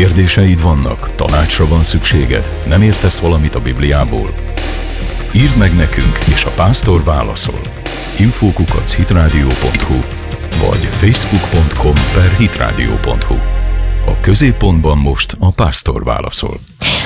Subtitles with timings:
[0.00, 4.34] Kérdéseid vannak, tanácsra van szükséged, nem értesz valamit a Bibliából?
[5.32, 7.60] Írd meg nekünk, és a pásztor válaszol.
[8.18, 10.00] Infókukac hitrádió.hu
[10.68, 13.49] vagy facebook.com per hitrádió.hu
[14.10, 16.60] A középpontban most a pásztor válaszol.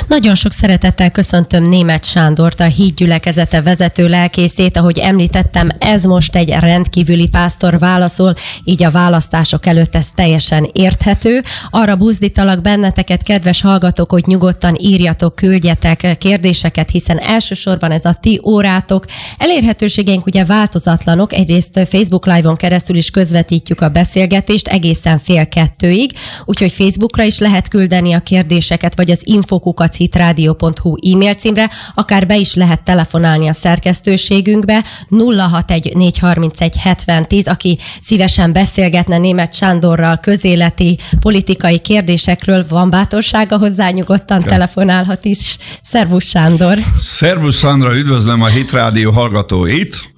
[0.09, 4.77] Nagyon sok szeretettel köszöntöm Német Sándort, a hídgyülekezete vezető lelkészét.
[4.77, 11.43] Ahogy említettem, ez most egy rendkívüli pásztor válaszol, így a választások előtt ez teljesen érthető.
[11.71, 18.41] Arra buzdítalak benneteket, kedves hallgatók, hogy nyugodtan írjatok, küldjetek kérdéseket, hiszen elsősorban ez a ti
[18.45, 19.05] órátok.
[19.39, 26.13] Elérhetőségeink ugye változatlanok, egyrészt Facebook Live-on keresztül is közvetítjük a beszélgetést egészen fél kettőig,
[26.45, 32.37] úgyhogy Facebookra is lehet küldeni a kérdéseket, vagy az infokukat hitradio.hu e-mail címre, akár be
[32.37, 36.21] is lehet telefonálni a szerkesztőségünkbe 061
[37.45, 44.47] aki szívesen beszélgetne német Sándorral közéleti politikai kérdésekről, van bátorsága hozzá, nyugodtan ja.
[44.47, 45.57] telefonálhat is.
[45.83, 46.79] Szervusz Sándor!
[46.99, 50.15] Szervusz Sandra, üdvözlöm a Hitrádió hallgatóit!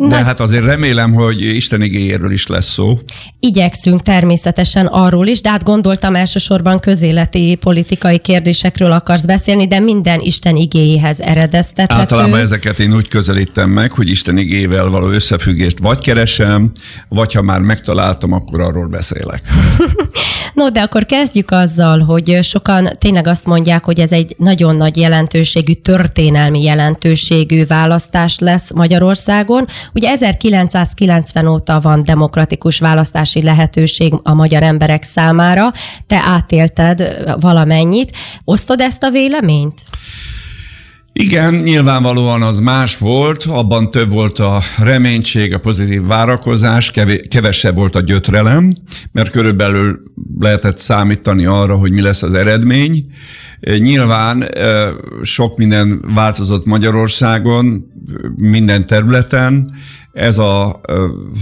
[0.00, 0.24] De Nagy...
[0.24, 2.98] hát azért remélem, hogy Isten igényéről is lesz szó.
[3.40, 10.20] Igyekszünk természetesen arról is, de hát gondoltam elsősorban közéleti politikai kérdésekről akarsz beszélni, de minden
[10.20, 12.00] Isten igéjéhez eredeztethető.
[12.00, 16.72] Általában ezeket én úgy közelítem meg, hogy Isten igével való összefüggést vagy keresem,
[17.08, 19.42] vagy ha már megtaláltam, akkor arról beszélek.
[20.54, 24.96] no, de akkor kezdjük azzal, hogy sokan tényleg azt mondják, hogy ez egy nagyon nagy
[24.96, 29.66] jelentőségű, történelmi jelentőségű választás lesz Magyarországon.
[29.94, 35.70] Ugye 1990 óta van demokratikus választási lehetőség a magyar emberek számára.
[36.06, 38.16] Te átélted valamennyit.
[38.44, 39.82] Osztod ezt a véleményt?
[41.12, 46.92] Igen, nyilvánvalóan az más volt, abban több volt a reménység, a pozitív várakozás,
[47.30, 48.72] kevesebb volt a gyötrelem,
[49.12, 50.02] mert körülbelül
[50.38, 53.04] lehetett számítani arra, hogy mi lesz az eredmény.
[53.60, 54.44] Nyilván
[55.22, 57.86] sok minden változott Magyarországon,
[58.36, 59.70] minden területen,
[60.12, 60.80] ez a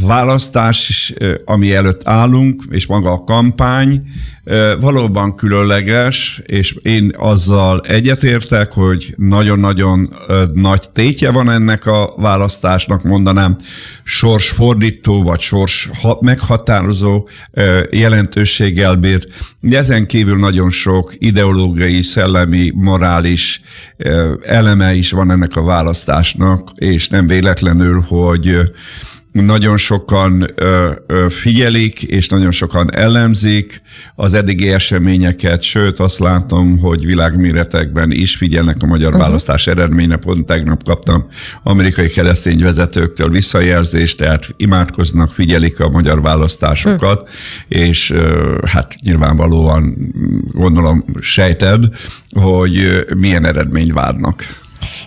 [0.07, 4.03] választás, ami előtt állunk, és maga a kampány
[4.81, 10.15] valóban különleges, és én azzal egyetértek, hogy nagyon-nagyon
[10.53, 13.57] nagy tétje van ennek a választásnak, mondanám,
[14.05, 15.91] sorsfordító vagy sors
[16.21, 17.29] meghatározó
[17.91, 19.27] jelentőséggel bír.
[19.61, 23.61] De ezen kívül nagyon sok ideológiai, szellemi, morális
[24.43, 28.66] eleme is van ennek a választásnak, és nem véletlenül, hogy
[29.45, 33.83] nagyon sokan ö, ö, figyelik, és nagyon sokan elemzik
[34.15, 39.23] az eddigi eseményeket, sőt azt látom, hogy világméretekben is figyelnek a magyar uh-huh.
[39.23, 40.17] választás eredménye.
[40.17, 41.27] Pont tegnap kaptam
[41.63, 47.37] amerikai keresztény vezetőktől visszajelzést, tehát imádkoznak, figyelik a magyar választásokat, uh-huh.
[47.69, 49.97] és ö, hát nyilvánvalóan
[50.53, 51.85] gondolom sejted,
[52.31, 54.45] hogy milyen eredményt várnak.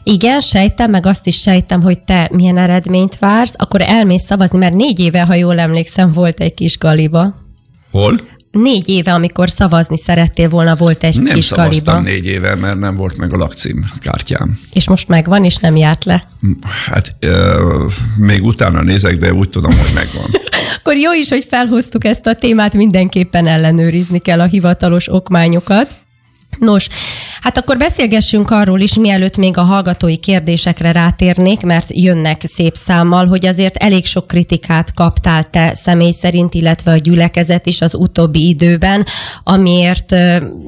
[0.03, 4.75] Igen, sejtem, meg azt is sejtem, hogy te milyen eredményt vársz, akkor elmész szavazni, mert
[4.75, 7.35] négy éve, ha jól emlékszem, volt egy kis galiba.
[7.91, 8.17] Hol?
[8.51, 11.93] Négy éve, amikor szavazni szerettél volna, volt egy nem kis galiba.
[11.93, 14.59] Nem négy éve, mert nem volt meg a lakcím kártyám.
[14.73, 16.23] És most megvan, és nem járt le?
[16.85, 20.29] Hát euh, még utána nézek, de úgy tudom, hogy megvan.
[20.77, 25.97] Akkor jó is, hogy felhoztuk ezt a témát, mindenképpen ellenőrizni kell a hivatalos okmányokat.
[26.59, 26.87] Nos,
[27.41, 33.27] hát akkor beszélgessünk arról is, mielőtt még a hallgatói kérdésekre rátérnék, mert jönnek szép számmal,
[33.27, 38.47] hogy azért elég sok kritikát kaptál te személy szerint, illetve a gyülekezet is az utóbbi
[38.47, 39.05] időben,
[39.43, 40.15] amiért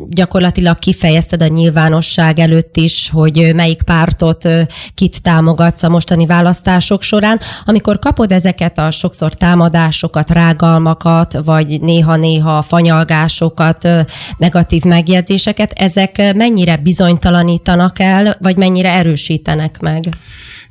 [0.10, 4.48] gyakorlatilag kifejezted a nyilvánosság előtt is, hogy melyik pártot
[4.94, 7.40] kit támogatsz a mostani választások során.
[7.66, 13.88] Amikor kapod ezeket a sokszor támadásokat, rágalmakat, vagy néha-néha fanyalgásokat,
[14.38, 20.04] negatív megjegyzéseket, ezek mennyire bizonytalanítanak el, vagy mennyire erősítenek meg?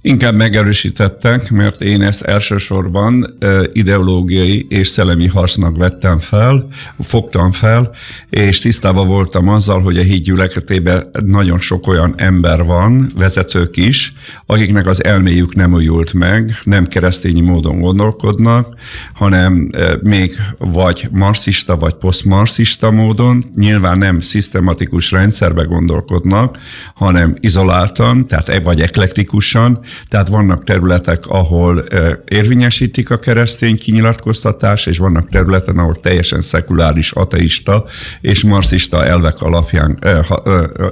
[0.02, 3.36] Inkább megerősítettek, mert én ezt elsősorban
[3.72, 6.68] ideológiai és szellemi harcnak vettem fel,
[6.98, 7.90] fogtam fel,
[8.30, 14.12] és tisztában voltam azzal, hogy a híd gyülekezetében nagyon sok olyan ember van, vezetők is,
[14.46, 18.74] akiknek az elméjük nem újult meg, nem keresztényi módon gondolkodnak,
[19.12, 19.70] hanem
[20.02, 26.58] még vagy marxista, vagy posztmarxista módon, nyilván nem szisztematikus rendszerbe gondolkodnak,
[26.94, 31.84] hanem izoláltan, tehát e vagy eklektikusan, tehát vannak területek, ahol
[32.24, 37.84] érvényesítik a keresztény kinyilatkoztatás, és vannak területen, ahol teljesen szekuláris, ateista
[38.20, 39.98] és marxista elvek alapján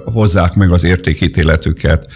[0.04, 2.06] hozzák meg az értékítéletüket.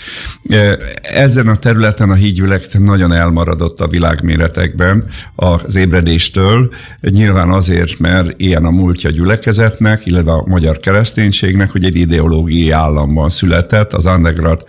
[1.02, 5.06] Ezen a területen a hídgyülekezet nagyon elmaradott a világméretekben
[5.37, 6.70] az ébredéstől,
[7.00, 13.29] nyilván azért, mert ilyen a múltja gyülekezetnek, illetve a magyar kereszténységnek, hogy egy ideológiai államban
[13.29, 13.93] született.
[13.93, 14.61] Az underground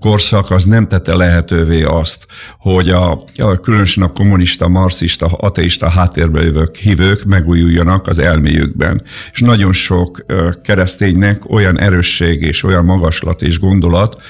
[0.00, 2.26] korszak az nem tette lehetővé azt,
[2.58, 9.02] hogy a, a különösen a kommunista, marxista, ateista háttérbe jövők hívők megújuljanak az elméjükben.
[9.32, 10.24] És nagyon sok
[10.62, 14.22] kereszténynek olyan erősség és olyan magaslat és gondolat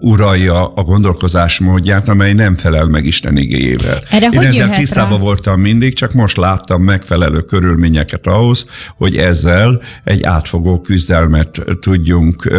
[0.00, 3.98] uralja a gondolkozás módját, amely nem felel meg Isten igéjével.
[4.10, 8.66] Erre Én hogy ezzel tisztában voltam mindig, csak most láttam megfelelő körülményeket ahhoz,
[8.96, 12.52] hogy ezzel egy átfogó küzdelmet tudjunk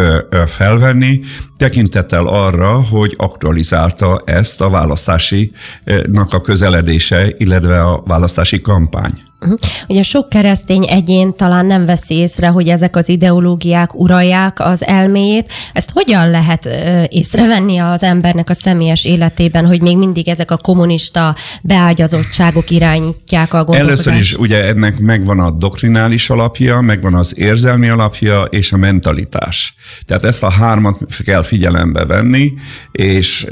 [0.46, 1.20] felvenni,
[1.56, 9.29] tekintettel arra, hogy aktualizálta ezt a választásinak a közeledése, illetve a választási kampány.
[9.42, 9.58] Uh-huh.
[9.88, 15.48] Ugye sok keresztény egyén talán nem veszi észre, hogy ezek az ideológiák uralják az elméjét.
[15.72, 16.68] Ezt hogyan lehet
[17.08, 23.64] észrevenni az embernek a személyes életében, hogy még mindig ezek a kommunista beágyazottságok irányítják a
[23.64, 24.06] gondolkodást?
[24.06, 29.74] Először is ugye ennek megvan a doktrinális alapja, megvan az érzelmi alapja és a mentalitás.
[30.06, 32.52] Tehát ezt a hármat kell figyelembe venni,
[32.92, 33.46] és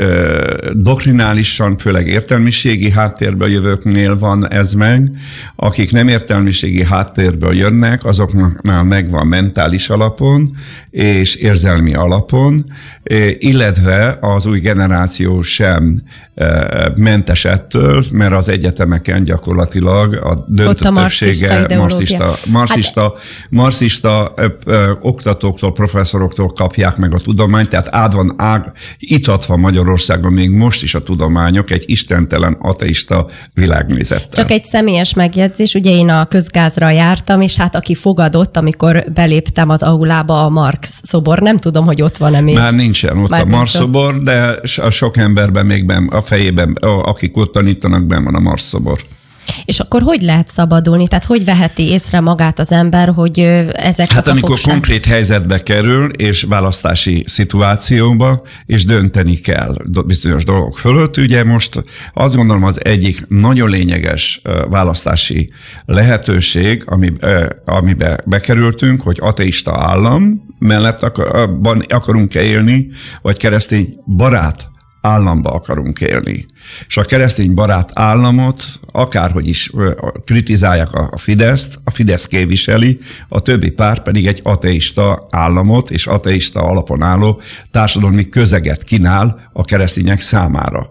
[0.73, 5.11] doktrinálisan, főleg értelmiségi háttérből jövőknél van ez meg,
[5.79, 10.57] akik nem értelmiségi háttérből jönnek, azoknál megvan mentális alapon
[10.91, 12.65] és érzelmi alapon,
[13.39, 16.01] illetve az új generáció sem
[16.95, 23.23] mentes ettől, mert az egyetemeken gyakorlatilag a döntő többsége marxista, marxista, hát...
[23.51, 24.35] marxista
[25.01, 30.95] oktatóktól, professzoroktól kapják meg a tudományt, tehát át van ág, itatva Magyarországon még most is
[30.95, 34.29] a tudományok egy istentelen ateista világnézettel.
[34.31, 39.69] Csak egy személyes megjegyzés, ugye én a közgázra jártam, és hát aki fogadott, amikor beléptem
[39.69, 42.55] az aulába a Marx szobor, nem tudom, hogy ott van-e még.
[42.55, 46.73] Már nincsen ott Már a Marx szobor, de a sok emberben még ben, a fejében,
[47.03, 48.99] akik ott tanítanak, ben van a Marx szobor.
[49.65, 51.09] És akkor hogy lehet szabadulni?
[51.09, 53.39] Tehát hogy veheti észre magát az ember, hogy
[53.73, 54.73] ezek Hát amikor fogság...
[54.73, 61.17] konkrét helyzetbe kerül, és választási szituációba, és dönteni kell bizonyos dolgok fölött.
[61.17, 61.83] Ugye most
[62.15, 64.41] azt gondolom az egyik nagyon lényeges
[64.71, 65.51] választási
[65.87, 67.13] lehetőség, ami,
[67.65, 71.03] amibe bekerültünk, hogy ateista állam mellett
[71.89, 72.87] akarunk-e élni,
[73.23, 74.69] vagy keresztény barát
[75.09, 76.47] államba akarunk élni.
[76.87, 79.71] És a keresztény barát államot, akárhogy is
[80.25, 86.61] kritizálják a Fideszt, a Fidesz képviseli, a többi párt pedig egy ateista államot és ateista
[86.63, 87.41] alapon álló
[87.71, 90.91] társadalmi közeget kínál a keresztények számára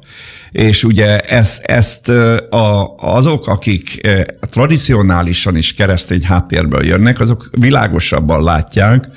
[0.51, 2.09] és ugye ezt, ezt
[2.49, 4.07] a, azok, akik
[4.41, 9.07] tradicionálisan is keresztény háttérből jönnek, azok világosabban látják,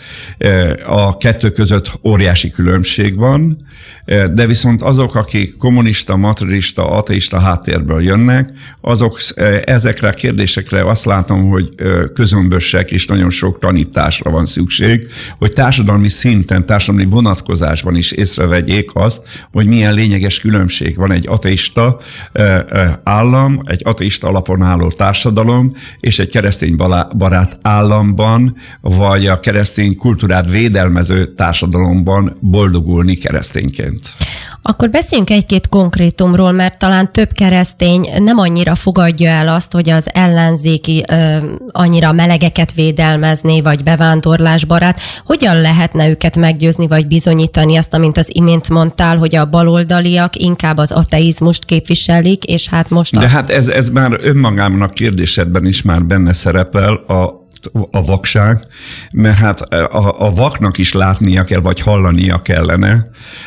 [0.87, 3.57] a kettő között óriási különbség van,
[4.33, 8.51] de viszont azok, akik kommunista, materista, ateista háttérből jönnek,
[8.81, 9.19] azok
[9.65, 11.69] ezekre a kérdésekre azt látom, hogy
[12.15, 19.23] közömbösek és nagyon sok tanításra van szükség, hogy társadalmi szinten, társadalmi vonatkozásban is észrevegyék azt,
[19.53, 21.97] hogy milyen lényeges különbség van egy ateista
[23.03, 26.77] állam, egy ateista alapon álló társadalom, és egy keresztény
[27.17, 34.01] barát államban, vagy a keresztény kultúrát védelmező társadalomban boldogulni keresztényként.
[34.63, 40.11] Akkor beszéljünk egy-két konkrétumról, mert talán több keresztény nem annyira fogadja el azt, hogy az
[40.13, 41.37] ellenzéki ö,
[41.71, 45.01] annyira melegeket védelmezni, vagy bevándorlásbarát.
[45.25, 50.79] Hogyan lehetne őket meggyőzni, vagy bizonyítani azt, amint az imént mondtál, hogy a baloldaliak inkább
[50.79, 53.17] az ateizmust képviselik, és hát most...
[53.17, 53.21] A...
[53.21, 57.39] De hát ez, ez már önmagában a kérdésedben is már benne szerepel, a
[57.91, 58.67] a vakság,
[59.13, 63.07] mert hát a, a vaknak is látnia kell, vagy hallania kellene,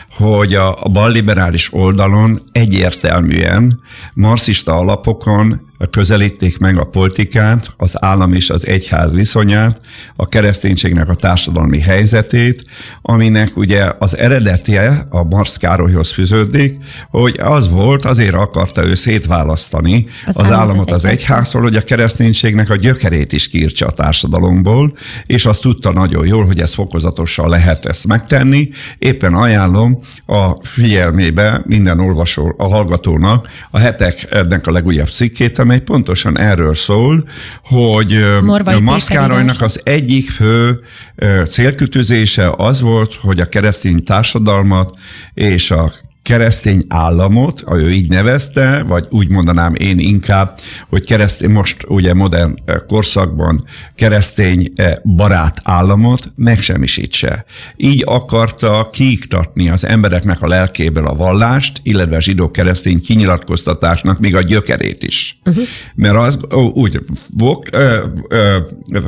[0.10, 3.79] hogy a, a balliberális oldalon egyértelműen
[4.15, 9.80] marxista alapokon közelíték meg a politikát, az állam és az egyház viszonyát,
[10.16, 12.66] a kereszténységnek a társadalmi helyzetét,
[13.02, 16.78] aminek ugye az eredetje a Marx Károlyhoz fűződik,
[17.10, 21.82] hogy az volt, azért akarta ő szétválasztani az, az államot az, az egyháztól, hogy a
[21.82, 24.94] kereszténységnek a gyökerét is kiírtsa a társadalomból,
[25.25, 28.70] és azt tudta nagyon jól, hogy ez fokozatosan lehet ezt megtenni.
[28.98, 35.73] Éppen ajánlom a figyelmébe minden olvasó, a hallgatónak a hetek ennek a legújabb cikkét, amely
[35.82, 37.24] pontosan erről szól,
[37.63, 40.80] hogy Morvai Maszkárolynak az egyik fő
[41.50, 44.96] célkütőzése az volt, hogy a keresztény társadalmat
[45.34, 45.92] és a
[46.24, 52.56] keresztény államot, ő így nevezte, vagy úgy mondanám én inkább, hogy keresztény, most ugye modern
[52.88, 53.65] korszakban
[53.96, 57.46] keresztény barát államot megsemmisítse.
[57.77, 64.42] Így akarta kiiktatni az embereknek a lelkéből a vallást, illetve a zsidó-keresztény kinyilatkoztatásnak még a
[64.42, 65.39] gyökerét is.
[65.46, 65.63] Uh-huh.
[65.96, 66.39] Mert az
[66.74, 67.00] úgy
[67.38, 68.58] vok, ö, ö,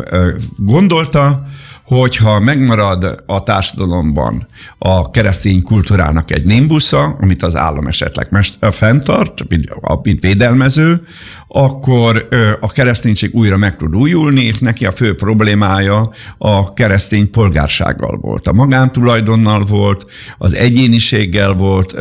[0.09, 1.45] ö, gondolta,
[1.85, 8.29] hogyha megmarad a társadalomban a keresztény kultúrának egy nimbusza, amit az állam esetleg
[8.71, 9.69] fenntart, mint,
[10.03, 11.01] mint védelmező,
[11.47, 12.27] akkor
[12.59, 18.47] a kereszténység újra meg tud újulni, és neki a fő problémája a keresztény polgársággal volt.
[18.47, 20.05] A magántulajdonnal volt,
[20.37, 21.95] az egyéniséggel volt,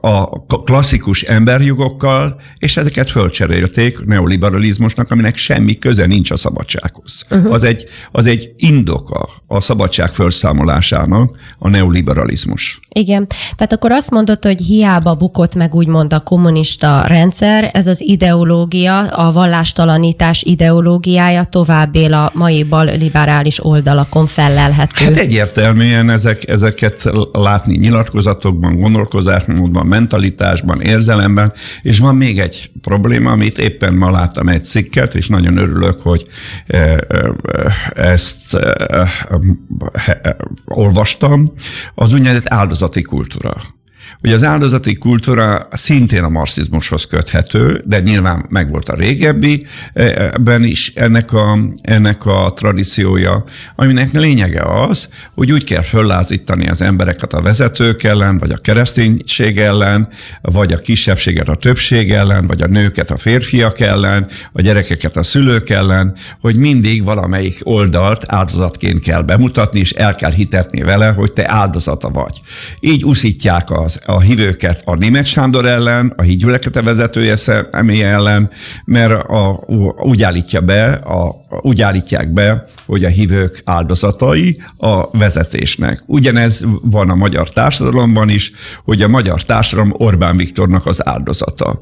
[0.00, 0.28] a
[0.64, 7.24] klasszikus emberjogokkal, és ezeket fölcserélték neoliberalizmusnak, aminek semmi köze nincs a szabadsághoz.
[7.30, 7.52] Uh-huh.
[7.52, 12.80] Az, egy, az egy indoka a szabadság felszámolásának a neoliberalizmus.
[12.92, 13.26] Igen.
[13.56, 18.00] Tehát akkor azt mondod, hogy hiába bukott meg úgymond a kommunista rendszer, rendszer, ez az
[18.00, 25.04] ideológia, a vallástalanítás ideológiája tovább él a mai bal liberális oldalakon fellelhető.
[25.04, 33.58] Hát egyértelműen ezek, ezeket látni nyilatkozatokban, gondolkozásmódban, mentalitásban, érzelemben, és van még egy probléma, amit
[33.58, 36.24] éppen ma láttam egy cikket, és nagyon örülök, hogy
[36.66, 36.98] eh, eh,
[37.94, 39.10] ezt eh,
[40.64, 41.52] olvastam,
[41.94, 43.54] az úgynevezett áldozati kultúra.
[44.22, 50.92] Ugye az áldozati kultúra szintén a marxizmushoz köthető, de nyilván megvolt a régebbi, ebben is
[50.94, 53.44] ennek a, ennek a tradíciója,
[53.76, 59.58] aminek lényege az, hogy úgy kell föllázítani az embereket a vezetők ellen, vagy a kereszténység
[59.58, 60.08] ellen,
[60.42, 65.22] vagy a kisebbséget a többség ellen, vagy a nőket a férfiak ellen, a gyerekeket a
[65.22, 71.32] szülők ellen, hogy mindig valamelyik oldalt áldozatként kell bemutatni, és el kell hitetni vele, hogy
[71.32, 72.40] te áldozata vagy.
[72.80, 78.50] Így uszítják az a hívőket a német Sándor ellen, a hídgyülekezete vezetője személye ellen,
[78.84, 79.60] mert a,
[79.96, 86.02] úgy állítja be, a, úgy állítják be, hogy a hívők áldozatai a vezetésnek.
[86.06, 88.52] Ugyanez van a magyar társadalomban is,
[88.84, 91.80] hogy a magyar társadalom Orbán Viktornak az áldozata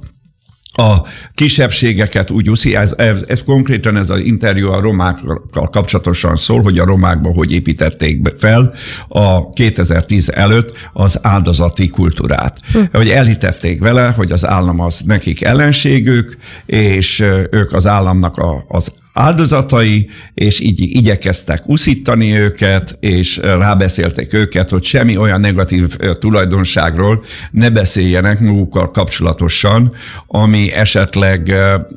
[0.79, 1.03] a
[1.35, 6.79] kisebbségeket úgy úszi, ez, ez, ez konkrétan ez az interjú a romákkal kapcsolatosan szól, hogy
[6.79, 8.75] a romákban hogy építették fel
[9.09, 12.61] a 2010 előtt az áldozati kultúrát.
[12.73, 12.79] Hm.
[12.93, 17.21] Hogy elhitették vele, hogy az állam az nekik ellenségük, és
[17.51, 24.85] ők az államnak a, az áldozatai, és így igyekeztek uszítani őket, és rábeszélték őket, hogy
[24.85, 29.93] semmi olyan negatív tulajdonságról ne beszéljenek magukkal kapcsolatosan,
[30.27, 31.55] ami esetleg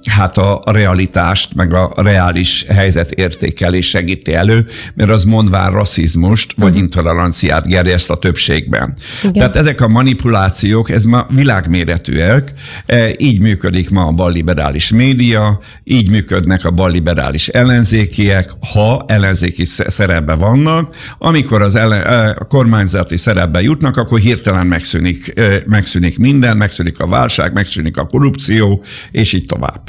[0.10, 6.66] hát a realitást, meg a reális helyzet értékelés segíti elő, mert az mondván rasszizmust vagy
[6.66, 6.82] uh-huh.
[6.82, 8.96] intoleranciát gerjeszt a többségben.
[9.20, 9.34] Igen.
[9.34, 12.54] Tehát ezek a manipulációk, ez ma világméretűek,
[12.86, 19.66] e, így működik ma a balliberális média, így működnek a balliberális liberális ellenzékiek, ha ellenzéki
[19.66, 25.34] szerepben vannak, amikor az ellen, a kormányzati szerepbe jutnak, akkor hirtelen megszűnik,
[25.66, 29.82] megszűnik minden, megszűnik a válság, megszűnik a korrupció, és így tovább.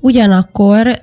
[0.00, 0.98] Ugyanakkor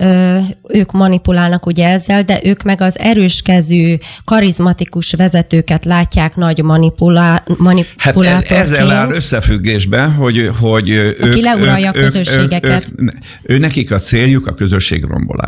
[0.68, 3.96] ők manipulálnak ugye ezzel, de ők meg az erőskezű,
[4.26, 8.48] karizmatikus vezetőket látják nagy manipulá, manipulátorként.
[8.48, 12.94] Hát ezzel áll összefüggésben, hogy, hogy Aki ők, leuralja ők, a közösségeket.
[12.96, 15.47] Ők, ők, ő nekik a céljuk a közösség rombolása.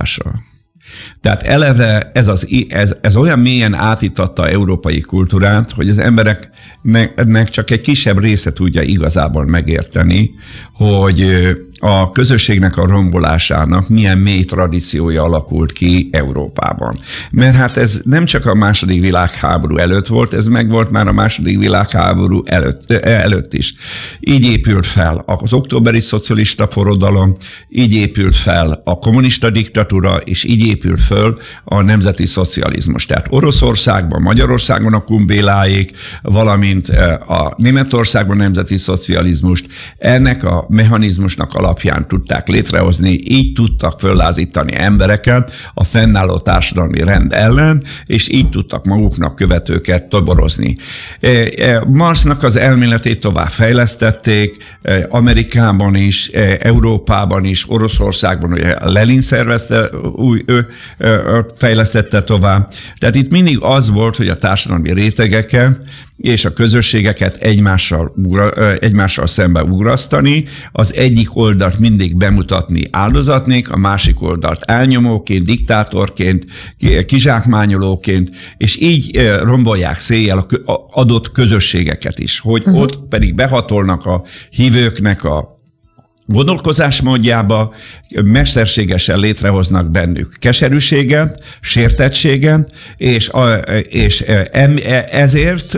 [1.21, 7.69] Tehát eleve ez, az, ez, ez olyan mélyen átítatta európai kultúrát, hogy az embereknek csak
[7.69, 10.29] egy kisebb része tudja igazából megérteni,
[10.73, 11.47] hogy
[11.79, 16.99] a közösségnek a rombolásának milyen mély tradíciója alakult ki Európában.
[17.31, 21.59] Mert hát ez nem csak a második világháború előtt volt, ez megvolt már a második
[21.59, 23.73] világháború előtt, előtt is.
[24.19, 27.35] Így épült fel az októberi szocialista forradalom,
[27.69, 33.05] így épült fel a kommunista diktatúra, és így épült föl a nemzeti szocializmus.
[33.05, 36.89] Tehát Oroszországban, Magyarországon a kumbéláik, valamint
[37.27, 39.67] a Németországban a nemzeti szocializmust,
[39.97, 47.33] ennek a mechanizmusnak a alapján tudták létrehozni, így tudtak föllázítani embereket a fennálló társadalmi rend
[47.33, 50.77] ellen, és így tudtak maguknak követőket toborozni.
[51.19, 56.27] E, e, Marxnak az elméletét tovább fejlesztették, e, Amerikában is,
[56.59, 60.67] Európában is, Oroszországban, ugye Lenin szervezte, új, ő,
[61.57, 62.73] fejlesztette tovább.
[62.97, 65.77] Tehát itt mindig az volt, hogy a társadalmi rétegeket
[66.19, 73.69] és a közösségeket egymással, ugra, egymással szembe ugrasztani, az egyik oldal oldalt mindig bemutatni áldozatnék,
[73.69, 76.45] a másik oldalt elnyomóként, diktátorként,
[77.05, 82.81] kizsákmányolóként, és így rombolják széjjel a adott közösségeket is, hogy uh-huh.
[82.81, 85.58] ott pedig behatolnak a hívőknek a
[86.29, 87.73] gondolkozásmódjába
[88.23, 93.31] mesterségesen létrehoznak bennük keserűséget, sértettséget, és,
[93.89, 95.77] és e, ezért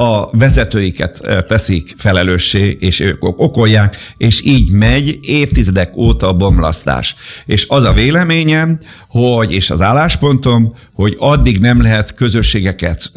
[0.00, 7.14] a vezetőiket teszik felelőssé, és ők okolják, és így megy évtizedek óta a bomlasztás.
[7.46, 8.78] És az a véleményem,
[9.08, 13.12] hogy, és az álláspontom, hogy addig nem lehet közösségeket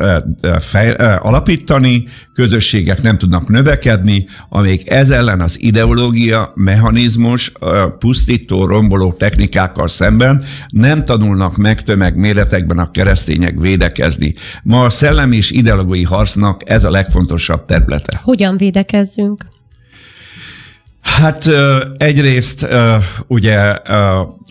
[0.60, 7.52] fej, alapítani, közösségek nem tudnak növekedni, amíg ez ellen az ideológia, mechanizmus,
[8.00, 14.34] pusztító, romboló technikákkal szemben nem tanulnak meg tömegméretekben a keresztények védekezni.
[14.64, 18.20] Ma a szellemi és ideológiai harcnak ez a legfontosabb területe.
[18.24, 19.46] Hogyan védekezzünk?
[21.02, 21.50] Hát
[21.98, 22.68] egyrészt
[23.28, 23.76] ugye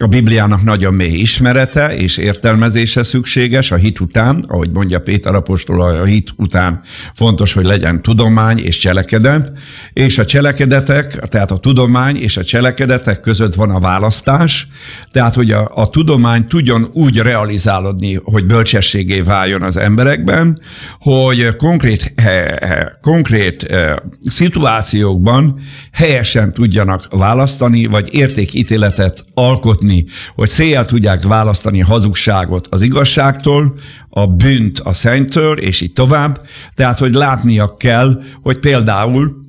[0.02, 5.80] a Bibliának nagyon mély ismerete és értelmezése szükséges a hit után, ahogy mondja Péter apostol,
[5.80, 6.80] a hit után
[7.14, 9.52] fontos, hogy legyen tudomány és cselekedet,
[9.92, 14.68] és a cselekedetek, tehát a tudomány és a cselekedetek között van a választás,
[15.10, 20.60] tehát hogy a, a tudomány tudjon úgy realizálódni, hogy bölcsességé váljon az emberekben,
[21.00, 25.58] hogy konkrét, he, he, konkrét he, szituációkban
[25.92, 29.91] helyesen tudjanak választani, vagy értékítéletet alkotni,
[30.34, 33.74] hogy széjjel tudják választani hazugságot az igazságtól,
[34.08, 36.40] a bűnt a szentől, és így tovább.
[36.74, 39.41] Tehát, hogy látnia kell, hogy például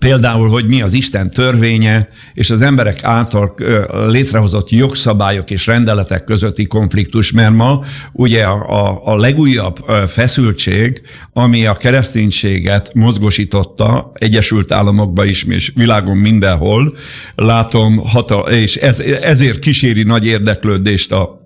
[0.00, 3.54] Például, hogy mi az Isten törvénye, és az emberek által
[4.08, 7.80] létrehozott jogszabályok és rendeletek közötti konfliktus, mert ma
[8.12, 9.76] ugye a, a legújabb
[10.06, 11.02] feszültség,
[11.32, 16.94] ami a kereszténységet mozgosította Egyesült Államokban is, és világon mindenhol,
[17.34, 21.39] látom, hatal- és ez, ezért kíséri nagy érdeklődést a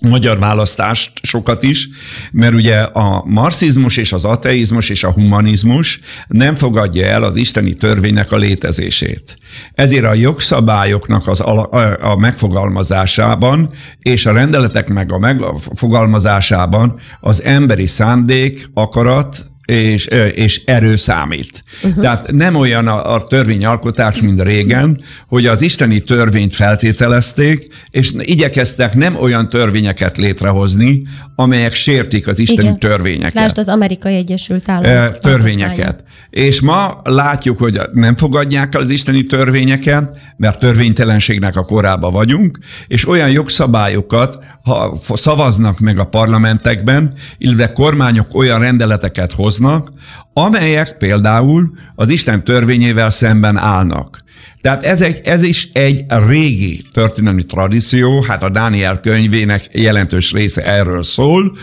[0.00, 1.88] magyar választást sokat is,
[2.32, 7.74] mert ugye a marxizmus és az ateizmus és a humanizmus nem fogadja el az isteni
[7.74, 9.36] törvénynek a létezését.
[9.74, 17.42] Ezért a jogszabályoknak az a, a, a megfogalmazásában és a rendeletek meg a megfogalmazásában az
[17.42, 21.62] emberi szándék, akarat és, és erő számít.
[21.82, 22.02] Uh-huh.
[22.02, 28.94] Tehát nem olyan a, a törvényalkotás, mint régen, hogy az isteni törvényt feltételezték, és igyekeztek
[28.94, 31.02] nem olyan törvényeket létrehozni,
[31.34, 32.78] amelyek sértik az isteni Igen.
[32.78, 33.34] törvényeket.
[33.34, 35.18] Lásd az Amerikai Egyesült Államok.
[35.18, 36.02] Törvényeket.
[36.30, 42.58] És ma látjuk, hogy nem fogadják el az isteni törvényeket, mert törvénytelenségnek a korába vagyunk,
[42.86, 49.88] és olyan jogszabályokat ha szavaznak meg a parlamentekben, illetve kormányok olyan rendeleteket hoznak,
[50.32, 54.24] amelyek például az Isten törvényével szemben állnak.
[54.60, 60.64] Tehát ez, egy, ez is egy régi történelmi tradíció, hát a Dániel könyvének jelentős része
[60.64, 61.56] erről szól,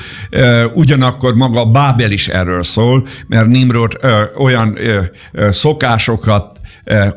[0.73, 3.97] ugyanakkor maga Bábel is erről szól, mert Nimrod
[4.37, 4.77] olyan
[5.49, 6.59] szokásokat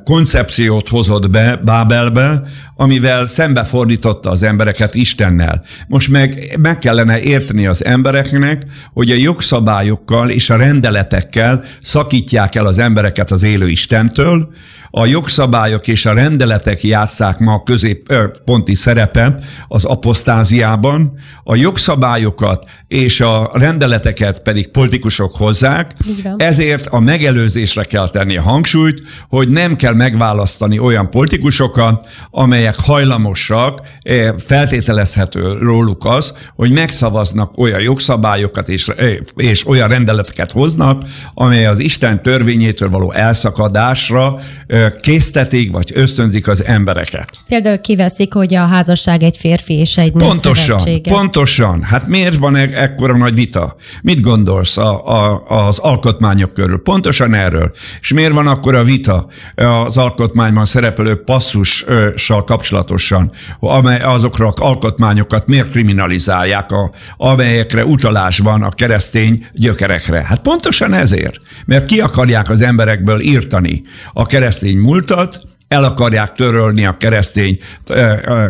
[0.05, 2.43] koncepciót hozott be Bábelbe,
[2.77, 5.65] amivel szembefordította az embereket Istennel.
[5.89, 12.67] Most meg, meg kellene érteni az embereknek, hogy a jogszabályokkal és a rendeletekkel szakítják el
[12.67, 14.51] az embereket az élő Istentől,
[14.91, 21.13] a jogszabályok és a rendeletek játszák ma a középponti szerepet az apostáziában,
[21.45, 25.93] a jogszabályokat és a rendeleteket pedig politikusok hozzák,
[26.37, 33.81] ezért a megelőzésre kell tenni a hangsúlyt, hogy nem kell megválasztani olyan politikusokat, amelyek hajlamosak,
[34.03, 41.01] eh, feltételezhető róluk az, hogy megszavaznak olyan jogszabályokat és, eh, és olyan rendeleteket hoznak,
[41.35, 47.29] amely az Isten törvényétől való elszakadásra eh, késztetik, vagy ösztönzik az embereket.
[47.49, 51.83] Például kiveszik, hogy a házasság egy férfi és egy nő Pontosan, pontosan.
[51.83, 53.75] Hát miért van e- ekkora nagy vita?
[54.03, 56.83] Mit gondolsz a, a, az alkotmányok körül?
[56.83, 57.73] Pontosan erről.
[58.01, 63.31] És miért van akkor a vita az alkotmányban szereplő passzussal kapcsolatosan,
[63.61, 70.25] amely azokra az alkotmányokat miért kriminalizálják, a, amelyekre utalás van a keresztény gyökerekre?
[70.25, 71.37] Hát pontosan ezért.
[71.65, 73.81] Mert ki akarják az emberekből írtani
[74.13, 77.59] a keresztény múltat, el akarják törölni a keresztény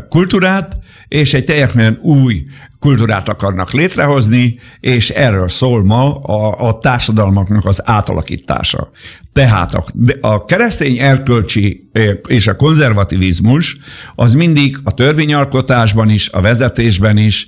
[0.08, 0.76] kultúrát,
[1.08, 2.44] és egy teljesen új
[2.78, 8.90] kultúrát akarnak létrehozni, és erről szól ma a, a társadalmaknak az átalakítása.
[9.32, 9.84] Tehát a,
[10.20, 11.90] a keresztény erkölcsi
[12.28, 13.78] és a konzervativizmus
[14.14, 17.46] az mindig a törvényalkotásban is, a vezetésben is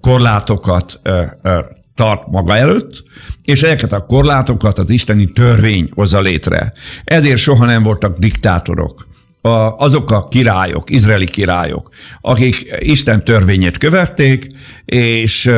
[0.00, 1.00] korlátokat
[1.94, 3.02] tart maga előtt,
[3.44, 6.72] és ezeket a korlátokat az isteni törvény hozza létre.
[7.04, 9.06] Ezért soha nem voltak diktátorok.
[9.46, 11.88] A, azok a királyok, izraeli királyok,
[12.20, 14.46] akik Isten törvényét követték,
[14.84, 15.50] és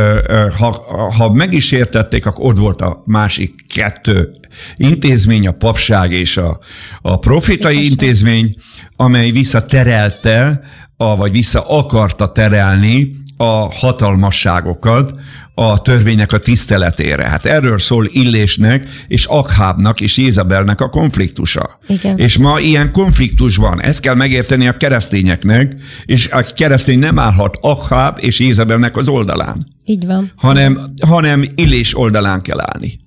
[0.58, 0.70] ha,
[1.16, 4.32] ha meg is értették, akkor ott volt a másik kettő
[4.76, 6.58] intézmény, a papság és a,
[7.02, 8.54] a profitai intézmény,
[8.96, 10.60] amely visszaterelte,
[10.96, 15.14] a, vagy vissza akarta terelni a hatalmasságokat
[15.54, 17.28] a törvények a tiszteletére.
[17.28, 21.78] Hát erről szól Illésnek és Akhábnak és Jézabelnek a konfliktusa.
[21.86, 22.18] Igen.
[22.18, 23.82] És ma ilyen konfliktus van.
[23.82, 25.74] Ezt kell megérteni a keresztényeknek,
[26.04, 29.66] és a keresztény nem állhat Akháb és Jézabelnek az oldalán.
[29.84, 30.32] Így van.
[30.36, 32.98] Hanem, hanem Illés oldalán kell állni.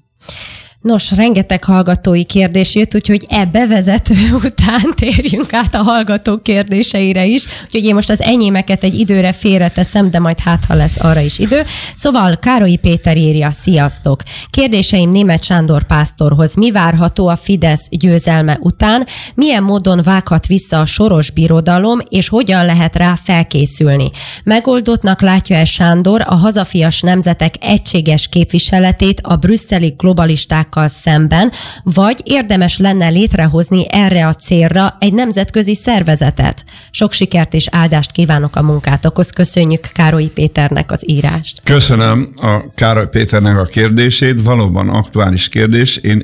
[0.82, 4.16] Nos, rengeteg hallgatói kérdés jött, úgyhogy e bevezető
[4.46, 7.46] után térjünk át a hallgatók kérdéseire is.
[7.64, 11.40] Úgyhogy én most az enyémeket egy időre félreteszem, de majd hát, ha lesz arra is
[11.40, 11.64] idő.
[11.96, 14.24] Szóval Károlyi Péter írja, sziasztok!
[14.50, 16.56] Kérdéseim német Sándor pásztorhoz.
[16.56, 19.06] Mi várható a Fidesz győzelme után?
[19.36, 24.10] Milyen módon vághat vissza a soros birodalom, és hogyan lehet rá felkészülni?
[24.44, 31.52] Megoldottnak látja-e Sándor a hazafias nemzetek egységes képviseletét a brüsszeli globalisták országokkal szemben,
[31.84, 36.64] vagy érdemes lenne létrehozni erre a célra egy nemzetközi szervezetet.
[36.92, 39.30] Sok sikert és áldást kívánok a munkátokhoz.
[39.32, 41.62] Köszönjük Károly Péternek az írást.
[41.64, 45.98] Köszönöm a Károly Péternek a kérdését, valóban aktuális kérdés.
[45.98, 46.22] Én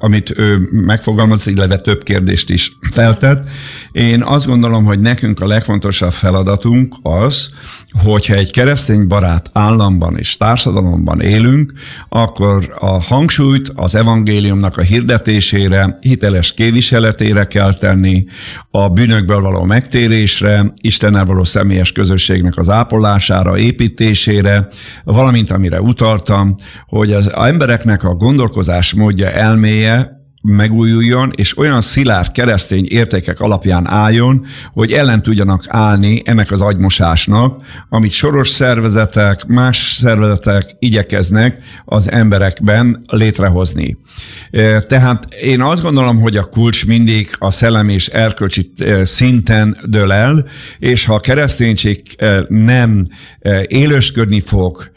[0.00, 3.44] amit ő megfogalmaz, illetve több kérdést is feltett.
[3.92, 7.48] Én azt gondolom, hogy nekünk a legfontosabb feladatunk az,
[8.02, 11.72] hogyha egy keresztény barát államban és társadalomban élünk,
[12.08, 18.24] akkor a hangsúlyt az evangéliumnak a hirdetésére, hiteles képviseletére kell tenni,
[18.70, 24.68] a bűnökből való megtérésre, Istennel való személyes közösségnek az ápolására, építésére,
[25.04, 29.30] valamint amire utaltam, hogy az embereknek a gondolkozás módja
[29.78, 36.60] idea megújuljon, és olyan szilárd keresztény értékek alapján álljon, hogy ellen tudjanak állni ennek az
[36.60, 43.96] agymosásnak, amit soros szervezetek, más szervezetek igyekeznek az emberekben létrehozni.
[44.86, 48.70] Tehát én azt gondolom, hogy a kulcs mindig a szellem és erkölcsi
[49.02, 50.44] szinten dől el,
[50.78, 52.02] és ha a kereszténység
[52.48, 53.08] nem
[53.66, 54.90] élősködni fog,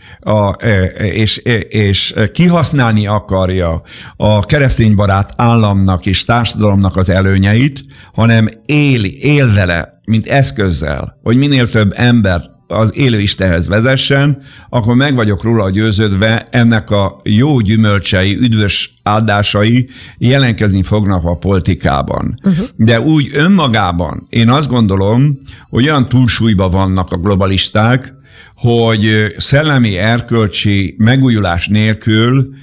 [0.98, 3.82] és, és kihasználni akarja
[4.16, 11.38] a keresztény barát államnak és társadalomnak az előnyeit, hanem él, él vele, mint eszközzel, hogy
[11.38, 14.38] minél több ember az élő Istenhez vezessen,
[14.70, 22.40] akkor meg vagyok róla győződve, ennek a jó gyümölcsei, üdvös áldásai jelenkezni fognak a politikában.
[22.44, 22.66] Uh-huh.
[22.76, 28.14] De úgy önmagában én azt gondolom, hogy olyan túlsúlyban vannak a globalisták,
[28.56, 32.54] hogy szellemi erkölcsi megújulás nélkül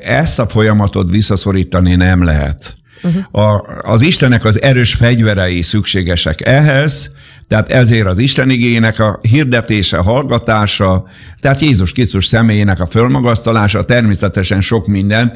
[0.00, 2.74] ezt a folyamatot visszaszorítani nem lehet.
[3.02, 3.44] Uh-huh.
[3.44, 7.10] A, az Istenek az erős fegyverei szükségesek ehhez,
[7.52, 11.04] tehát ezért az Isten igényének a hirdetése, hallgatása,
[11.40, 15.32] tehát Jézus Krisztus személyének a fölmagasztalása, természetesen sok minden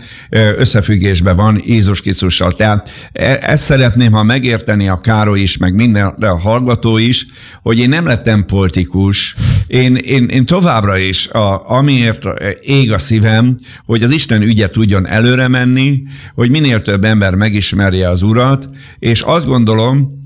[0.57, 2.53] összefüggésben van Jézus Krisztussal.
[2.53, 7.27] Tehát e, ezt szeretném, ha megérteni a Károly is, meg minden a hallgató is,
[7.63, 9.35] hogy én nem lettem politikus,
[9.67, 12.25] én, én, én továbbra is, a, amiért
[12.61, 16.03] ég a szívem, hogy az Isten ügye tudjon előre menni,
[16.35, 20.25] hogy minél több ember megismerje az Urat, és azt gondolom,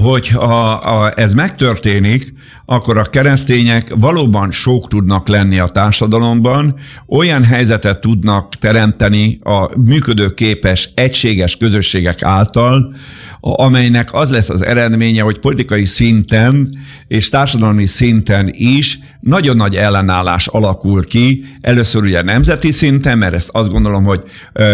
[0.00, 6.74] hogy ha ez megtörténik, akkor a keresztények valóban sok tudnak lenni a társadalomban,
[7.06, 12.94] olyan helyzetet tudnak teremteni a működőképes, egységes közösségek által,
[13.44, 16.78] amelynek az lesz az eredménye, hogy politikai szinten
[17.08, 21.44] és társadalmi szinten is nagyon nagy ellenállás alakul ki.
[21.60, 24.22] Először ugye nemzeti szinten, mert ezt azt gondolom, hogy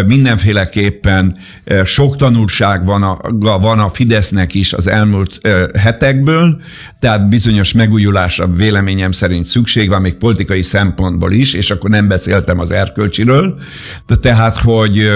[0.07, 1.37] mindenféleképpen
[1.85, 3.19] sok tanulság van a,
[3.59, 5.41] van a Fidesznek is az elmúlt
[5.79, 6.61] hetekből,
[7.01, 12.59] tehát bizonyos megújulásra véleményem szerint szükség van, még politikai szempontból is, és akkor nem beszéltem
[12.59, 13.59] az erkölcsiről,
[14.07, 15.09] de tehát, hogy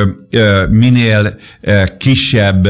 [0.71, 1.37] minél
[1.99, 2.69] kisebb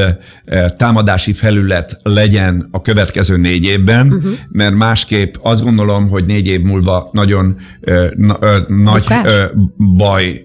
[0.77, 4.31] támadási felület legyen a következő négy évben, uh-huh.
[4.51, 7.57] mert másképp azt gondolom, hogy négy év múlva nagyon
[8.15, 9.03] na, nagy
[9.95, 10.43] baj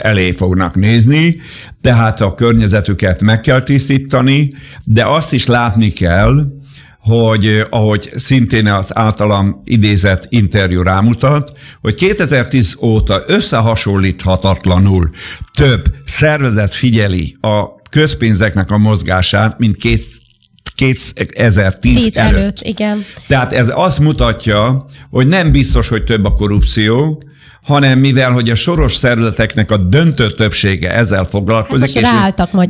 [0.00, 1.36] elé fognak nézni,
[1.82, 4.52] tehát a környezetüket meg kell tisztítani,
[4.84, 6.55] de azt is látni kell,
[7.06, 15.10] hogy ahogy szintén az általam idézett interjú rámutat, hogy 2010 óta összehasonlíthatatlanul
[15.52, 21.12] több szervezet figyeli a közpénzeknek a mozgását, mint 2010
[21.80, 22.38] Tíz előtt.
[22.38, 22.60] előtt.
[22.60, 23.04] igen.
[23.28, 27.22] Tehát ez azt mutatja, hogy nem biztos, hogy több a korrupció,
[27.66, 32.10] hanem mivel, hogy a soros szervezeteknek a döntő többsége ezzel foglalkozik, hát és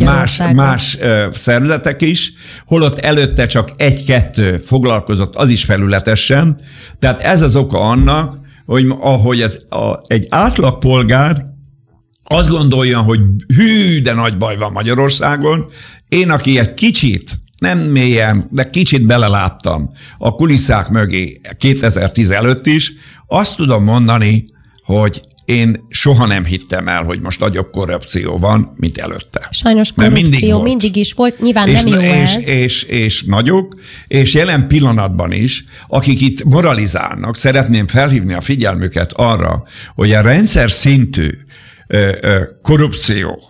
[0.04, 0.98] más, más
[1.30, 2.32] szervezetek is,
[2.66, 6.58] holott előtte csak egy-kettő foglalkozott, az is felületesen.
[6.98, 11.44] Tehát ez az oka annak, hogy ahogy ez a, egy átlagpolgár
[12.24, 13.20] azt gondolja, hogy
[13.56, 15.64] hű, de nagy baj van Magyarországon,
[16.08, 22.92] én, aki egy kicsit nem mélyen, de kicsit beleláttam a kulisszák mögé 2010 előtt is,
[23.26, 24.44] azt tudom mondani,
[24.86, 29.48] hogy én soha nem hittem el, hogy most nagyobb korrupció van, mint előtte.
[29.50, 30.62] Sajnos korrupció mindig, volt.
[30.62, 32.48] mindig is volt, nyilván és, nem jó és, ez.
[32.48, 33.74] És, és nagyok,
[34.06, 40.70] és jelen pillanatban is, akik itt moralizálnak, szeretném felhívni a figyelmüket arra, hogy a rendszer
[40.70, 41.30] szintű
[41.86, 43.42] ö, ö, korrupció,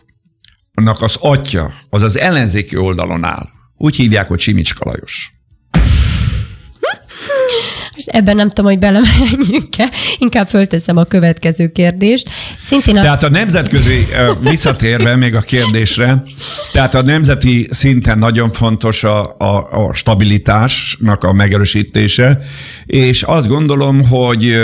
[0.75, 3.47] annak az atya, az az ellenzéki oldalon áll.
[3.77, 5.35] Úgy hívják, hogy Simicska Lajos.
[7.97, 9.91] És ebben nem tudom, hogy belemenjünk-e.
[10.19, 12.29] Inkább fölteszem a következő kérdést.
[12.61, 13.01] Szintén a...
[13.01, 14.07] Tehát a nemzetközi,
[14.41, 16.23] visszatérve még a kérdésre,
[16.73, 22.39] tehát a nemzeti szinten nagyon fontos a, a, a stabilitásnak a megerősítése,
[22.87, 24.57] és azt gondolom, hogy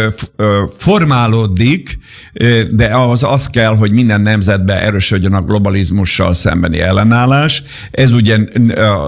[0.78, 1.98] formálódik,
[2.70, 7.62] de az az kell, hogy minden nemzetben erősödjön a globalizmussal szembeni ellenállás.
[7.90, 8.38] Ez ugye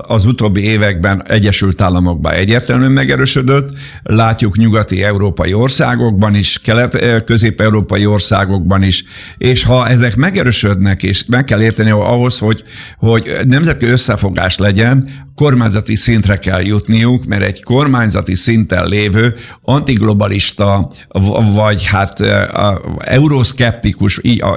[0.02, 3.70] az utóbbi években Egyesült Államokban egyértelműen megerősödött,
[4.14, 9.04] látjuk nyugati európai országokban is, kelet-közép-európai országokban is,
[9.38, 12.64] és ha ezek megerősödnek, és meg kell érteni ahhoz, hogy,
[12.96, 20.90] hogy nemzetközi összefogás legyen, kormányzati szintre kell jutniuk, mert egy kormányzati szinten lévő antiglobalista,
[21.54, 22.20] vagy hát
[22.98, 24.56] euroszkeptikus a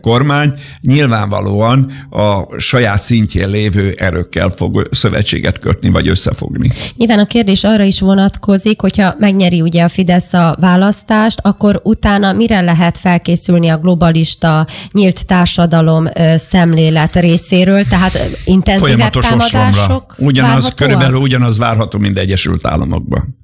[0.00, 6.68] kormány nyilvánvalóan a saját szintjén lévő erőkkel fog szövetséget kötni, vagy összefogni.
[6.96, 12.32] Nyilván a kérdés arra is vonatkozik, hogyha megnyeri ugye a Fidesz a választást, akkor utána
[12.32, 20.15] mire lehet felkészülni a globalista nyílt társadalom szemlélet részéről, tehát intenzívebb támadások?
[20.18, 20.76] Ugyanaz, várhatóak?
[20.76, 23.36] körülbelül ugyanaz várható, mint Egyesült Államokban.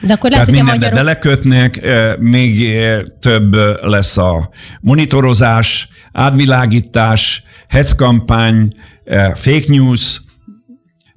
[0.00, 0.94] De akkor lehet, hogy a magyarok...
[0.94, 1.80] belekötnek,
[2.18, 2.76] még
[3.20, 8.72] több lesz a monitorozás, átvilágítás, hetzkampány,
[9.34, 10.20] fake news,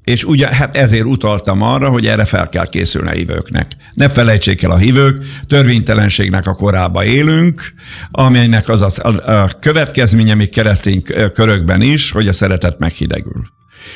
[0.05, 3.67] és ugye, hát ezért utaltam arra, hogy erre fel kell készülni a hívőknek.
[3.93, 7.73] Ne felejtsék el a hívők, törvénytelenségnek a korába élünk,
[8.11, 9.07] amelynek az a,
[9.41, 11.01] a következménye még keresztény
[11.33, 13.43] körökben is, hogy a szeretet meghidegül.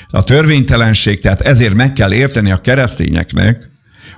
[0.08, 3.70] A törvénytelenség, tehát ezért meg kell érteni a keresztényeknek,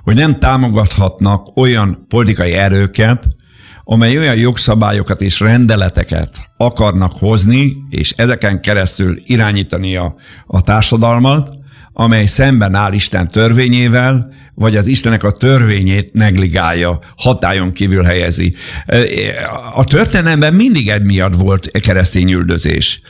[0.02, 3.26] hogy nem támogathatnak olyan politikai erőket,
[3.84, 10.14] amely olyan jogszabályokat és rendeleteket akarnak hozni, és ezeken keresztül irányítani a,
[10.46, 11.50] a társadalmat,
[11.92, 18.54] amely szemben áll Isten törvényével, vagy az Istenek a törvényét negligálja, hatájon kívül helyezi.
[19.74, 23.00] A történelemben mindig egy miatt volt keresztény üldözés.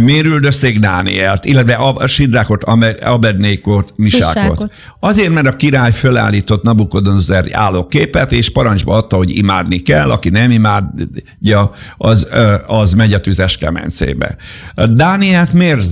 [0.00, 2.64] Miért üldözték Dánielt, illetve a Sidrákot,
[3.00, 4.34] Abednékot, Misákot?
[4.34, 4.72] Misákot?
[5.00, 10.50] Azért, mert a király fölállított Nabukodonzer állóképet, és parancsba adta, hogy imádni kell, aki nem
[10.50, 12.28] imádja, az,
[12.66, 14.36] az megy a tüzes kemencébe.
[14.88, 15.84] Dánielt miért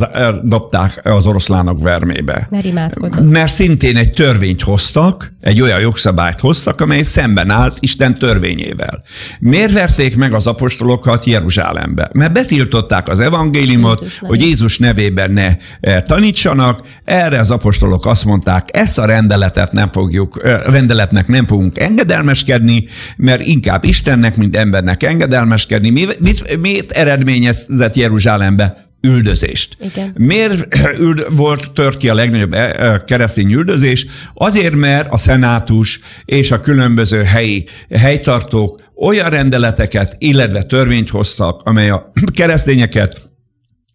[0.43, 2.47] dobták az oroszlánok vermébe?
[2.51, 3.31] Mert imádkozott.
[3.31, 9.03] Mert szintén egy törvényt hoztak, hoztak, egy olyan jogszabályt hoztak, amely szemben állt Isten törvényével.
[9.41, 12.11] Miért verték meg az apostolokat Jeruzsálembe?
[12.13, 16.81] Mert betiltották az evangéliumot, Jézus hogy Jézus nevében ne e, tanítsanak.
[17.05, 22.85] Erre az apostolok azt mondták, ezt a rendeletet nem fogjuk, e, rendeletnek nem fogunk engedelmeskedni,
[23.17, 25.91] mert inkább Istennek, mint embernek engedelmeskedni.
[25.91, 28.84] Mi, mit, mit eredményezett Jeruzsálembe?
[29.05, 29.77] Üldözést.
[29.81, 30.13] Igen.
[30.19, 34.07] Miért üld, volt tört ki a legnagyobb eh, eh, keresztény üldözés?
[34.35, 41.91] Azért, mert a szenátus és a különböző helyi helytartók olyan rendeleteket, illetve törvényt hoztak, amely
[41.91, 43.34] a keresztényeket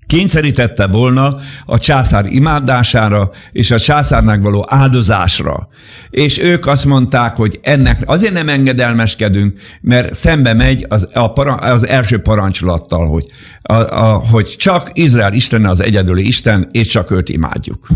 [0.10, 5.68] kényszerítette volna a császár imádására és a császárnak való áldozásra.
[6.10, 11.56] És ők azt mondták, hogy ennek azért nem engedelmeskedünk, mert szembe megy az, a para,
[11.56, 13.26] az első parancsolattal, hogy,
[13.62, 17.88] a, a, hogy csak Izrael Isten az egyedüli Isten, és csak őt imádjuk.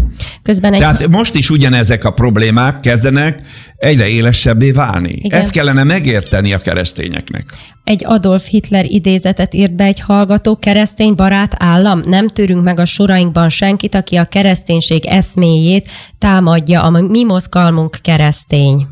[0.43, 0.80] Közben egy...
[0.80, 3.39] Tehát most is ugyanezek a problémák kezdenek
[3.78, 5.12] egyre élesebbé válni.
[5.13, 5.39] Igen.
[5.39, 7.45] Ezt kellene megérteni a keresztényeknek.
[7.84, 12.03] Egy Adolf Hitler idézetet írt be egy hallgató keresztény barát állam.
[12.06, 16.84] Nem tűrünk meg a sorainkban senkit, aki a kereszténység eszméjét támadja.
[16.84, 18.88] A mi mozgalmunk keresztény.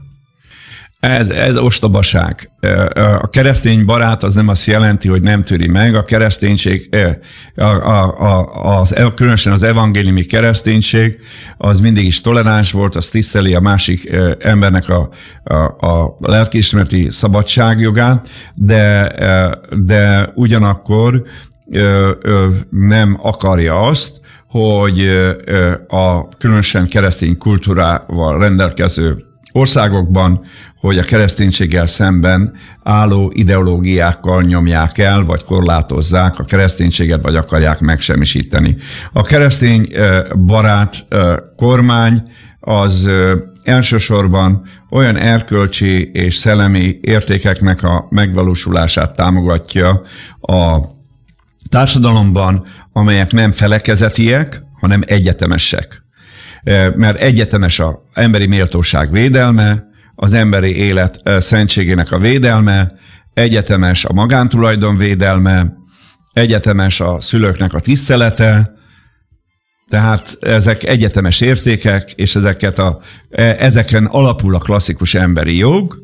[1.02, 2.50] Ez, ez ostobaság.
[3.22, 5.96] A keresztény barát az nem azt jelenti, hogy nem töri meg.
[5.96, 6.96] A kereszténység,
[7.56, 11.20] a, a, a, az, különösen az evangéliumi kereszténység,
[11.58, 15.10] az mindig is toleráns volt, az tiszteli a másik embernek a,
[15.44, 15.56] a,
[15.88, 19.12] a lelkiismereti szabadságjogát, de,
[19.70, 21.24] de ugyanakkor
[22.70, 25.08] nem akarja azt, hogy
[25.88, 30.42] a különösen keresztény kultúrával rendelkező országokban,
[30.80, 32.54] hogy a kereszténységgel szemben
[32.84, 38.76] álló ideológiákkal nyomják el, vagy korlátozzák a kereszténységet, vagy akarják megsemmisíteni.
[39.14, 39.88] A keresztény
[40.46, 41.08] barát
[41.56, 43.10] kormány az
[43.64, 50.02] elsősorban olyan erkölcsi és szellemi értékeknek a megvalósulását támogatja
[50.42, 50.80] a
[51.72, 56.04] társadalomban, amelyek nem felekezetiek, hanem egyetemesek.
[56.96, 62.92] Mert egyetemes az emberi méltóság védelme, az emberi élet szentségének a védelme,
[63.34, 65.74] egyetemes a magántulajdon védelme,
[66.34, 68.72] egyetemes a szülőknek a tisztelete,
[69.90, 75.96] tehát ezek egyetemes értékek, és ezeket a, e, ezeken alapul a klasszikus emberi jog,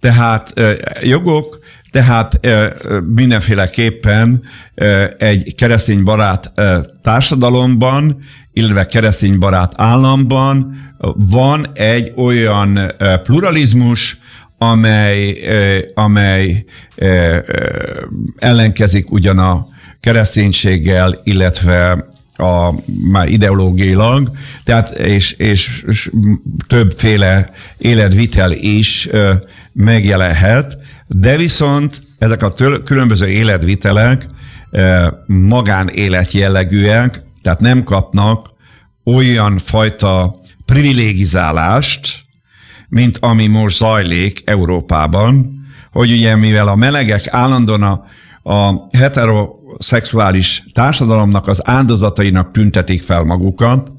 [0.00, 0.60] tehát
[1.02, 1.58] jogok,
[1.90, 2.46] tehát
[3.14, 4.42] mindenféleképpen
[5.18, 6.52] egy keresztény barát
[7.02, 8.18] társadalomban,
[8.52, 10.76] illetve keresztény barát államban
[11.14, 14.18] van egy olyan pluralizmus,
[14.58, 15.38] amely,
[15.94, 16.64] amely
[18.38, 19.66] ellenkezik ugyan a
[20.00, 22.72] kereszténységgel, illetve a,
[23.10, 24.30] már ideológiailag,
[24.64, 26.10] tehát és, és, és
[26.66, 29.08] többféle életvitel is
[29.72, 34.26] megjelenhet, de viszont ezek a től, különböző életvitelek
[35.26, 38.46] magánélet jellegűek, tehát nem kapnak
[39.04, 42.24] olyan fajta privilégizálást,
[42.88, 45.60] mint ami most zajlik Európában,
[45.92, 48.04] hogy ugye mivel a melegek állandóan a,
[48.52, 53.92] a heteroszexuális társadalomnak az áldozatainak tüntetik fel magukat,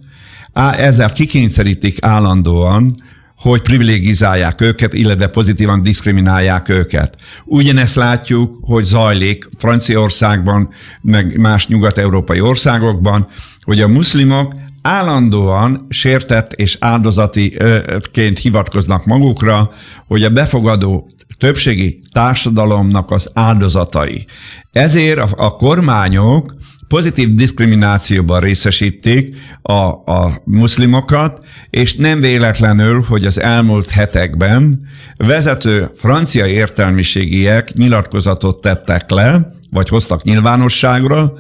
[0.54, 2.96] ezzel kikényszerítik állandóan,
[3.38, 7.16] hogy privilegizálják őket, illetve pozitívan diszkriminálják őket.
[7.46, 10.70] Ugyanezt látjuk, hogy zajlik Franciaországban,
[11.02, 13.28] meg más nyugat-európai országokban,
[13.62, 19.70] hogy a muszlimok állandóan sértett és áldozatiként hivatkoznak magukra,
[20.08, 24.26] hogy a befogadó többségi társadalomnak az áldozatai.
[24.72, 26.54] Ezért a, a kormányok
[26.88, 29.74] pozitív diszkriminációban részesítik a,
[30.12, 39.56] a muszlimokat, és nem véletlenül, hogy az elmúlt hetekben vezető francia értelmiségiek nyilatkozatot tettek le,
[39.72, 41.34] vagy hoztak nyilvánosságra,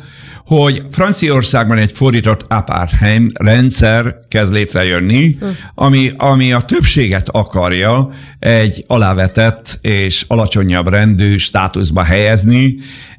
[0.46, 5.46] hogy Franciaországban egy fordított apartheid rendszer kezd létrejönni, hm.
[5.76, 12.78] ami, ami a többséget akarja egy alávetett és alacsonyabb rendű státuszba helyezni,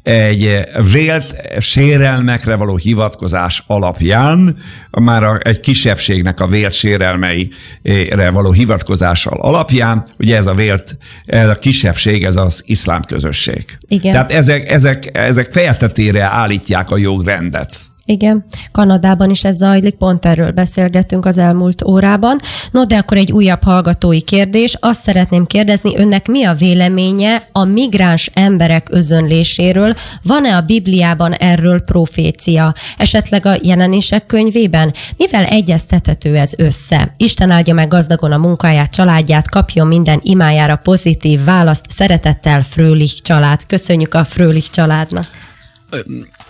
[0.08, 0.60] egy
[0.92, 4.56] vélt sérelmekre való hivatkozás alapján,
[4.90, 11.48] már a, egy kisebbségnek a vélt sérelmeire való hivatkozással alapján, ugye ez a vélt, ez
[11.48, 13.64] a kisebbség, ez az iszlám közösség.
[13.88, 14.12] Igen.
[14.12, 17.76] Tehát ezek, ezek, ezek fejetetére állítják a jogrendet.
[18.10, 22.38] Igen, Kanadában is ez zajlik, pont erről beszélgettünk az elmúlt órában.
[22.70, 24.76] No, de akkor egy újabb hallgatói kérdés.
[24.80, 29.94] Azt szeretném kérdezni, önnek mi a véleménye a migráns emberek özönléséről?
[30.22, 32.72] Van-e a Bibliában erről profécia?
[32.96, 34.92] Esetleg a jelenések könyvében?
[35.16, 37.14] Mivel egyeztethető ez össze?
[37.16, 41.84] Isten áldja meg gazdagon a munkáját, családját, kapjon minden imájára pozitív választ.
[41.88, 43.66] Szeretettel Frölich család.
[43.66, 45.26] Köszönjük a Frölich családnak.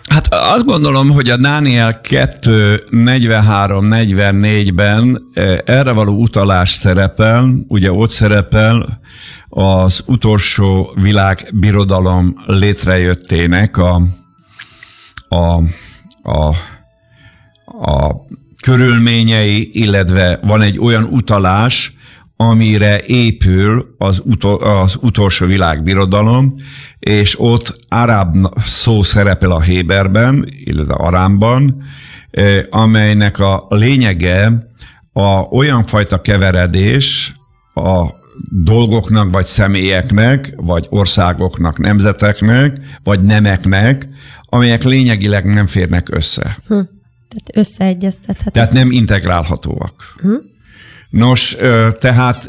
[0.08, 8.10] Hát azt gondolom, hogy a Dániel 2 43-44-ben eh, erre való utalás szerepel, ugye ott
[8.10, 9.00] szerepel
[9.48, 14.02] az utolsó világbirodalom létrejöttének a,
[15.28, 15.62] a,
[16.22, 16.46] a,
[17.86, 18.14] a
[18.62, 21.92] körülményei, illetve van egy olyan utalás,
[22.40, 26.54] amire épül az, utol, az utolsó világbirodalom,
[26.98, 31.82] és ott arab szó szerepel a Héberben, illetve Arámban,
[32.70, 34.68] amelynek a lényege
[35.12, 37.32] a olyan fajta keveredés
[37.74, 38.06] a
[38.50, 44.08] dolgoknak, vagy személyeknek, vagy országoknak, nemzeteknek, vagy nemeknek,
[44.42, 46.56] amelyek lényegileg nem férnek össze.
[46.66, 46.74] Hm.
[47.28, 48.52] Tehát összeegyeztethetők.
[48.52, 50.14] Tehát nem integrálhatóak.
[50.20, 50.34] Hm.
[51.10, 51.56] Nos,
[52.00, 52.46] tehát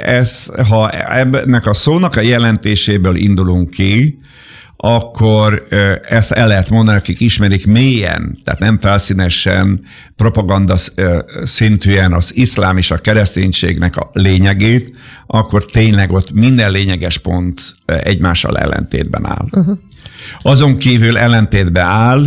[0.00, 4.20] ez, ha ennek a szónak a jelentéséből indulunk ki,
[4.76, 5.66] akkor
[6.08, 9.80] ezt el lehet mondani, akik ismerik mélyen, tehát nem felszínesen,
[10.16, 10.76] propaganda
[11.42, 14.96] szintűen az iszlám és a kereszténységnek a lényegét,
[15.26, 19.46] akkor tényleg ott minden lényeges pont egymással ellentétben áll.
[19.52, 19.78] Uh-huh.
[20.42, 22.24] Azon kívül ellentétben áll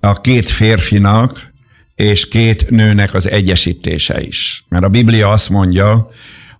[0.00, 1.52] a két férfinak
[1.94, 4.64] és két nőnek az egyesítése is.
[4.68, 6.06] Mert a Biblia azt mondja,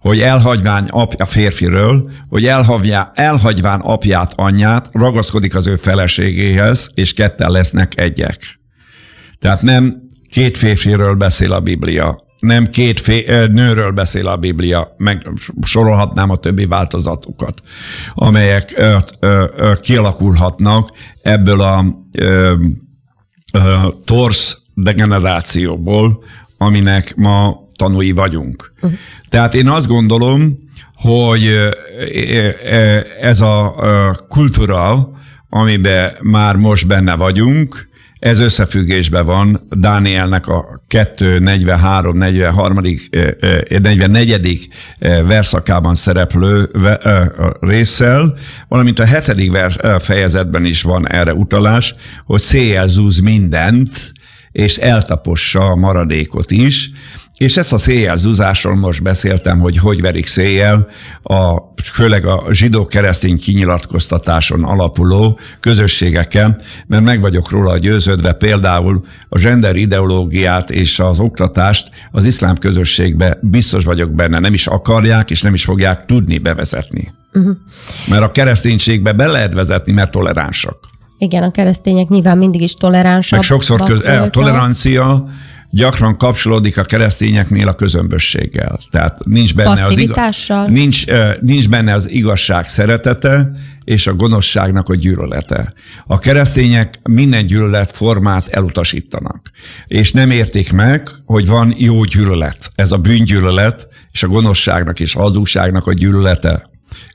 [0.00, 7.50] hogy elhagyván apja férfiről, hogy elhagyván, elhagyván apját, anyját, ragaszkodik az ő feleségéhez, és ketten
[7.50, 8.60] lesznek egyek.
[9.38, 15.28] Tehát nem két férfiről beszél a Biblia, nem két fé, nőről beszél a Biblia, meg
[15.62, 17.60] sorolhatnám a többi változatukat,
[18.14, 20.90] amelyek ö, ö, ö, kialakulhatnak
[21.22, 22.54] ebből a ö,
[23.52, 26.24] ö, torsz degenerációból,
[26.58, 28.72] aminek ma tanúi vagyunk.
[28.76, 28.98] Uh-huh.
[29.28, 30.58] Tehát én azt gondolom,
[30.94, 31.50] hogy
[33.20, 33.74] ez a
[34.28, 35.10] kultúra,
[35.48, 42.80] amiben már most benne vagyunk, ez összefüggésben van Dánielnek a 2, 43, 43,
[43.68, 44.68] 44.
[45.26, 46.70] verszakában szereplő
[47.60, 48.34] résszel,
[48.68, 49.56] valamint a hetedik
[49.98, 51.94] fejezetben is van erre utalás,
[52.24, 54.12] hogy széjjel zúz mindent,
[54.54, 56.90] és eltapossa a maradékot is,
[57.36, 60.88] és ezt a széjjel zúzásról most beszéltem, hogy hogy verik széjjel,
[61.22, 61.56] a,
[61.92, 70.70] főleg a zsidó-keresztény kinyilatkoztatáson alapuló közösségeken, mert meg vagyok róla győződve például a gender ideológiát
[70.70, 75.64] és az oktatást az iszlám közösségbe biztos vagyok benne, nem is akarják és nem is
[75.64, 77.12] fogják tudni bevezetni.
[77.32, 77.56] Uh-huh.
[78.08, 80.76] Mert a kereszténységbe be lehet vezetni, mert toleránsak.
[81.18, 83.38] Igen, a keresztények nyilván mindig is toleránsak.
[83.38, 85.28] Meg sokszor köz, e, a tolerancia
[85.74, 88.78] gyakran kapcsolódik a keresztényeknél a közömbösséggel.
[88.90, 91.04] Tehát nincs benne, az, igaz, nincs,
[91.40, 93.50] nincs benne az igazság szeretete
[93.84, 95.72] és a gonoszságnak a gyűlölete.
[96.06, 99.50] A keresztények minden gyűlölet formát elutasítanak,
[99.86, 102.70] és nem értik meg, hogy van jó gyűlölet.
[102.74, 106.62] Ez a bűngyűlölet és a gonoszságnak és a hazugságnak a gyűlölete.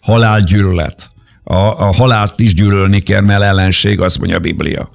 [0.02, 1.10] Halálgyűlölet.
[1.52, 4.90] A, a halált is gyűlölni kell, mert ellenség, azt mondja a Biblia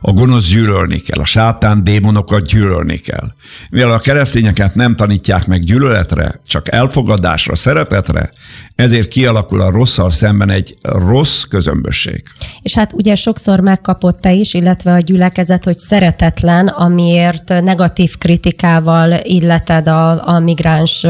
[0.00, 3.32] a gonosz gyűlölni kell, a sátán démonokat gyűlölni kell.
[3.70, 8.28] Mivel a keresztényeket nem tanítják meg gyűlöletre, csak elfogadásra, szeretetre,
[8.74, 12.22] ezért kialakul a rosszal szemben egy rossz közömbösség.
[12.62, 19.20] És hát ugye sokszor megkapott te is, illetve a gyülekezet, hogy szeretetlen, amiért negatív kritikával
[19.22, 21.06] illeted a, a migráns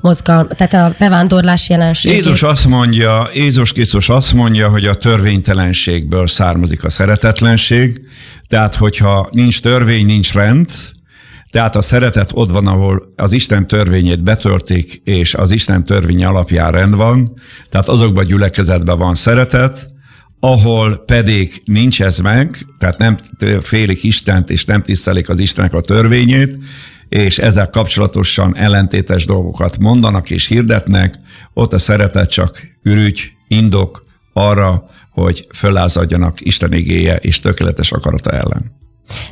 [0.00, 2.16] mozgalm, tehát a bevándorlás jelenségét.
[2.16, 8.00] Jézus azt mondja, Jézus Krisztus azt mondja, hogy a törvénytelenségből származik a szeretetlenség,
[8.50, 10.70] tehát hogyha nincs törvény, nincs rend,
[11.50, 16.72] tehát a szeretet ott van, ahol az Isten törvényét betöltik, és az Isten törvény alapján
[16.72, 17.32] rend van,
[17.68, 19.86] tehát azokban a gyülekezetben van szeretet,
[20.40, 23.18] ahol pedig nincs ez meg, tehát nem
[23.60, 26.58] félik Istent, és nem tisztelik az Istennek a törvényét,
[27.08, 31.14] és ezzel kapcsolatosan ellentétes dolgokat mondanak és hirdetnek,
[31.54, 38.78] ott a szeretet csak ürügy, indok arra, hogy föllázadjanak Isten igéje és tökéletes akarata ellen.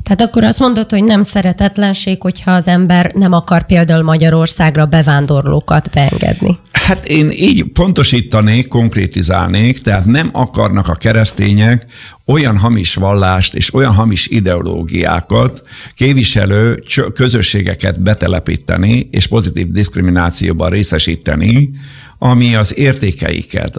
[0.03, 5.91] Tehát akkor azt mondod, hogy nem szeretetlenség, hogyha az ember nem akar például Magyarországra bevándorlókat
[5.91, 6.59] beengedni.
[6.72, 11.85] Hát én így pontosítanék, konkrétizálnék, tehát nem akarnak a keresztények
[12.26, 15.62] olyan hamis vallást és olyan hamis ideológiákat
[15.95, 16.83] képviselő
[17.14, 21.70] közösségeket betelepíteni és pozitív diszkriminációban részesíteni,
[22.18, 23.78] ami az értékeiket,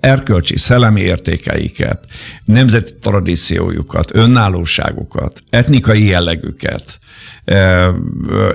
[0.00, 2.06] erkölcsi, szellemi értékeiket,
[2.44, 6.98] nemzeti tradíciójukat, önállóságukat, etnikai jellegüket,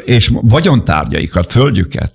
[0.05, 2.13] és vagyontárgyaikat, földjüket,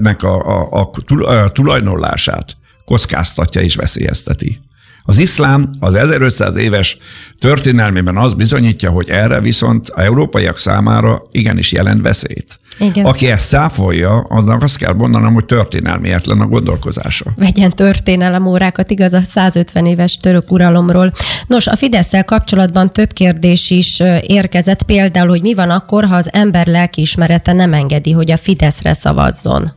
[0.00, 4.60] nek a, a, a tulajdonlását kockáztatja és veszélyezteti.
[5.06, 6.96] Az iszlám az 1500 éves
[7.38, 12.58] történelmében az bizonyítja, hogy erre viszont a európaiak számára igenis jelent veszélyt.
[12.78, 13.04] Igen.
[13.04, 17.32] Aki ezt száfolja, annak azt kell mondanom, hogy történelmietlen a gondolkozása.
[17.36, 21.12] Vegyen történelem órákat, igaz, a 150 éves török uralomról.
[21.46, 26.32] Nos, a fidesz kapcsolatban több kérdés is érkezett, például, hogy mi van akkor, ha az
[26.32, 29.72] ember lelkiismerete nem engedi, hogy a Fideszre szavazzon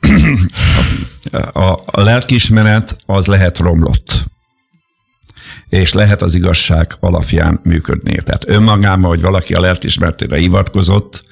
[1.52, 4.30] a, a lelkiismeret az lehet romlott
[5.72, 8.16] és lehet az igazság alapján működni.
[8.16, 11.24] Tehát önmagában, hogy valaki a lelkismeretére hivatkozott,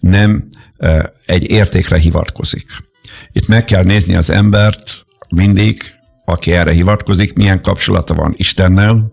[0.00, 2.68] nem e, egy értékre hivatkozik.
[3.32, 5.04] Itt meg kell nézni az embert
[5.36, 5.82] mindig,
[6.24, 9.12] aki erre hivatkozik, milyen kapcsolata van Istennel,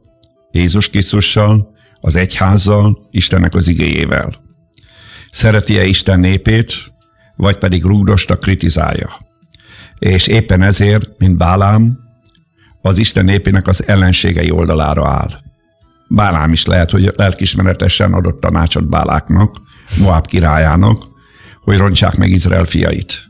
[0.52, 4.44] Jézus Krisztussal, az egyházzal, Istennek az igéjével.
[5.32, 6.74] Szereti-e Isten népét,
[7.36, 9.18] vagy pedig rúgdosta kritizálja.
[10.00, 12.00] És éppen ezért, mint Bálám,
[12.82, 15.30] az Isten népének az ellenségei oldalára áll.
[16.08, 19.56] Bálám is lehet, hogy lelkismeretesen adott tanácsot Báláknak,
[20.00, 21.04] Moab királyának,
[21.64, 23.24] hogy rontsák meg Izrael fiait.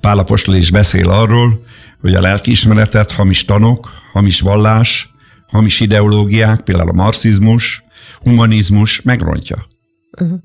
[0.00, 1.64] Pálapostól is beszél arról,
[2.00, 5.14] hogy a lelkiismeretet hamis tanok, hamis vallás,
[5.46, 7.84] hamis ideológiák, például a marxizmus,
[8.20, 9.66] humanizmus megrontja.
[10.20, 10.38] Uh-huh.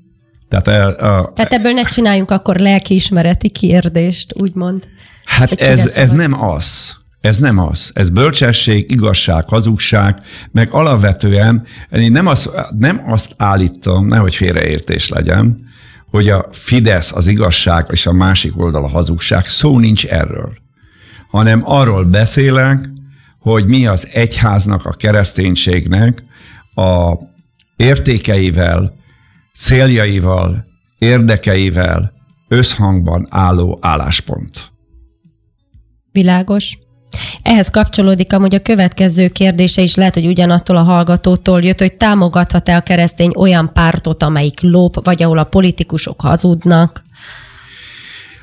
[0.48, 4.88] Tehát, a, a, Tehát ebből ne csináljunk akkor lelkiismereti kérdést, úgymond.
[5.30, 6.96] Hát ez, ez nem az.
[7.20, 7.90] Ez nem az.
[7.94, 10.20] Ez bölcsesség, igazság, hazugság,
[10.52, 15.68] meg alapvetően én nem azt, nem azt állítom, nehogy félreértés legyen,
[16.10, 19.46] hogy a Fidesz az igazság, és a másik oldal a hazugság.
[19.46, 20.52] Szó nincs erről.
[21.30, 22.88] Hanem arról beszélek,
[23.38, 26.22] hogy mi az egyháznak, a kereszténységnek
[26.74, 27.14] a
[27.76, 28.96] értékeivel,
[29.54, 30.64] céljaival,
[30.98, 32.12] érdekeivel
[32.48, 34.70] összhangban álló álláspont.
[36.12, 36.78] Világos.
[37.42, 42.76] Ehhez kapcsolódik amúgy a következő kérdése is, lehet, hogy ugyanattól a hallgatótól jött, hogy támogathat-e
[42.76, 47.02] a keresztény olyan pártot, amelyik lop, vagy ahol a politikusok hazudnak?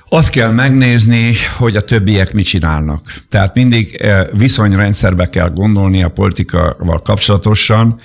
[0.09, 3.01] Azt kell megnézni, hogy a többiek mit csinálnak.
[3.29, 7.99] Tehát mindig eh, viszonyrendszerbe kell gondolni a politikával kapcsolatosan.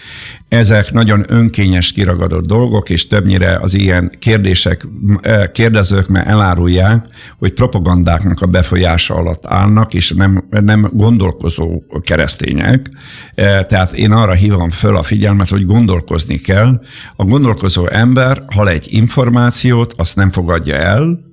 [0.48, 4.86] Ezek nagyon önkényes, kiragadott dolgok, és többnyire az ilyen kérdések,
[5.20, 7.06] eh, kérdezők már elárulják,
[7.38, 12.88] hogy propagandáknak a befolyása alatt állnak, és nem, nem gondolkozó keresztények.
[13.34, 16.80] Eh, tehát én arra hívom föl a figyelmet, hogy gondolkozni kell.
[17.16, 21.30] A gondolkozó ember, ha egy információt, azt nem fogadja el,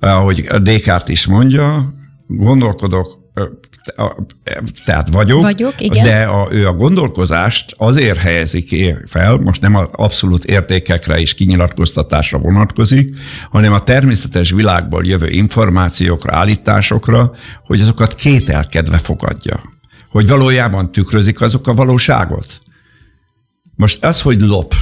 [0.00, 1.94] ahogy Descartes is mondja,
[2.26, 3.24] gondolkodok,
[4.84, 6.04] tehát vagyok, vagyok igen.
[6.04, 12.38] de a, ő a gondolkozást azért helyezik fel, most nem az abszolút értékekre és kinyilatkoztatásra
[12.38, 13.18] vonatkozik,
[13.50, 17.32] hanem a természetes világból jövő információkra, állításokra,
[17.64, 19.60] hogy azokat kételkedve fogadja.
[20.08, 22.60] Hogy valójában tükrözik azok a valóságot.
[23.76, 24.74] Most az, hogy lop,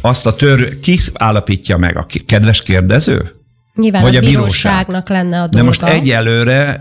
[0.00, 1.96] azt a tör, ki állapítja meg?
[1.96, 3.39] A kedves kérdező?
[3.80, 5.24] Nyilván vagy a, a bíróságnak bíróság.
[5.24, 5.56] lenne a dolga.
[5.56, 6.80] De most egyelőre,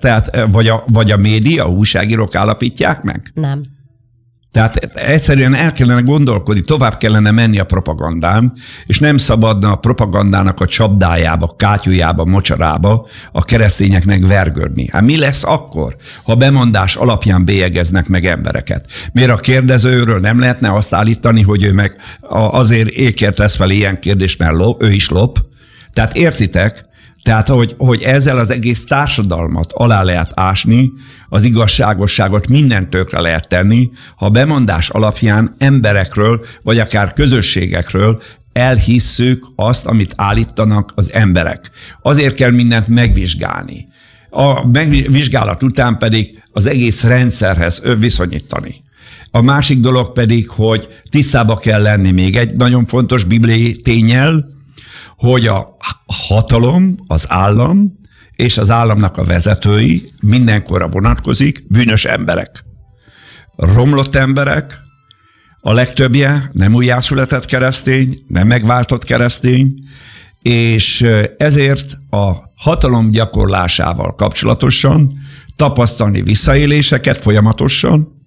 [0.00, 3.30] tehát vagy a, vagy a média, a újságírók állapítják meg?
[3.34, 3.60] Nem.
[4.54, 8.52] Tehát egyszerűen el kellene gondolkodni, tovább kellene menni a propagandán,
[8.86, 14.88] és nem szabadna a propagandának a csapdájába, kátyújába, mocsarába a keresztényeknek vergődni.
[14.92, 18.86] Hát mi lesz akkor, ha bemondás alapján bélyegeznek meg embereket?
[19.12, 21.96] Miért a kérdezőről nem lehetne azt állítani, hogy ő meg
[22.50, 25.38] azért ékért tesz fel ilyen kérdést, mert lop, ő is lop,
[25.94, 26.84] tehát értitek,
[27.24, 30.92] tehát, hogy, hogy ezzel az egész társadalmat alá lehet ásni,
[31.28, 38.22] az igazságosságot minden tökre lehet tenni, ha bemondás alapján emberekről, vagy akár közösségekről
[38.52, 41.70] elhisszük azt, amit állítanak az emberek.
[42.02, 43.86] Azért kell mindent megvizsgálni.
[44.30, 48.74] A megvizsgálat után pedig az egész rendszerhez viszonyítani.
[49.30, 54.53] A másik dolog pedig, hogy tisztába kell lenni még egy nagyon fontos bibliai tényel,
[55.16, 58.02] hogy a hatalom, az állam
[58.36, 62.64] és az államnak a vezetői mindenkorra vonatkozik bűnös emberek.
[63.56, 64.78] Romlott emberek,
[65.60, 69.74] a legtöbbje nem újjászületett keresztény, nem megváltott keresztény,
[70.42, 71.06] és
[71.36, 75.12] ezért a hatalom gyakorlásával kapcsolatosan
[75.56, 78.22] tapasztalni visszaéléseket folyamatosan,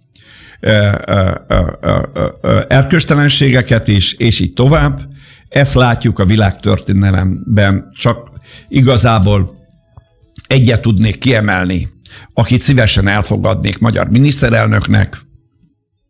[2.68, 5.00] erköstelenségeket is, és így tovább,
[5.50, 8.32] ezt látjuk a világtörténelemben, csak
[8.68, 9.56] igazából
[10.48, 11.88] egyet tudnék kiemelni,
[12.34, 15.26] akit szívesen elfogadnék magyar miniszterelnöknek.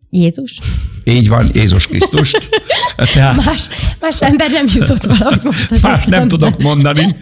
[0.09, 0.59] Jézus.
[1.03, 2.49] Így van, Jézus Krisztust.
[3.13, 3.67] Tehát, más,
[3.99, 5.81] más ember nem jutott valahogy most.
[5.81, 7.15] Más nem nem tudok mondani.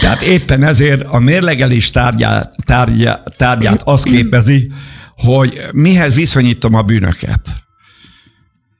[0.00, 4.70] Tehát éppen ezért a mérlegelés tárgyát, tárgyát, tárgyát az képezi,
[5.16, 7.40] hogy mihez viszonyítom a bűnöket.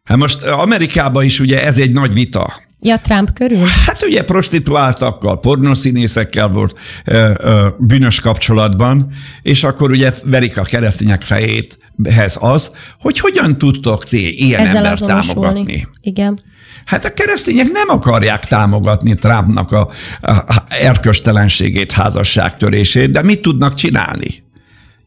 [0.05, 3.64] Hát most Amerikában is ugye ez egy nagy vita Ja, Trump körül?
[3.87, 9.12] Hát ugye prostituáltakkal, pornoszínészekkel volt ö, ö, bűnös kapcsolatban,
[9.43, 15.07] és akkor ugye verik a keresztények fejéthez az, hogy hogyan tudtok ti ilyen Ezzel embert
[15.07, 15.89] támogatni.
[16.03, 16.41] Igen.
[16.85, 24.43] Hát a keresztények nem akarják támogatni Trumpnak a, a erköstelenségét, házasságtörését, de mit tudnak csinálni?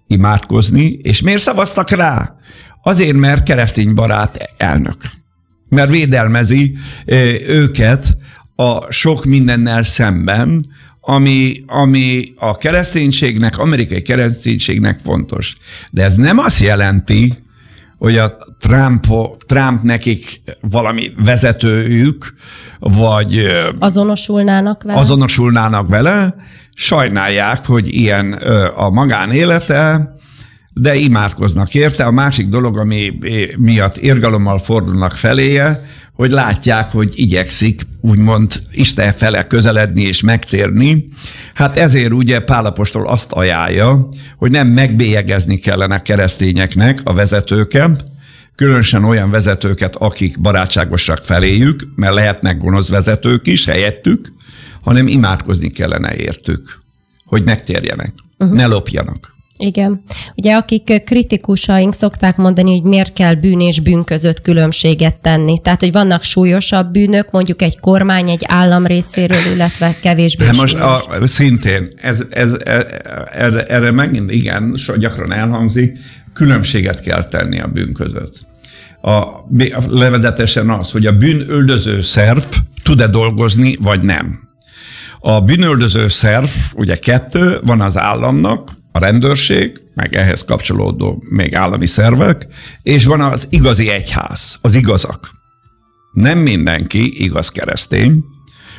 [0.07, 2.36] Imádkozni, és miért szavaztak rá?
[2.84, 4.95] Azért, mert keresztény barát elnök
[5.72, 6.74] mert védelmezi
[7.47, 8.17] őket
[8.55, 10.65] a sok mindennel szemben,
[11.01, 15.55] ami, ami a kereszténységnek, amerikai kereszténységnek fontos.
[15.91, 17.34] De ez nem azt jelenti,
[17.97, 19.05] hogy a Trump,
[19.45, 22.34] Trump nekik valami vezetőjük,
[22.80, 23.47] vagy
[23.80, 24.99] azonosulnának vele.
[24.99, 26.36] Azonosulnának vele,
[26.74, 28.34] sajnálják, hogy ilyen
[28.76, 30.13] a magánélete,
[30.74, 32.03] de imádkoznak érte.
[32.05, 33.17] A másik dolog, ami
[33.57, 35.82] miatt érgalommal fordulnak feléje,
[36.13, 41.05] hogy látják, hogy igyekszik úgymond Isten fele közeledni és megtérni.
[41.53, 44.07] Hát ezért ugye Pálapostól azt ajánlja,
[44.38, 48.03] hogy nem megbélyegezni kellene keresztényeknek a vezetőket,
[48.55, 54.32] különösen olyan vezetőket, akik barátságosak feléjük, mert lehetnek gonosz vezetők is helyettük,
[54.82, 56.82] hanem imádkozni kellene értük,
[57.26, 58.57] hogy megtérjenek, uh-huh.
[58.57, 59.30] ne lopjanak.
[59.62, 60.01] Igen.
[60.36, 65.59] Ugye akik kritikusaink szokták mondani, hogy miért kell bűn és bűn között különbséget tenni.
[65.59, 70.76] Tehát, hogy vannak súlyosabb bűnök, mondjuk egy kormány, egy állam részéről, illetve kevésbé hát most
[70.76, 73.01] a, szintén, ez, ez, e,
[73.32, 75.97] erre, erre megint igen, so gyakran elhangzik,
[76.34, 78.45] különbséget kell tenni a bűn között.
[79.01, 82.43] A, a levedetesen az, hogy a bűnöldöző szerv
[82.84, 84.39] tud-e dolgozni, vagy nem.
[85.20, 91.85] A bűnöldöző szerv, ugye kettő, van az államnak, a rendőrség, meg ehhez kapcsolódó még állami
[91.85, 92.47] szervek,
[92.81, 95.31] és van az igazi egyház, az igazak.
[96.11, 98.23] Nem mindenki igaz keresztény,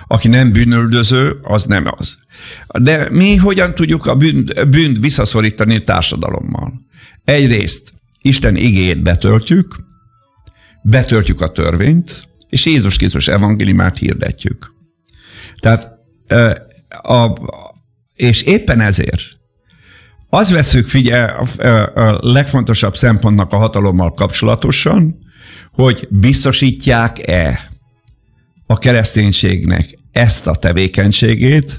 [0.07, 2.17] aki nem bűnöldöző, az nem az.
[2.83, 6.73] De mi hogyan tudjuk a bűnt, bűnt visszaszorítani társadalommal?
[7.25, 7.93] Egyrészt
[8.23, 9.77] Isten igéjét betöltjük,
[10.83, 14.75] betöltjük a törvényt, és Jézus Krisztus evangéliumát hirdetjük.
[15.57, 15.91] Tehát,
[17.03, 17.33] a,
[18.15, 19.23] és éppen ezért
[20.35, 21.45] az veszük figyel
[21.95, 25.19] a legfontosabb szempontnak a hatalommal kapcsolatosan,
[25.73, 27.71] hogy biztosítják-e
[28.67, 31.79] a kereszténységnek ezt a tevékenységét,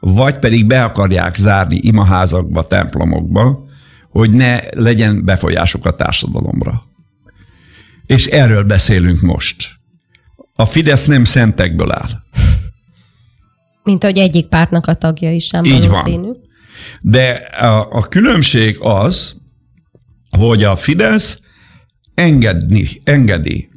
[0.00, 3.64] vagy pedig be akarják zárni imaházakba, templomokba,
[4.10, 6.82] hogy ne legyen befolyásuk a társadalomra.
[8.06, 9.70] És erről beszélünk most.
[10.54, 12.10] A Fidesz nem szentekből áll.
[13.84, 16.22] Mint ahogy egyik pártnak a tagja is sem Így valószínű.
[16.22, 16.41] Van.
[17.00, 17.30] De
[17.60, 19.36] a, a különbség az,
[20.38, 21.40] hogy a Fidesz
[22.14, 23.70] engedni, engedi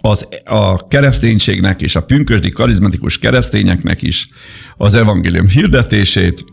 [0.00, 4.28] az, a kereszténységnek és a pünkösdi karizmatikus keresztényeknek is
[4.76, 6.44] az evangélium hirdetését.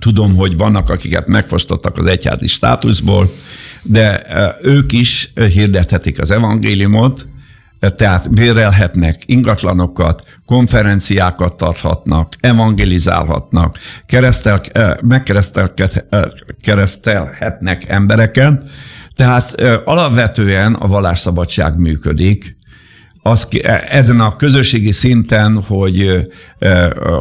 [0.00, 3.30] Tudom, hogy vannak, akiket megfosztottak az egyházi státuszból,
[3.82, 4.22] de
[4.62, 7.26] ők is hirdethetik az evangéliumot,
[7.90, 18.62] tehát bérelhetnek ingatlanokat, konferenciákat tarthatnak, evangelizálhatnak, keresztel, eh, megkeresztelhetnek eh, embereket,
[19.16, 22.56] tehát eh, alapvetően a vallásszabadság működik,
[23.24, 23.48] az,
[23.88, 26.28] ezen a közösségi szinten, hogy,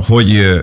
[0.07, 0.59] hogy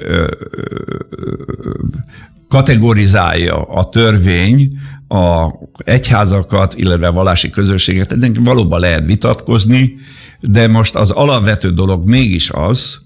[2.48, 4.68] kategorizálja a törvény
[5.08, 9.96] a egyházakat, illetve vallási közösséget, ezen valóban lehet vitatkozni,
[10.40, 12.98] de most az alapvető dolog mégis az,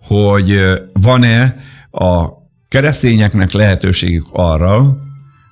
[0.00, 0.58] hogy
[0.92, 1.56] van-e
[1.90, 2.28] a
[2.68, 4.96] keresztényeknek lehetőségük arra,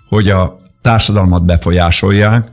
[0.09, 2.49] hogy a társadalmat befolyásolják,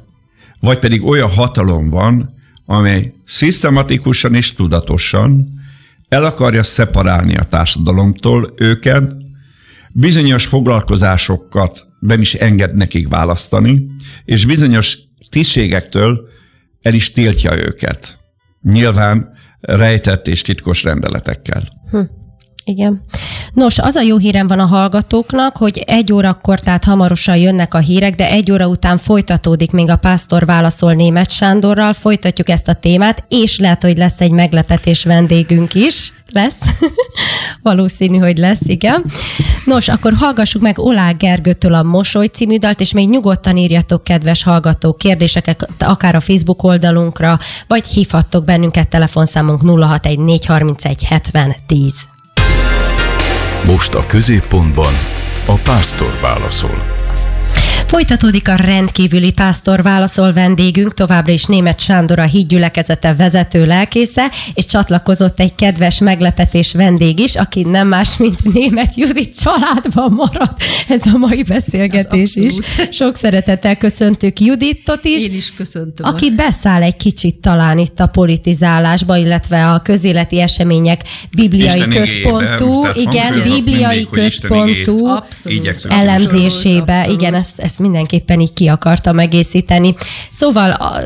[0.60, 2.30] vagy pedig olyan hatalom van,
[2.66, 5.60] amely szisztematikusan és tudatosan
[6.10, 9.16] el akarja szeparálni a társadalomtól őket,
[9.94, 13.82] bizonyos foglalkozásokat nem is enged nekik választani,
[14.26, 14.98] és bizonyos
[15.30, 16.30] tisztségektől
[16.82, 18.18] el is tiltja őket.
[18.62, 19.30] Nyilván
[19.62, 21.62] rejtett és titkos rendeletekkel.
[21.92, 22.02] Hm.
[22.64, 23.02] Igen.
[23.54, 27.78] Nos, az a jó hírem van a hallgatóknak, hogy egy órakor, tehát hamarosan jönnek a
[27.78, 32.74] hírek, de egy óra után folytatódik még a pásztor válaszol német Sándorral, folytatjuk ezt a
[32.74, 36.14] témát, és lehet, hogy lesz egy meglepetés vendégünk is.
[36.28, 36.60] Lesz.
[37.64, 39.06] Valószínű, hogy lesz, igen.
[39.66, 44.44] Nos, akkor hallgassuk meg Olá Gergőtől a Mosoly című dalt, és még nyugodtan írjatok, kedves
[44.44, 47.38] hallgatók, kérdéseket akár a Facebook oldalunkra,
[47.68, 52.11] vagy hívhattok bennünket telefonszámunk 061 431 70 10.
[53.66, 54.94] Most a középpontban
[55.46, 57.01] a pásztor válaszol.
[57.92, 64.66] Folytatódik a rendkívüli pásztor válaszol vendégünk, továbbra is német Sándor a hídgyülekezete vezető lelkésze, és
[64.66, 71.06] csatlakozott egy kedves meglepetés vendég is, aki nem más, mint német Judit családban maradt ez
[71.06, 72.54] a mai beszélgetés is.
[72.90, 75.28] Sok szeretettel köszöntük Juditot is.
[75.28, 76.08] Én is köszöntöm.
[76.08, 81.02] Aki beszáll egy kicsit talán itt a politizálásba, illetve a közéleti események
[81.36, 85.08] bibliai Isten központú, igen, bibliai központú
[85.90, 86.98] elemzésébe.
[86.98, 87.22] Abszolút.
[87.22, 89.96] Igen, ezt, ezt mindenképpen így ki akartam egészíteni.
[90.32, 91.02] Szóval a,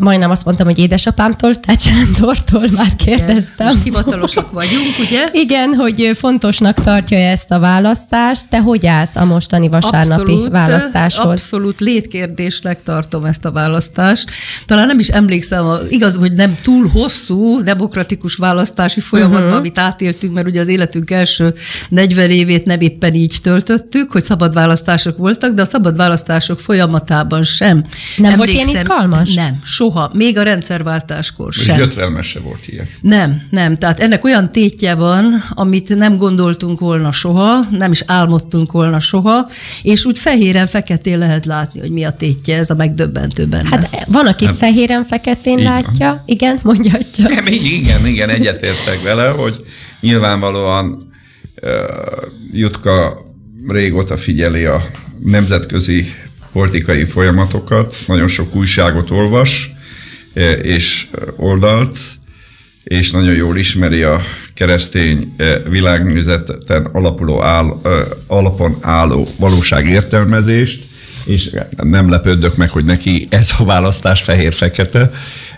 [0.00, 3.68] majdnem azt mondtam, hogy édesapámtól, tehát Sándortól már kérdeztem.
[3.68, 5.28] Igen, hivatalosak vagyunk, ugye?
[5.44, 8.48] Igen, hogy fontosnak tartja ezt a választást.
[8.48, 11.30] Te hogy állsz a mostani vasárnapi abszolút, választáshoz?
[11.30, 14.30] Abszolút létkérdésnek tartom ezt a választást.
[14.66, 19.58] Talán nem is emlékszem, igaz, hogy nem túl hosszú demokratikus választási folyamatban, uh-huh.
[19.58, 21.54] amit átéltünk, mert ugye az életünk első
[21.88, 26.60] 40 évét nem éppen így töltöttük, hogy szabad választások voltak, de a szabad szabad választások
[26.60, 27.84] folyamatában sem.
[28.16, 29.34] Nem volt ilyen izgalmas?
[29.34, 30.10] Nem, soha.
[30.14, 31.76] Még a rendszerváltáskor sem.
[31.76, 32.88] Gyötrelmes se volt ilyen.
[33.00, 33.78] Nem, nem.
[33.78, 39.48] Tehát ennek olyan tétje van, amit nem gondoltunk volna soha, nem is álmodtunk volna soha,
[39.82, 43.68] és úgy fehéren-feketén lehet látni, hogy mi a tétje, ez a megdöbbentő benne.
[43.70, 46.22] Hát van, aki fehéren-feketén látja, van.
[46.26, 47.34] igen, mondja csak.
[47.34, 49.64] Nem, igen, igen, egyetértek vele, hogy
[50.00, 51.02] nyilvánvalóan
[51.62, 51.70] uh,
[52.52, 53.25] Jutka
[53.68, 54.82] régóta figyeli a
[55.24, 56.14] nemzetközi
[56.52, 59.70] politikai folyamatokat, nagyon sok újságot olvas
[60.62, 61.06] és
[61.36, 61.98] oldalt,
[62.84, 64.20] és nagyon jól ismeri a
[64.54, 65.34] keresztény
[65.68, 67.80] világnézeten alapuló áll,
[68.26, 70.84] alapon álló valóság értelmezést,
[71.26, 75.10] és nem lepődök meg, hogy neki ez a választás fehér-fekete,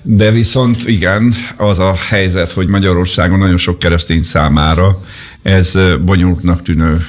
[0.02, 5.00] de viszont igen, az a helyzet, hogy Magyarországon nagyon sok keresztény számára
[5.42, 7.06] ez bonyolultnak tűnő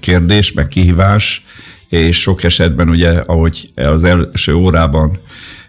[0.00, 1.44] kérdés, meg kihívás,
[1.88, 5.18] és sok esetben ugye, ahogy az első órában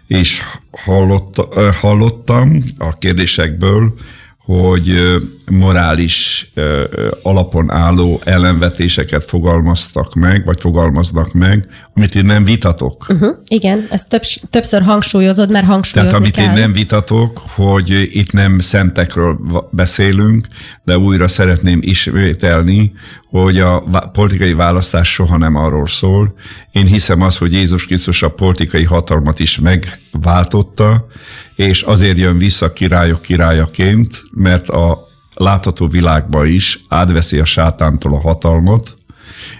[0.06, 3.94] is hallotta, hallottam a kérdésekből,
[4.56, 5.16] hogy
[5.50, 6.50] morális
[7.22, 13.06] alapon álló ellenvetéseket fogalmaztak meg, vagy fogalmaznak meg, amit én nem vitatok.
[13.08, 13.36] Uh-huh.
[13.48, 16.56] Igen, ezt több, többször hangsúlyozod, mert hangsúlyozni Tehát amit kell.
[16.56, 19.38] én nem vitatok, hogy itt nem szentekről
[19.70, 20.46] beszélünk,
[20.84, 22.92] de újra szeretném ismételni,
[23.30, 23.80] hogy a
[24.12, 26.34] politikai választás soha nem arról szól.
[26.72, 31.06] Én hiszem az, hogy Jézus Krisztus a politikai hatalmat is megváltotta,
[31.54, 38.20] és azért jön vissza királyok királyaként, mert a látható világban is átveszi a sátántól a
[38.20, 38.96] hatalmat,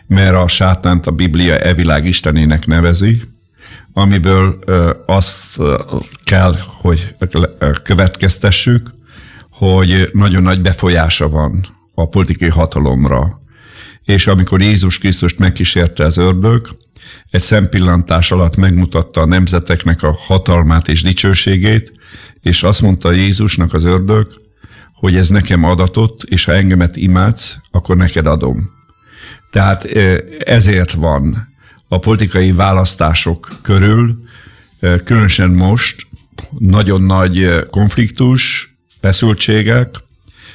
[0.06, 3.20] mert a sátánt a Biblia e világ istenének nevezi,
[3.92, 4.58] amiből
[5.06, 5.58] azt
[6.24, 7.16] kell, hogy
[7.82, 8.90] következtessük,
[9.50, 13.40] hogy nagyon nagy befolyása van a politikai hatalomra.
[14.08, 16.68] És amikor Jézus Krisztust megkísérte az ördög,
[17.30, 21.92] egy szempillantás alatt megmutatta a nemzeteknek a hatalmát és dicsőségét,
[22.40, 24.32] és azt mondta Jézusnak az ördög,
[24.92, 28.70] hogy ez nekem adatott, és ha engemet imádsz, akkor neked adom.
[29.50, 29.84] Tehát
[30.38, 31.48] ezért van
[31.88, 34.22] a politikai választások körül,
[35.04, 36.06] különösen most
[36.58, 39.94] nagyon nagy konfliktus, feszültségek,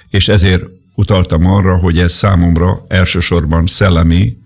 [0.10, 0.64] és ezért
[0.96, 4.38] utaltam arra, hogy ez számomra elsősorban szellemi,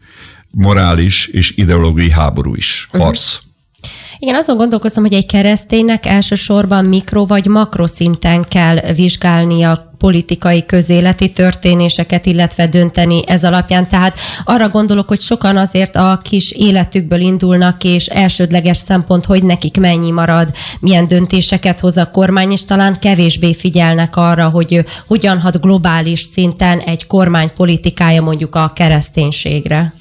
[0.52, 3.02] morális és ideológiai háború is, mhm.
[3.02, 3.34] harc.
[3.36, 3.47] Uh-huh.
[4.20, 11.32] Igen, azon gondolkoztam, hogy egy kereszténynek elsősorban mikro vagy makroszinten kell vizsgálni a politikai közéleti
[11.32, 13.88] történéseket, illetve dönteni ez alapján.
[13.88, 19.80] Tehát arra gondolok, hogy sokan azért a kis életükből indulnak, és elsődleges szempont, hogy nekik
[19.80, 20.50] mennyi marad,
[20.80, 26.80] milyen döntéseket hoz a kormány, és talán kevésbé figyelnek arra, hogy hogyan hat globális szinten
[26.80, 29.94] egy kormány politikája mondjuk a kereszténységre.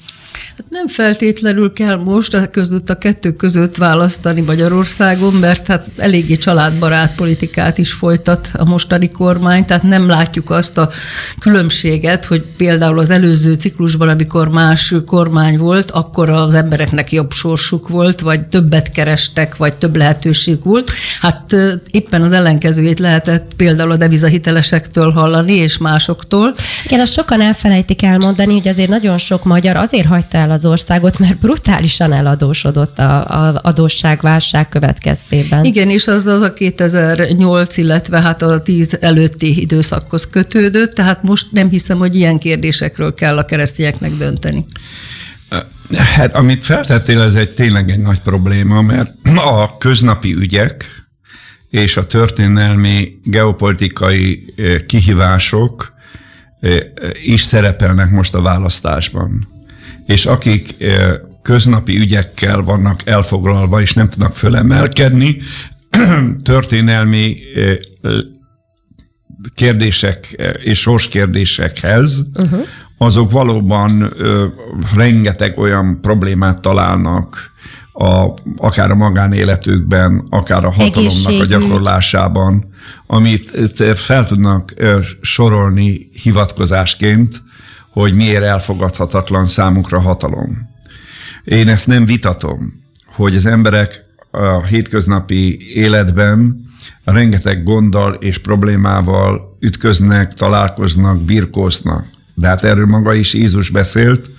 [0.57, 6.35] Hát nem feltétlenül kell most a között a kettő között választani Magyarországon, mert hát eléggé
[6.35, 10.89] családbarát politikát is folytat a mostani kormány, tehát nem látjuk azt a
[11.39, 17.89] különbséget, hogy például az előző ciklusban, amikor más kormány volt, akkor az embereknek jobb sorsuk
[17.89, 20.91] volt, vagy többet kerestek, vagy több lehetőség volt.
[21.21, 21.55] Hát
[21.91, 26.53] éppen az ellenkezőjét lehetett például a devizahitelesektől hallani, és másoktól.
[26.85, 30.65] Igen, azt sokan elfelejtik elmondani, hogy azért nagyon sok magyar azért hagyta el el az
[30.65, 35.65] országot, mert brutálisan eladósodott a, a adósságválság következtében.
[35.65, 41.51] Igen, és az az a 2008, illetve hát a 10 előtti időszakhoz kötődött, tehát most
[41.51, 44.65] nem hiszem, hogy ilyen kérdésekről kell a keresztényeknek dönteni.
[46.15, 51.05] Hát, amit feltettél, ez egy tényleg egy nagy probléma, mert a köznapi ügyek
[51.69, 55.93] és a történelmi geopolitikai eh, kihívások
[56.59, 56.79] eh,
[57.23, 59.56] is szerepelnek most a választásban
[60.07, 65.37] és akik eh, köznapi ügyekkel vannak elfoglalva, és nem tudnak fölemelkedni,
[66.43, 67.77] történelmi eh,
[69.55, 72.65] kérdések eh, és sorskérdésekhez, uh-huh.
[72.97, 74.13] azok valóban
[74.95, 77.55] rengeteg olyan problémát találnak,
[77.93, 82.65] a, akár a magánéletükben, akár a hatalomnak a gyakorlásában,
[83.07, 83.51] amit
[83.95, 84.73] fel tudnak
[85.21, 87.41] sorolni hivatkozásként,
[87.99, 90.69] hogy miért elfogadhatatlan számukra hatalom.
[91.43, 92.73] Én ezt nem vitatom,
[93.05, 96.61] hogy az emberek a hétköznapi életben
[97.03, 102.05] rengeteg gonddal és problémával ütköznek, találkoznak, birkóznak.
[102.33, 104.29] De hát erről maga is Jézus beszélt,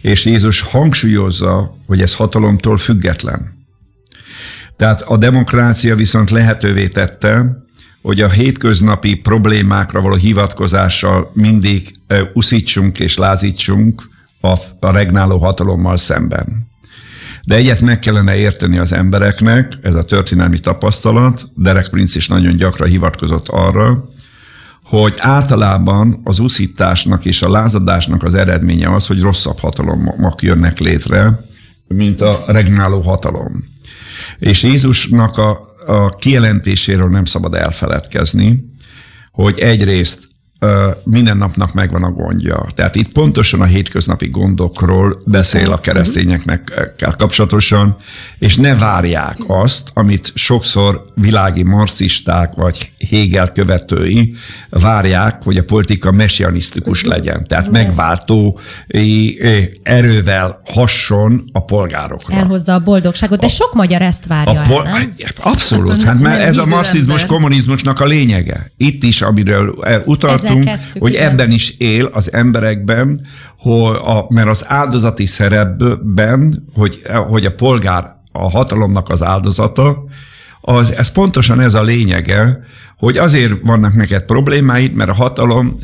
[0.00, 3.64] és Jézus hangsúlyozza, hogy ez hatalomtól független.
[4.76, 7.64] Tehát a demokrácia viszont lehetővé tette,
[8.02, 11.90] hogy a hétköznapi problémákra való hivatkozással mindig
[12.32, 14.02] uszítsunk és lázítsunk
[14.40, 16.68] a, a regnáló hatalommal szemben.
[17.44, 22.56] De egyet meg kellene érteni az embereknek, ez a történelmi tapasztalat, Derek Prince is nagyon
[22.56, 24.04] gyakran hivatkozott arra,
[24.84, 31.44] hogy általában az uszításnak és a lázadásnak az eredménye az, hogy rosszabb hatalomok jönnek létre,
[31.88, 33.64] mint a regnáló hatalom.
[34.38, 38.64] És Jézusnak a, a kijelentéséről nem szabad elfeledkezni,
[39.32, 40.29] hogy egyrészt
[41.04, 42.66] minden napnak megvan a gondja.
[42.74, 47.96] Tehát itt pontosan a hétköznapi gondokról beszél a keresztényeknek kapcsolatosan,
[48.38, 54.34] és ne várják azt, amit sokszor világi marxisták vagy Hegel követői
[54.70, 57.46] várják, hogy a politika messianisztikus legyen.
[57.46, 58.58] Tehát megváltó
[59.82, 62.36] erővel hasson a polgárokra.
[62.36, 65.14] Elhozza a boldogságot, de a, sok magyar ezt várja a pol- el, nem?
[65.40, 68.72] Abszolút, hát, hát mert ez a marxizmus, kommunizmusnak a lényege.
[68.76, 69.74] Itt is, amiről
[70.58, 71.30] kezdtük, hogy igen.
[71.30, 73.26] ebben is él az emberekben,
[73.58, 80.04] hogy a, mert az áldozati szerepben, hogy, hogy a polgár a hatalomnak az áldozata,
[80.60, 82.64] az, ez pontosan ez a lényege,
[82.96, 85.76] hogy azért vannak neked problémáid, mert a hatalom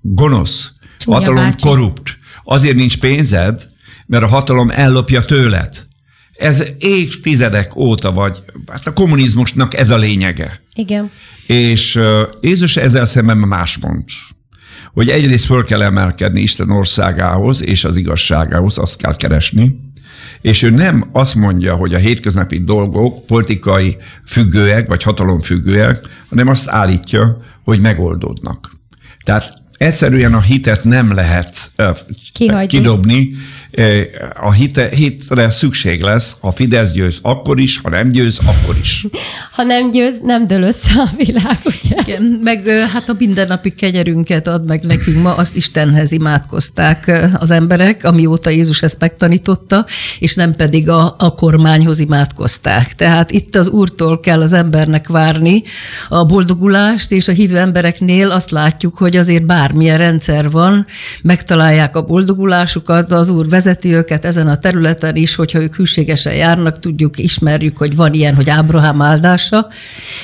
[0.00, 1.68] gonosz, Csúnya hatalom bácsi.
[1.68, 2.16] korrupt.
[2.44, 3.66] Azért nincs pénzed,
[4.06, 5.86] mert a hatalom ellopja tőled.
[6.34, 10.60] Ez évtizedek óta vagy, hát a kommunizmusnak ez a lényege.
[10.74, 11.10] Igen.
[11.46, 12.00] És
[12.40, 14.04] Jézus ezzel szemben más mond
[14.94, 19.80] hogy egyrészt föl kell emelkedni Isten országához és az igazságához, azt kell keresni,
[20.40, 26.68] és ő nem azt mondja, hogy a hétköznapi dolgok politikai függőek, vagy hatalomfüggőek, hanem azt
[26.68, 28.72] állítja, hogy megoldódnak.
[29.24, 31.70] Tehát egyszerűen a hitet nem lehet
[32.32, 32.66] Kihagyni.
[32.66, 33.28] kidobni,
[34.34, 39.06] a hite, hitre szükség lesz, ha Fidesz győz akkor is, ha nem győz, akkor is.
[39.52, 41.96] Ha nem győz, nem dől össze a világ, ugye?
[42.06, 48.04] Igen, meg hát a mindennapi kenyerünket ad meg nekünk ma, azt Istenhez imádkozták az emberek,
[48.04, 49.86] amióta Jézus ezt megtanította,
[50.18, 52.94] és nem pedig a, a kormányhoz imádkozták.
[52.94, 55.62] Tehát itt az Úrtól kell az embernek várni
[56.08, 60.86] a boldogulást, és a hívő embereknél azt látjuk, hogy azért bármilyen rendszer van,
[61.22, 66.78] megtalálják a boldogulásukat, az Úr vezeti őket ezen a területen is, hogyha ők hűségesen járnak,
[66.78, 69.68] tudjuk, ismerjük, hogy van ilyen, hogy Ábrahám áldása,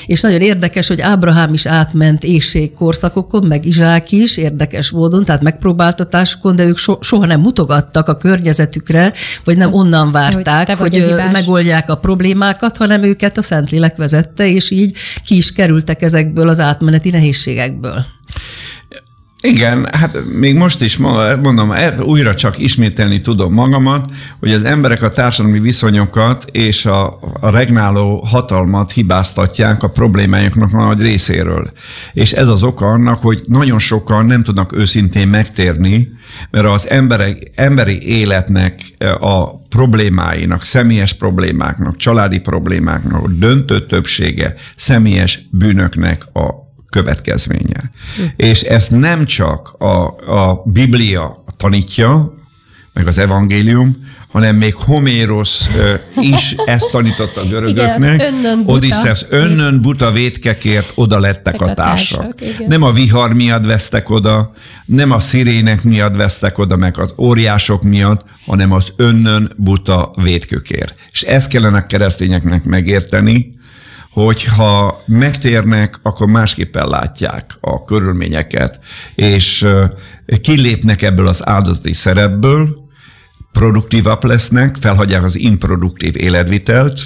[0.06, 5.42] és nagyon érdekes, hogy Ábrahám is átment éjség korszakokon, meg Izsák is, érdekes módon, tehát
[5.42, 9.12] megpróbáltatásokon, de ők so, soha nem mutogattak a környezetükre,
[9.44, 14.70] vagy nem onnan várták, hogy, hogy megoldják a problémákat, hanem őket a Szentlélek vezette, és
[14.70, 18.04] így ki is kerültek ezekből az átmeneti nehézségekből.
[19.42, 24.10] Igen, hát még most is mondom, e, újra csak ismételni tudom magamat,
[24.40, 31.00] hogy az emberek a társadalmi viszonyokat és a, a regnáló hatalmat hibáztatják a problémájuknak nagy
[31.00, 31.70] részéről.
[32.12, 36.08] És ez az oka annak, hogy nagyon sokan nem tudnak őszintén megtérni,
[36.50, 38.80] mert az emberek, emberi életnek
[39.20, 47.90] a problémáinak, személyes problémáknak, családi problémáknak, döntő többsége személyes bűnöknek a következménye.
[48.16, 48.22] Hm.
[48.36, 50.04] És ezt nem csak a,
[50.40, 52.34] a Biblia tanítja,
[52.92, 53.96] meg az evangélium,
[54.28, 55.78] hanem még Homérosz
[56.20, 58.32] is ezt tanította a görögöknek.
[58.66, 62.32] Odysseus önnön buta vétkekért oda lettek a társak.
[62.66, 64.52] Nem a vihar miatt vesztek oda,
[64.84, 70.94] nem a szirének miatt vesztek oda, meg az óriások miatt, hanem az önnön buta vétkükért.
[71.12, 73.58] És ezt kellene a keresztényeknek megérteni,
[74.12, 78.80] hogyha megtérnek, akkor másképpen látják a körülményeket,
[79.14, 79.66] és
[80.40, 82.74] kilépnek ebből az áldozati szerepből,
[83.52, 87.00] produktívak lesznek, felhagyják az improduktív életvitelt,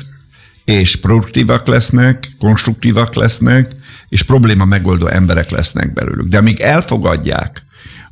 [0.64, 3.74] és produktívak lesznek, konstruktívak lesznek,
[4.08, 6.28] és probléma megoldó emberek lesznek belőlük.
[6.28, 7.62] De amíg elfogadják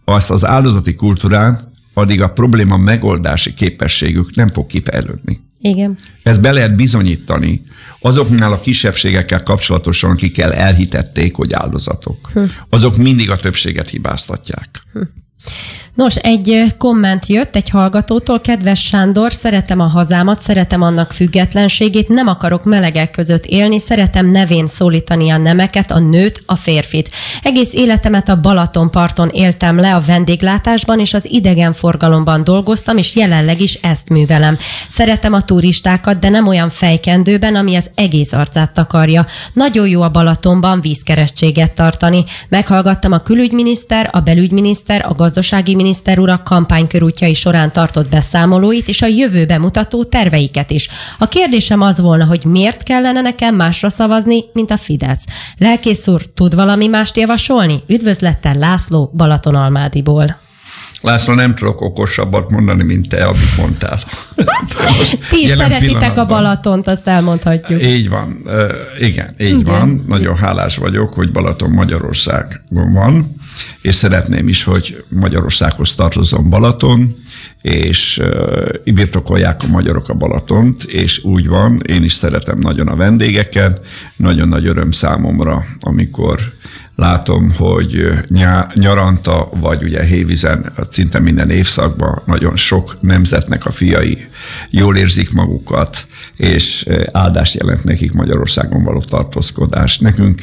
[0.05, 5.41] azt az áldozati kultúrát, addig a probléma megoldási képességük nem fog kifejlődni.
[5.63, 5.97] Igen.
[6.23, 7.63] Ezt be lehet bizonyítani
[8.01, 12.31] azoknál a kisebbségekkel kapcsolatosan, akikkel elhitették, hogy áldozatok.
[12.33, 12.43] Hm.
[12.69, 14.83] Azok mindig a többséget hibáztatják.
[14.93, 15.01] Hm.
[15.95, 18.41] Nos, egy komment jött egy hallgatótól.
[18.41, 24.67] Kedves Sándor, szeretem a hazámat, szeretem annak függetlenségét, nem akarok melegek között élni, szeretem nevén
[24.67, 27.11] szólítani a nemeket, a nőt, a férfit.
[27.43, 33.75] Egész életemet a Balatonparton éltem le a vendéglátásban, és az idegenforgalomban dolgoztam, és jelenleg is
[33.75, 34.57] ezt művelem.
[34.89, 39.27] Szeretem a turistákat, de nem olyan fejkendőben, ami az egész arcát takarja.
[39.53, 42.25] Nagyon jó a Balatonban vízkeresztséget tartani.
[42.49, 49.07] Meghallgattam a külügyminiszter, a belügyminiszter, a gazdasági miniszter urak kampánykörútjai során tartott beszámolóit és a
[49.07, 50.89] jövőbe mutató terveiket is.
[51.19, 55.25] A kérdésem az volna, hogy miért kellene nekem másra szavazni, mint a Fidesz.
[55.59, 57.83] Lelkész úr, tud valami mást javasolni?
[57.87, 60.41] Üdvözlettel László Balatonalmádiból.
[61.01, 64.01] László, nem tudok okosabbat mondani, mint te, amit mondtál.
[65.31, 67.83] Ti is szeretitek a Balatont, azt elmondhatjuk.
[67.83, 68.43] Így van.
[68.99, 69.63] Igen, így Igen.
[69.63, 70.05] van.
[70.09, 73.37] Nagyon hálás vagyok, hogy Balaton Magyarországon van,
[73.83, 77.15] és szeretném is, hogy Magyarországhoz tartozom Balaton,
[77.61, 78.23] és
[78.85, 83.87] birtokolják a magyarok a Balatont, és úgy van, én is szeretem nagyon a vendégeket,
[84.17, 86.41] nagyon nagy öröm számomra, amikor
[86.97, 88.09] látom, hogy
[88.75, 94.19] nyaranta, vagy ugye hévizen, szinte minden évszakban nagyon sok nemzetnek a fiai
[94.71, 99.99] jól érzik magukat, és áldást jelent nekik Magyarországon való tartózkodás.
[99.99, 100.43] Nekünk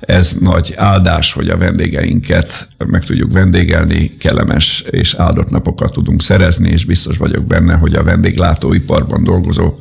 [0.00, 6.70] ez nagy áldás, hogy a vendégeinket meg tudjuk vendégelni, kellemes és áldott napokat tudunk szerezni,
[6.70, 9.74] és biztos vagyok benne, hogy a vendéglátóiparban dolgozó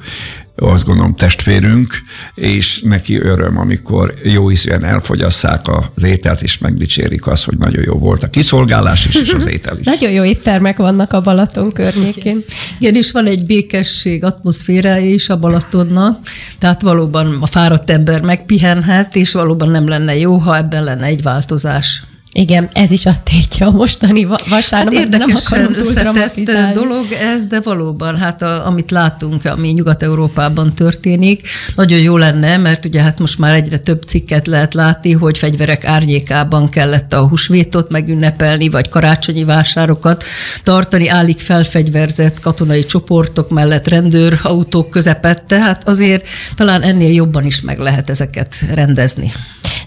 [0.59, 2.01] azt gondolom testvérünk,
[2.35, 7.93] és neki öröm, amikor jó ízűen elfogyasszák az ételt, és megdicsérik azt, hogy nagyon jó
[7.93, 9.85] volt a kiszolgálás is, és az étel is.
[9.85, 12.43] nagyon jó éttermek vannak a Balaton környékén.
[12.79, 16.17] Igen, és van egy békesség atmoszférája is a Balatonnak,
[16.59, 21.21] tehát valóban a fáradt ember megpihenhet, és valóban nem lenne jó, ha ebben lenne egy
[21.21, 22.01] változás.
[22.31, 24.93] Igen, ez is a tétje a mostani vasárnap.
[24.93, 31.99] Hát érdekesen összetett dolog ez, de valóban, hát a, amit látunk, ami Nyugat-Európában történik, nagyon
[31.99, 36.69] jó lenne, mert ugye hát most már egyre több cikket lehet látni, hogy fegyverek árnyékában
[36.69, 40.23] kellett a húsvétot megünnepelni, vagy karácsonyi vásárokat
[40.63, 47.79] tartani, állik felfegyverzett katonai csoportok mellett rendőrautók közepette, hát azért talán ennél jobban is meg
[47.79, 49.31] lehet ezeket rendezni.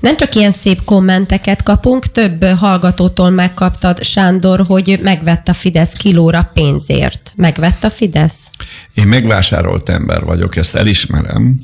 [0.00, 6.50] Nem csak ilyen szép kommenteket kapunk, több hallgatótól megkaptad, Sándor, hogy megvett a Fidesz kilóra
[6.54, 7.32] pénzért.
[7.36, 8.50] Megvett a Fidesz?
[8.94, 11.60] Én megvásárolt ember vagyok, ezt elismerem,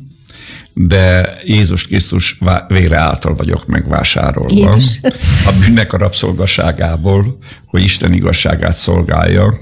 [0.72, 4.70] de Jézus Krisztus vére által vagyok megvásárolva.
[4.72, 5.00] Jézus.
[5.46, 9.54] A bűnnek a rabszolgaságából, hogy Isten igazságát szolgálja,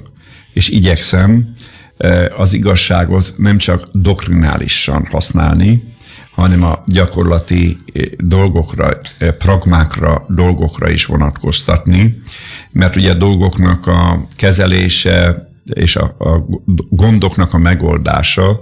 [0.53, 1.51] és igyekszem
[1.97, 5.94] eh, az igazságot nem csak doktrinálisan használni,
[6.35, 12.21] hanem a gyakorlati eh, dolgokra, eh, pragmákra, dolgokra is vonatkoztatni,
[12.71, 16.47] mert ugye a dolgoknak a kezelése és a, a
[16.91, 18.61] gondoknak a megoldása,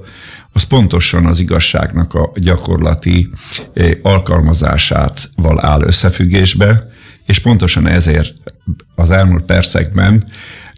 [0.52, 3.28] az pontosan az igazságnak a gyakorlati
[3.74, 6.90] eh, alkalmazását val áll összefüggésbe,
[7.26, 8.34] és pontosan ezért
[8.94, 10.24] az elmúlt percekben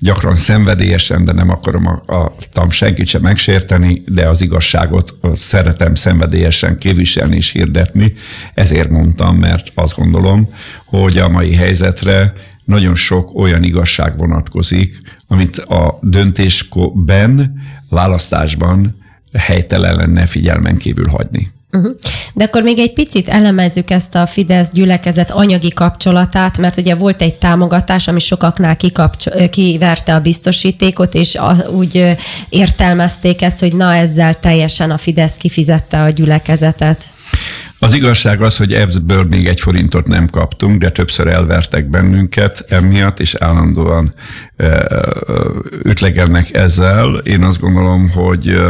[0.04, 5.94] gyakran szenvedélyesen, de nem akarom a, a tam senkit sem megsérteni, de az igazságot szeretem
[5.94, 8.12] szenvedélyesen képviselni és hirdetni.
[8.54, 10.48] Ezért mondtam, mert azt gondolom,
[10.86, 12.32] hogy a mai helyzetre
[12.64, 18.96] nagyon sok olyan igazság vonatkozik, amit a döntésben, választásban
[19.32, 21.53] helytelen lenne figyelmen kívül hagyni.
[21.74, 21.94] Uh-huh.
[22.34, 27.22] De akkor még egy picit elemezzük ezt a Fidesz gyülekezet anyagi kapcsolatát, mert ugye volt
[27.22, 32.16] egy támogatás, ami sokaknál kikapcs- kiverte a biztosítékot, és a, úgy
[32.48, 37.14] értelmezték ezt, hogy na ezzel teljesen a Fidesz kifizette a gyülekezetet.
[37.78, 43.20] Az igazság az, hogy ebből még egy forintot nem kaptunk, de többször elvertek bennünket emiatt,
[43.20, 44.14] és állandóan
[45.82, 47.14] ütlegelnek ezzel.
[47.14, 48.60] Én azt gondolom, hogy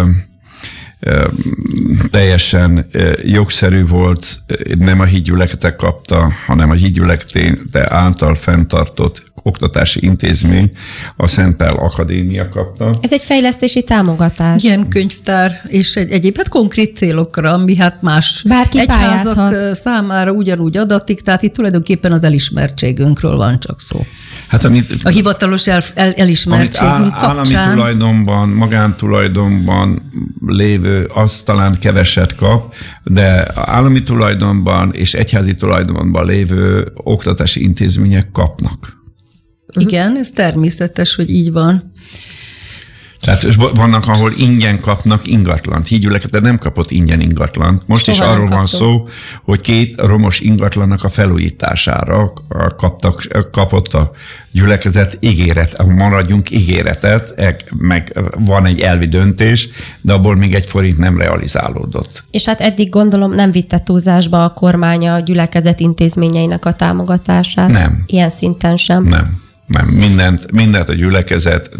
[2.10, 2.86] teljesen
[3.22, 4.40] jogszerű volt,
[4.78, 10.70] nem a hídgyüleketek kapta, hanem a hídgyülekete által fenntartott oktatási intézmény,
[11.16, 12.94] a Szent Pál Akadémia kapta.
[13.00, 14.62] Ez egy fejlesztési támogatás.
[14.62, 19.74] Igen, könyvtár, és egy, egyéb hát konkrét célokra, ami hát más Bárki egyházak pályázhat.
[19.74, 24.04] számára ugyanúgy adatik, tehát itt tulajdonképpen az elismertségünkről van csak szó.
[24.48, 27.60] Hát amit, a hivatalos el, el, elismertségünk amit áll, kapcsán.
[27.60, 30.10] Állami tulajdonban, magántulajdonban
[30.46, 32.74] lévő, az talán keveset kap,
[33.04, 39.02] de állami tulajdonban és egyházi tulajdonban lévő oktatási intézmények kapnak.
[39.74, 41.92] Igen, ez természetes, hogy így van.
[43.24, 45.88] Tehát vannak, ahol ingyen kapnak ingatlant.
[45.88, 47.82] Hígyüleket, de nem kapott ingyen ingatlant.
[47.86, 49.08] Most Soha is arról van szó,
[49.42, 52.32] hogy két romos ingatlannak a felújítására
[52.76, 54.10] kaptak, kapott a
[54.52, 57.34] gyülekezet ígéret, maradjunk ígéretet,
[57.78, 59.68] meg van egy elvi döntés,
[60.00, 62.24] de abból még egy forint nem realizálódott.
[62.30, 67.68] És hát eddig gondolom nem vitte túlzásba a kormány a gyülekezet intézményeinek a támogatását?
[67.68, 68.02] Nem.
[68.06, 69.04] Ilyen szinten sem?
[69.04, 71.70] Nem nem, mindent, mindent a gyülekezet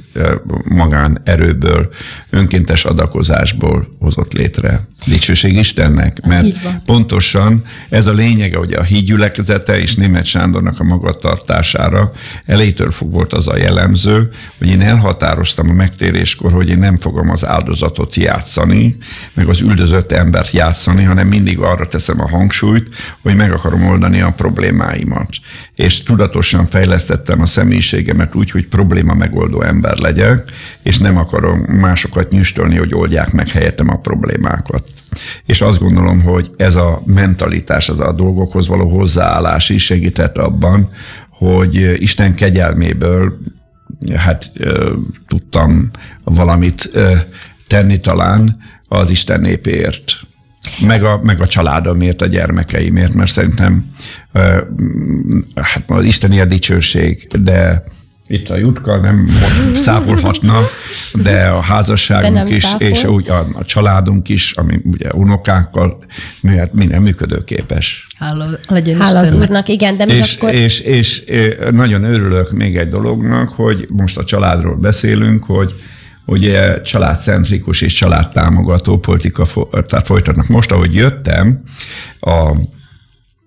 [0.64, 1.88] magán erőből,
[2.30, 4.86] önkéntes adakozásból hozott létre.
[5.06, 10.84] Dicsőség Istennek, hát mert pontosan ez a lényege, hogy a hídgyülekezete és német Sándornak a
[10.84, 12.12] magatartására
[12.46, 14.28] elétől fog volt az a jellemző,
[14.58, 18.96] hogy én elhatároztam a megtéréskor, hogy én nem fogom az áldozatot játszani,
[19.34, 24.20] meg az üldözött embert játszani, hanem mindig arra teszem a hangsúlyt, hogy meg akarom oldani
[24.20, 25.28] a problémáimat.
[25.74, 30.50] És tudatosan fejlesztettem a személy személyiségemet úgy, hogy probléma megoldó ember legyek,
[30.82, 34.88] és nem akarom másokat nyüstölni, hogy oldják meg helyettem a problémákat.
[35.46, 40.90] És azt gondolom, hogy ez a mentalitás, az a dolgokhoz való hozzáállás is segített abban,
[41.28, 43.38] hogy Isten kegyelméből
[44.14, 44.52] hát
[45.28, 45.90] tudtam
[46.24, 46.90] valamit
[47.68, 48.56] tenni talán
[48.88, 50.12] az Isten népéért
[50.86, 53.84] meg a, meg a családomért, a gyermekeimért, mert szerintem
[55.54, 57.84] hát az Isteni a dicsőség, de
[58.26, 59.28] itt a Jutka nem
[59.76, 60.58] szápolhatna,
[61.12, 62.86] de a házasságunk de is, szápol.
[62.86, 66.04] és úgy a, a családunk is, ami ugye unokákkal,
[66.46, 68.06] hát minden működőképes.
[68.18, 70.54] Hála, legyen Hála az Úrnak, igen, de még és, akkor...
[70.54, 75.74] És, és, és nagyon örülök még egy dolognak, hogy most a családról beszélünk, hogy
[76.26, 79.46] ugye családcentrikus és családtámogató politika
[79.86, 80.46] tehát folytatnak.
[80.46, 81.62] Most, ahogy jöttem
[82.18, 82.30] a,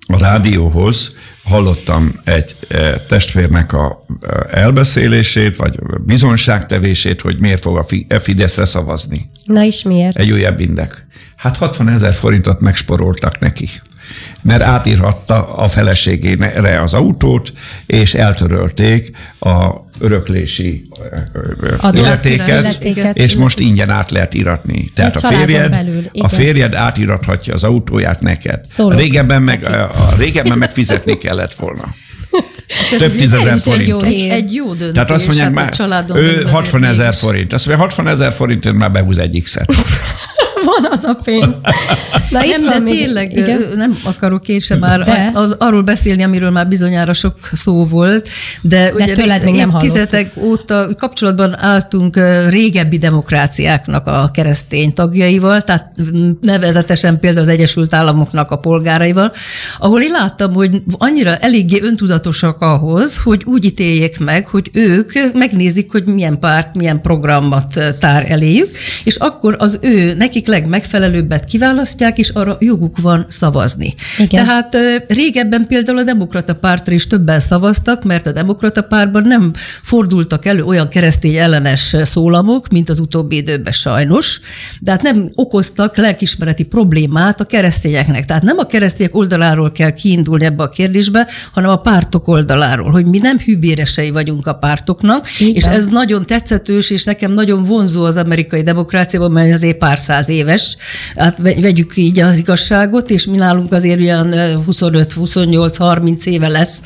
[0.07, 7.85] a rádióhoz, hallottam egy e, testvérnek a e, elbeszélését, vagy bizonságtevését, hogy miért fog a
[8.07, 9.29] e Fideszre szavazni.
[9.45, 10.17] Na is miért?
[10.17, 11.07] Egy újabb indek.
[11.35, 13.67] Hát 60 ezer forintot megsporoltak neki
[14.41, 17.53] mert átírhatta a feleségére az autót,
[17.85, 20.87] és eltörölték a öröklési
[21.91, 24.91] illetéket, és most ingyen át lehet iratni.
[24.95, 28.65] Tehát a, a férjed, belül, a férjed átirathatja az autóját neked.
[28.65, 31.83] Szólok régebben meg, a, régebben meg fizetni kellett volna.
[32.89, 34.03] Hát Több tízezer forint.
[34.03, 34.91] Egy, egy jó döntés.
[34.91, 37.53] Tehát azt mondják hát már, ő 60 ezer forint.
[37.53, 39.73] Azt mondja, 60 ezer forintért már behúz egyik szert.
[40.67, 41.55] van az a pénz.
[42.29, 43.61] Na, itt nem, de még, tényleg igen?
[43.75, 45.31] nem akarok sem már de.
[45.33, 48.27] az, arról beszélni, amiről már bizonyára sok szó volt,
[48.61, 55.61] de, de ugye tőled még nem évtizedek óta kapcsolatban álltunk régebbi demokráciáknak a keresztény tagjaival,
[55.61, 55.91] tehát
[56.41, 59.31] nevezetesen például az Egyesült Államoknak a polgáraival,
[59.79, 65.91] ahol én láttam, hogy annyira eléggé öntudatosak ahhoz, hogy úgy ítéljék meg, hogy ők megnézik,
[65.91, 68.69] hogy milyen párt, milyen programot tár eléjük,
[69.03, 73.93] és akkor az ő, nekik legmegfelelőbbet kiválasztják, és arra joguk van szavazni.
[74.17, 74.45] Igen.
[74.45, 74.77] Tehát
[75.07, 79.51] régebben például a demokrata pártra is többen szavaztak, mert a demokrata pártban nem
[79.81, 84.39] fordultak elő olyan keresztény ellenes szólamok, mint az utóbbi időben sajnos,
[84.79, 88.25] de hát nem okoztak lelkismereti problémát a keresztényeknek.
[88.25, 93.05] Tehát nem a keresztények oldaláról kell kiindulni ebbe a kérdésbe, hanem a pártok oldaláról, hogy
[93.05, 95.53] mi nem hűbéresei vagyunk a pártoknak, Igen.
[95.53, 100.29] és ez nagyon tetszetős, és nekem nagyon vonzó az amerikai demokráciában, mert azért pár száz
[100.29, 100.77] év éves,
[101.15, 104.27] hát vegyük így az igazságot, és mi nálunk azért olyan
[104.67, 106.81] 25-28-30 éve lesz,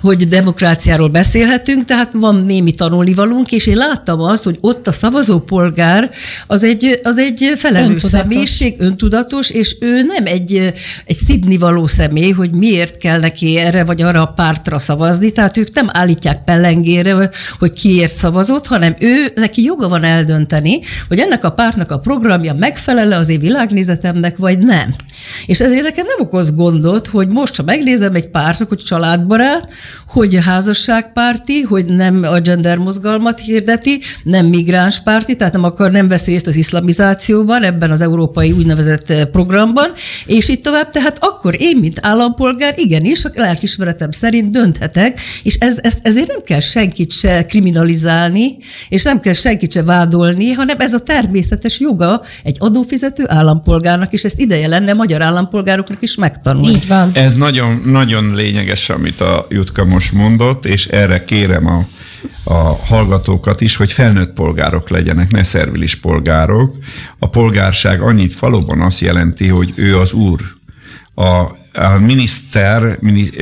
[0.00, 6.10] hogy demokráciáról beszélhetünk, tehát van némi tanulnivalunk, és én láttam azt, hogy ott a szavazópolgár
[6.46, 8.20] az egy, az egy felelős öntudatos.
[8.20, 10.72] személyiség, öntudatos, és ő nem egy,
[11.04, 15.74] egy szidnivaló személy, hogy miért kell neki erre vagy arra a pártra szavazni, tehát ők
[15.74, 21.50] nem állítják pellengére, hogy kiért szavazott, hanem ő, neki joga van eldönteni, hogy ennek a
[21.50, 24.94] pártnak a programja megfelel megfelel az én világnézetemnek, vagy nem.
[25.46, 29.72] És ezért nekem nem okoz gondot, hogy most, ha megnézem egy pártok, hogy családbarát,
[30.06, 36.24] hogy házasságpárti, hogy nem a gender mozgalmat hirdeti, nem migránspárti, tehát nem akar, nem vesz
[36.24, 39.90] részt az iszlamizációban, ebben az európai úgynevezett eh, programban,
[40.26, 45.78] és így tovább, tehát akkor én, mint állampolgár, igenis, a lelkismeretem szerint dönthetek, és ez,
[45.82, 48.56] ez, ezért nem kell senkit se kriminalizálni,
[48.88, 54.24] és nem kell senkit se vádolni, hanem ez a természetes joga egy adófizető állampolgárnak, és
[54.24, 56.74] ezt ideje lenne magyar állampolgároknak is megtanulni.
[56.74, 57.10] Így van.
[57.14, 61.86] Ez nagyon, nagyon lényeges, amit a Jutka most mondott, és erre kérem a,
[62.44, 66.76] a hallgatókat is, hogy felnőtt polgárok legyenek, ne szervilis polgárok.
[67.18, 70.40] A polgárság annyit valóban azt jelenti, hogy ő az úr.
[71.14, 72.98] A a miniszter,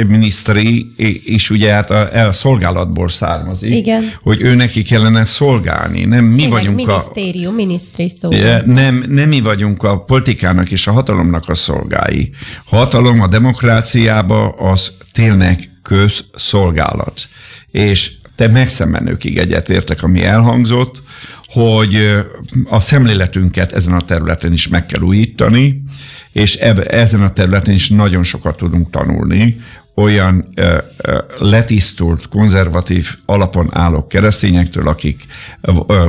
[0.06, 0.92] miniszteri
[1.24, 4.12] is ugye hát a, a szolgálatból származik, Igen.
[4.22, 6.04] hogy ő neki kellene szolgálni.
[6.04, 7.56] Nem mi Tényleg, vagyunk minisztérium, a...
[7.56, 8.30] minisztri szó.
[8.64, 12.30] Nem, nem mi vagyunk a politikának és a hatalomnak a szolgái.
[12.64, 17.28] Hatalom a demokráciába az tényleg közszolgálat.
[17.70, 21.02] És te megszemenőkig egyetértek, ami elhangzott,
[21.52, 22.24] hogy
[22.68, 25.82] a szemléletünket ezen a területen is meg kell újítani,
[26.32, 29.60] és eb- ezen a területen is nagyon sokat tudunk tanulni,
[29.94, 35.26] olyan ö, ö, letisztult, konzervatív alapon álló keresztényektől, akik,
[35.86, 36.06] ö,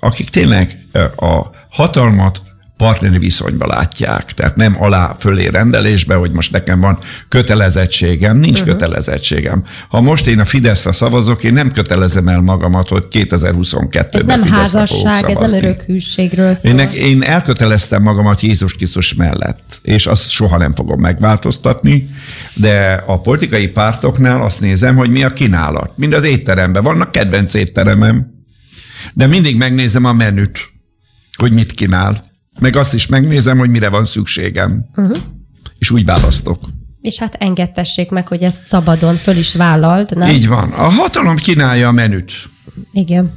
[0.00, 0.78] akik tényleg
[1.16, 2.42] a hatalmat
[2.80, 4.34] partneri viszonyba látják.
[4.34, 6.98] Tehát nem alá fölé rendelésbe, hogy most nekem van
[7.28, 8.74] kötelezettségem, nincs uh-huh.
[8.74, 9.64] kötelezettségem.
[9.88, 14.42] Ha most én a Fideszre szavazok, én nem kötelezem el magamat, hogy 2022-ben Ez nem
[14.42, 16.78] Fideszre házasság, ez nem örökhűségről szól.
[16.78, 22.08] Én, én elköteleztem magamat Jézus Krisztus mellett, és azt soha nem fogom megváltoztatni,
[22.54, 25.92] de a politikai pártoknál azt nézem, hogy mi a kínálat.
[25.96, 26.82] Mind az étteremben.
[26.82, 28.26] Vannak kedvenc étteremem,
[29.14, 30.58] de mindig megnézem a menüt,
[31.36, 32.28] hogy mit kínál
[32.58, 34.84] meg azt is megnézem, hogy mire van szükségem.
[34.96, 35.18] Uh-huh.
[35.78, 36.60] És úgy választok.
[37.00, 40.28] És hát engedtessék meg, hogy ezt szabadon föl is vállalt, nem?
[40.28, 40.70] Így van.
[40.70, 42.32] A hatalom kínálja a menüt.
[42.92, 43.32] Igen.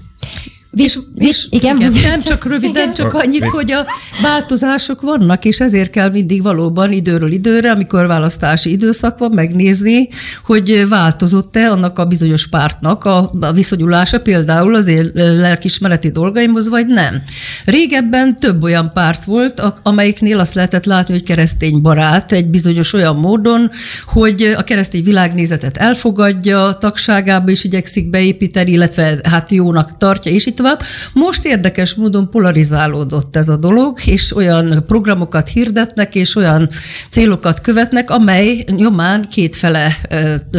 [0.76, 2.94] És, és igen, igen nem csak röviden, igen.
[2.94, 3.86] csak annyit, hogy a
[4.22, 10.08] változások vannak, és ezért kell mindig valóban időről időre, amikor választási időszak van, megnézni,
[10.46, 16.88] hogy változott-e annak a bizonyos pártnak a, a viszonyulása például az én lelkismereti dolgaimhoz, vagy
[16.88, 17.24] nem.
[17.66, 23.16] Régebben több olyan párt volt, amelyiknél azt lehetett látni, hogy keresztény barát egy bizonyos olyan
[23.16, 23.72] módon,
[24.06, 30.62] hogy a keresztény világnézetet elfogadja, tagságába is igyekszik beépíteni, illetve hát jónak tartja, és itt
[30.64, 30.82] tovább.
[31.14, 36.70] Most érdekes módon polarizálódott ez a dolog, és olyan programokat hirdetnek, és olyan
[37.10, 39.98] célokat követnek, amely nyomán kétfele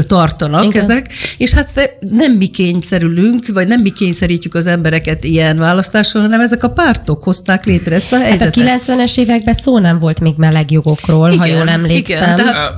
[0.07, 0.83] tartanak Igen.
[0.83, 6.41] ezek, és hát nem mi kényszerülünk, vagy nem mi kényszerítjük az embereket ilyen választáson, hanem
[6.41, 8.67] ezek a pártok hozták létre ezt a helyzetet.
[8.67, 12.39] Hát a 90-es években szó nem volt még meleg jogokról, igen, ha jól emlékszem.
[12.39, 12.75] Igen, de,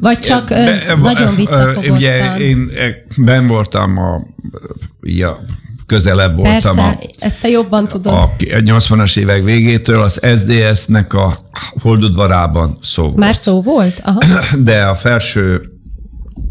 [0.00, 1.96] vagy csak be, nagyon visszafogottan.
[1.96, 2.70] Ugye én
[3.16, 4.26] ben voltam a,
[5.00, 5.38] ja,
[5.86, 6.52] közelebb voltam.
[6.52, 8.12] Persze, a, ezt te jobban tudod.
[8.12, 11.36] A 80-as évek végétől az SDS-nek a
[11.82, 13.16] holdudvarában szó volt.
[13.16, 14.00] Már szó volt?
[14.04, 14.20] Aha.
[14.58, 15.70] De a felső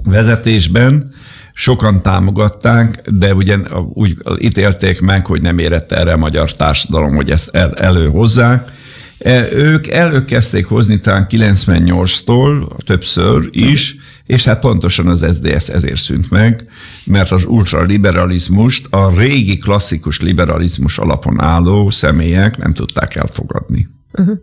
[0.04, 1.12] vezetésben
[1.54, 3.58] sokan támogatták, de ugye
[3.94, 8.72] úgy ítélték meg, hogy nem érett erre a magyar társadalom, hogy ezt el, előhozzák.
[9.18, 16.30] E, ők előkezdték hozni talán 98-tól többször is, és hát pontosan az SDS ezért szűnt
[16.30, 16.68] meg,
[17.06, 23.90] mert az ultraliberalizmust a régi klasszikus liberalizmus alapon álló személyek nem tudták elfogadni.
[24.12, 24.38] Uh-huh.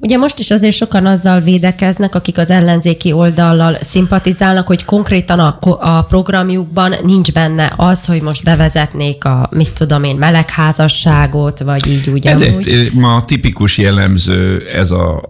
[0.00, 5.58] Ugye most is azért sokan azzal védekeznek, akik az ellenzéki oldallal szimpatizálnak, hogy konkrétan a,
[5.78, 12.10] a programjukban nincs benne az, hogy most bevezetnék a, mit tudom én, melegházasságot, vagy így
[12.10, 15.26] úgy Ez egy, ma tipikus jellemző ez a, a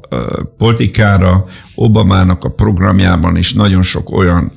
[0.58, 1.44] politikára.
[1.74, 4.52] Obamának a programjában is nagyon sok olyan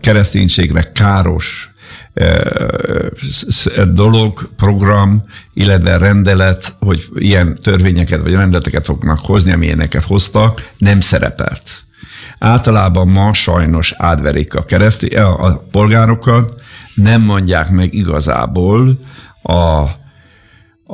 [0.00, 1.71] kereszténységre káros
[3.92, 11.84] dolog, program, illetve rendelet, hogy ilyen törvényeket vagy rendeleteket fognak hozni, amilyeneket hoztak, nem szerepelt.
[12.38, 16.60] Általában ma sajnos átverik a, kereszti, a polgárokat,
[16.94, 18.98] nem mondják meg igazából
[19.42, 19.52] a,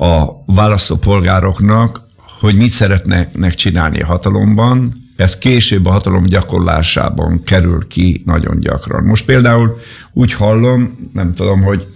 [0.05, 2.01] a választópolgároknak,
[2.41, 9.05] hogy mit szeretnek csinálni a hatalomban, ez később a hatalom gyakorlásában kerül ki nagyon gyakran.
[9.05, 9.79] Most például
[10.13, 11.87] úgy hallom, nem tudom, hogy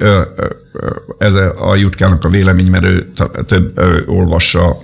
[1.18, 3.12] ez a Jutkának a vélemény, mert ő
[3.46, 4.82] több olvassa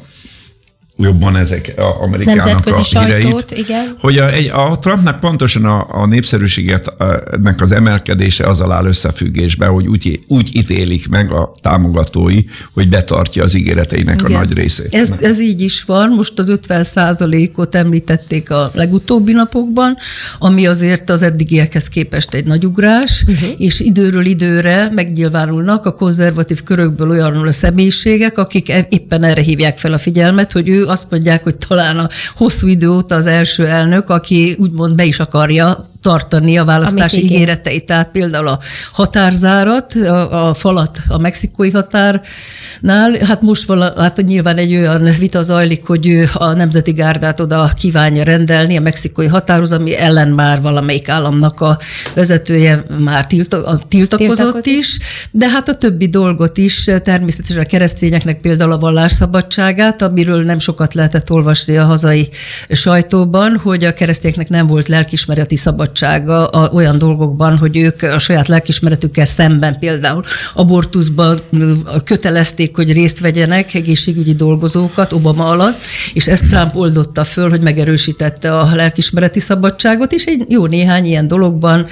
[0.98, 3.96] jobban ezek a Amerikának Nemzetközi a híreit, sajtót, igen.
[4.00, 6.94] Hogy a, egy, a Trumpnak pontosan a, a népszerűséget
[7.32, 13.42] ennek az emelkedése az áll összefüggésbe, hogy úgy, úgy ítélik meg a támogatói, hogy betartja
[13.42, 14.36] az ígéreteinek igen.
[14.36, 14.94] a nagy részét.
[14.94, 16.86] Ez, ez így is van, most az 50
[17.54, 19.96] ot említették a legutóbbi napokban,
[20.38, 23.48] ami azért az eddigiekhez képest egy nagy ugrás, uh-huh.
[23.56, 29.78] és időről időre megnyilvánulnak a konzervatív körökből olyan a személyiségek, akik e- éppen erre hívják
[29.78, 33.66] fel a figyelmet, hogy ő azt mondják, hogy talán a hosszú idő óta az első
[33.66, 37.86] elnök, aki úgymond be is akarja tartani a választási ígéreteit.
[37.86, 38.58] Tehát például a
[38.92, 45.42] határzárat, a, a falat a mexikói határnál, hát most vala, hát nyilván egy olyan vita
[45.42, 50.60] zajlik, hogy ő a Nemzeti Gárdát oda kívánja rendelni a mexikói határhoz, ami ellen már
[50.60, 51.78] valamelyik államnak a
[52.14, 54.98] vezetője már tiltakozott, tiltakozott is,
[55.30, 60.94] de hát a többi dolgot is, természetesen a keresztényeknek például a vallásszabadságát, amiről nem sokat
[60.94, 62.28] lehetett olvasni a hazai
[62.68, 68.18] sajtóban, hogy a keresztényeknek nem volt lelkismereti szabadság szabadsága a, olyan dolgokban, hogy ők a
[68.18, 70.22] saját lelkismeretükkel szemben például
[70.54, 71.40] abortuszban
[72.04, 75.80] kötelezték, hogy részt vegyenek egészségügyi dolgozókat Obama alatt,
[76.12, 81.28] és ezt Trump oldotta föl, hogy megerősítette a lelkismereti szabadságot, és egy jó néhány ilyen
[81.28, 81.86] dologban,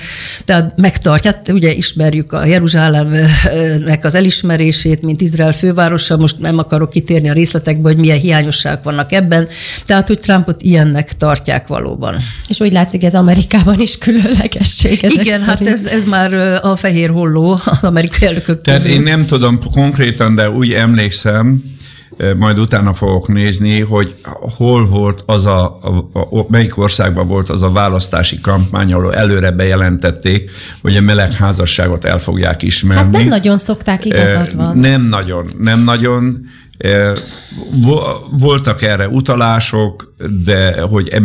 [0.44, 6.90] tehát megtartja, hát ugye ismerjük a Jeruzsálemnek az elismerését, mint Izrael fővárosa, most nem akarok
[6.90, 9.48] kitérni a részletekbe, hogy milyen hiányosságok vannak ebben,
[9.85, 12.14] tehát hogy Trumpot ilyennek tartják valóban.
[12.48, 15.02] És úgy látszik, ez Amerikában is különlegesség.
[15.02, 15.78] Igen, hát szerint.
[15.78, 16.32] hát ez, ez már
[16.62, 18.96] a fehér holló az amerikai elnökök Tehát közül.
[18.96, 21.62] én nem tudom konkrétan, de úgy emlékszem,
[22.36, 24.14] majd utána fogok nézni, hogy
[24.56, 25.78] hol volt az a,
[26.12, 30.50] a, a melyik országban volt az a választási kampány, ahol előre bejelentették,
[30.82, 33.02] hogy a melegházasságot el fogják ismerni.
[33.02, 34.78] Hát nem nagyon szokták, igazad van.
[34.78, 36.40] Nem nagyon, nem nagyon.
[38.31, 41.20] Voltak erre utalások, de hogy e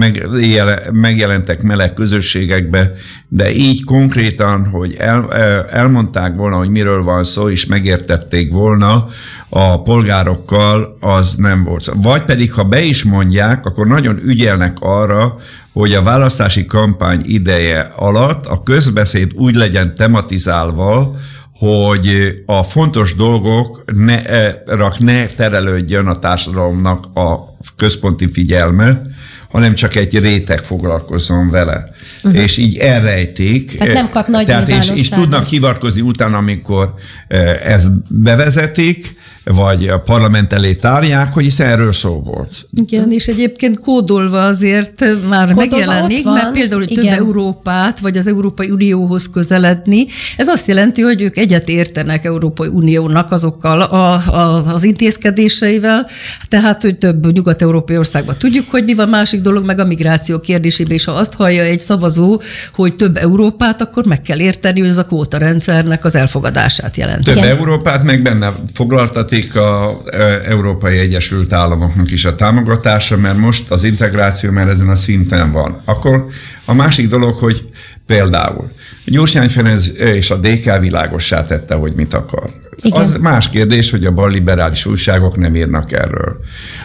[0.92, 2.92] megjelentek meleg közösségekbe,
[3.28, 5.34] de így konkrétan, hogy el,
[5.70, 9.06] elmondták volna, hogy miről van szó, és megértették volna
[9.50, 11.92] a polgárokkal, az nem volt.
[11.96, 15.36] Vagy pedig, ha be is mondják, akkor nagyon ügyelnek arra,
[15.74, 21.16] hogy a választási kampány ideje alatt a közbeszéd úgy legyen tematizálva,
[21.62, 24.64] hogy a fontos dolgok ne, e,
[25.00, 29.02] ne terelődjön a társadalomnak a központi figyelme,
[29.50, 31.90] hanem csak egy réteg foglalkozzon vele.
[32.24, 32.42] Uh-huh.
[32.42, 33.78] És így elrejték.
[33.78, 36.94] Tehát nem kap nagy tehát és, és tudnak hivatkozni utána, amikor
[37.28, 42.68] e, ezt bevezetik, vagy a parlament elé tárják, hogy hiszen erről szó volt.
[42.74, 45.00] Igen, és egyébként kódolva azért
[45.30, 50.06] már kódolva megjelenik, mert például, hogy több Európát, vagy az Európai Unióhoz közeledni,
[50.38, 56.08] ez azt jelenti, hogy ők egyet értenek Európai Uniónak azokkal a, a, az intézkedéseivel,
[56.48, 60.94] tehát, hogy több nyugat-európai országban tudjuk, hogy mi van, másik dolog meg a migráció kérdésében,
[60.94, 62.42] és ha azt hallja egy szavazó,
[62.74, 67.24] hogy több Európát, akkor meg kell érteni, hogy ez a kvóta rendszernek az elfogadását jelenti.
[67.24, 67.50] Több Igen.
[67.50, 70.18] Európát meg benne foglaltat megszületik a e,
[70.50, 75.82] Európai Egyesült Államoknak is a támogatása, mert most az integráció már ezen a szinten van.
[75.86, 76.26] Akkor
[76.66, 77.70] a másik dolog, hogy
[78.06, 78.72] például
[79.06, 82.50] Gyurcsány Ferenc és a DK világossá tette, hogy mit akar.
[82.82, 83.02] Igen.
[83.02, 86.38] Az más kérdés, hogy a balliberális újságok nem írnak erről.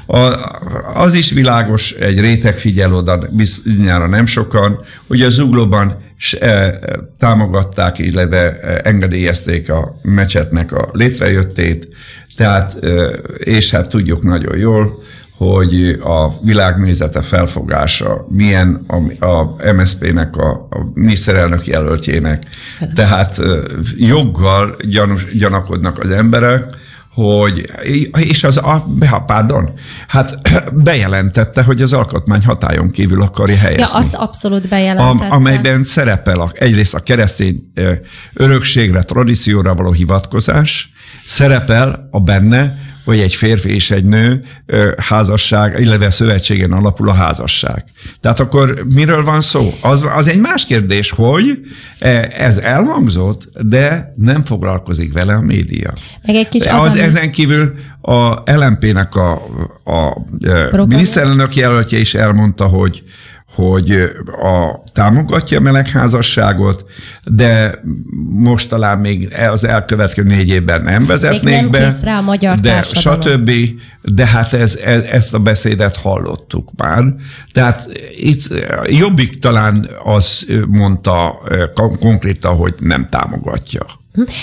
[0.07, 0.19] A,
[0.95, 5.97] az is világos, egy réteg figyel oda, bizonyára nem sokan, hogy a zuglóban
[6.41, 6.79] e,
[7.19, 11.89] támogatták, illetve engedélyezték a mecsetnek a létrejöttét,
[12.37, 12.79] tehát,
[13.39, 15.03] és hát tudjuk nagyon jól,
[15.37, 18.85] hogy a világnézete felfogása milyen
[19.19, 22.45] a, a MSZP-nek, a, a miniszterelnök jelöltjének.
[22.71, 22.97] Szerint.
[22.97, 23.41] Tehát
[23.97, 26.65] joggal gyanús, gyanakodnak az emberek,
[27.17, 27.65] hogy,
[28.19, 28.87] és az, a,
[29.27, 29.71] pardon,
[30.07, 30.39] hát
[30.73, 33.83] bejelentette, hogy az alkotmány hatályon kívül akarja helyezni.
[33.83, 35.27] Ja, azt abszolút bejelentette.
[35.27, 37.73] A, amelyben szerepel a, egyrészt a keresztény
[38.35, 40.93] örökségre, tradícióra való hivatkozás,
[41.27, 44.41] szerepel a benne, hogy egy férfi és egy nő
[44.97, 47.85] házasság, illetve szövetségen alapul a házasság.
[48.21, 49.71] Tehát akkor miről van szó?
[49.83, 51.61] Az, az egy más kérdés, hogy
[51.99, 55.93] e, ez elhangzott, de nem foglalkozik vele a média.
[56.27, 59.33] Meg egy kis az, ezen kívül a LMP-nek a,
[59.85, 60.09] a,
[60.75, 63.03] a miniszterelnök jelöltje is elmondta, hogy
[63.57, 63.91] hogy
[64.43, 66.85] a, támogatja a melegházasságot,
[67.25, 67.81] de
[68.31, 71.95] most talán még az elkövetkező négy évben nem vezetnék még nem be.
[72.03, 73.51] rá a magyar de stb.
[74.03, 77.05] De hát ez, ez, ezt a beszédet hallottuk már.
[77.53, 78.43] Tehát itt
[78.85, 81.39] Jobbik talán az mondta
[81.99, 83.87] konkrétan, hogy nem támogatja.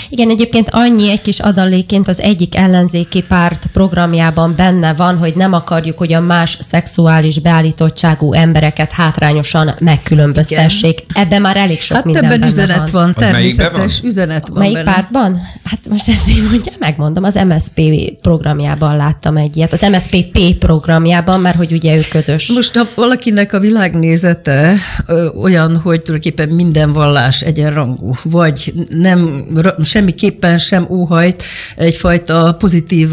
[0.08, 5.52] Igen, egyébként annyi egy kis adaléként az egyik ellenzéki párt programjában benne van, hogy nem
[5.52, 11.00] akarjuk, hogy a más szexuális beállítottságú embereket hátrányosan megkülönböztessék.
[11.00, 11.24] Igen.
[11.24, 14.10] Ebben már elég sok hát minden ebben benne üzenet van, van természetes van?
[14.10, 14.92] üzenet van Melyik benne.
[14.92, 15.40] pártban?
[15.64, 17.80] Hát most ezt én mondja, megmondom, az MSP
[18.20, 19.72] programjában láttam egy ilyet.
[19.72, 22.52] Az MSPP programjában, mert hogy ugye ő közös.
[22.54, 24.76] Most ha valakinek a világnézete
[25.06, 29.46] ö, olyan, hogy tulajdonképpen minden vallás egyenrangú, vagy nem
[29.82, 31.42] semmiképpen sem óhajt
[31.76, 33.08] egyfajta pozitív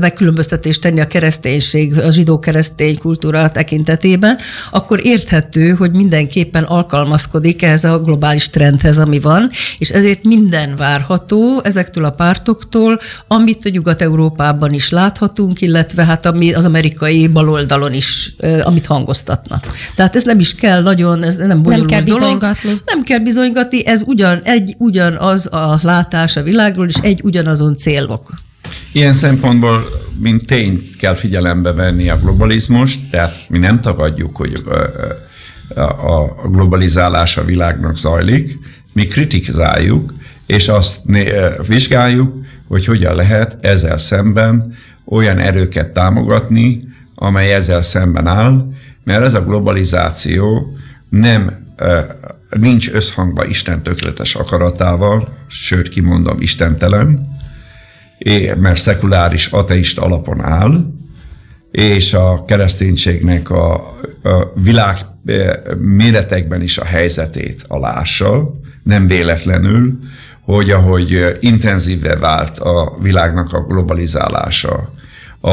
[0.00, 4.38] megkülönböztetést tenni a kereszténység, a zsidó-keresztény kultúra tekintetében,
[4.70, 11.60] akkor érthető, hogy mindenképpen alkalmazkodik ehhez a globális trendhez, ami van, és ezért minden várható
[11.64, 18.32] ezektől a pártoktól, amit a Nyugat-Európában is láthatunk, illetve hát ami az amerikai baloldalon is,
[18.62, 19.66] amit hangoztatnak.
[19.94, 22.42] Tehát ez nem is kell nagyon, ez nem bonyolult Nem kell dolog.
[22.84, 28.32] Nem kell bizonygatni, ez ugyan, egy, ugyanaz a látás a világról, és egy ugyanazon célok.
[28.92, 29.84] Ilyen szempontból,
[30.18, 34.62] mint tényt kell figyelembe venni a globalizmust, tehát mi nem tagadjuk, hogy
[36.04, 38.58] a globalizálás a világnak zajlik,
[38.92, 40.14] mi kritizáljuk,
[40.46, 41.00] és azt
[41.66, 42.34] vizsgáljuk,
[42.68, 48.68] hogy hogyan lehet ezzel szemben olyan erőket támogatni, amely ezzel szemben áll,
[49.04, 50.76] mert ez a globalizáció
[51.08, 51.66] nem
[52.50, 57.28] nincs összhangba Isten tökéletes akaratával, sőt kimondom, istentelen,
[58.58, 60.74] mert szekuláris ateista alapon áll,
[61.70, 63.74] és a kereszténységnek a,
[64.22, 64.98] a világ
[65.78, 68.50] méretekben is a helyzetét alássa,
[68.82, 69.98] nem véletlenül,
[70.40, 74.92] hogy ahogy intenzíve vált a világnak a globalizálása,
[75.40, 75.50] a,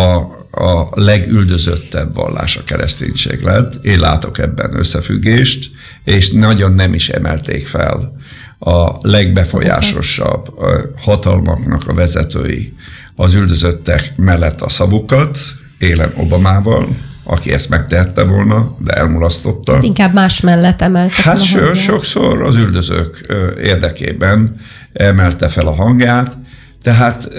[0.51, 3.85] a legüldözöttebb vallás a kereszténység lett.
[3.85, 5.71] Én látok ebben összefüggést,
[6.07, 8.15] és nagyon nem is emelték fel
[8.59, 10.47] a legbefolyásosabb
[10.97, 12.73] hatalmaknak a vezetői
[13.15, 15.37] az üldözöttek mellett a szavukat,
[15.79, 16.87] élen Obamával,
[17.23, 19.73] aki ezt megtehette volna, de elmulasztotta.
[19.73, 24.55] Hát inkább más mellett emelte Hát fel a sokszor az üldözők érdekében
[24.93, 26.37] emelte fel a hangját,
[26.83, 27.29] tehát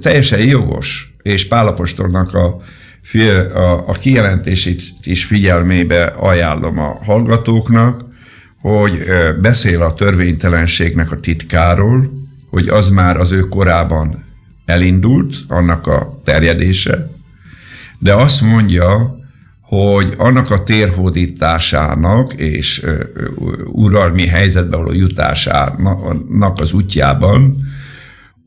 [0.00, 2.60] teljesen jogos, és Pálapostolnak a,
[3.54, 8.04] a, a kijelentését is figyelmébe ajánlom a hallgatóknak,
[8.60, 9.04] hogy
[9.40, 12.10] beszél a törvénytelenségnek a titkáról,
[12.50, 14.24] hogy az már az ő korában
[14.64, 17.10] elindult, annak a terjedése,
[17.98, 19.18] de azt mondja,
[19.60, 22.86] hogy annak a térhódításának és
[23.66, 27.56] uralmi helyzetbe való jutásának az útjában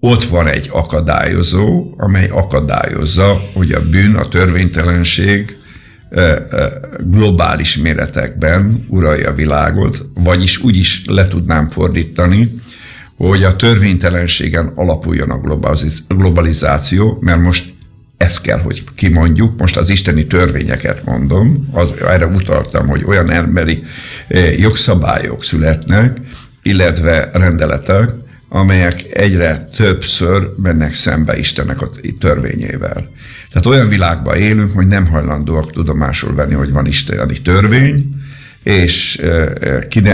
[0.05, 5.57] ott van egy akadályozó, amely akadályozza, hogy a bűn, a törvénytelenség
[6.99, 12.49] globális méretekben uralja a világot, vagyis úgy is le tudnám fordítani,
[13.17, 15.41] hogy a törvénytelenségen alapuljon a
[16.07, 17.73] globalizáció, mert most
[18.17, 23.83] ezt kell, hogy kimondjuk, most az isteni törvényeket mondom, az, erre utaltam, hogy olyan emberi
[24.57, 26.17] jogszabályok születnek,
[26.63, 28.09] illetve rendeletek,
[28.55, 31.89] amelyek egyre többször mennek szembe Istennek a
[32.19, 33.09] törvényével.
[33.49, 38.15] Tehát olyan világban élünk, hogy nem hajlandóak tudomásul venni, hogy van isteni törvény,
[38.63, 39.21] és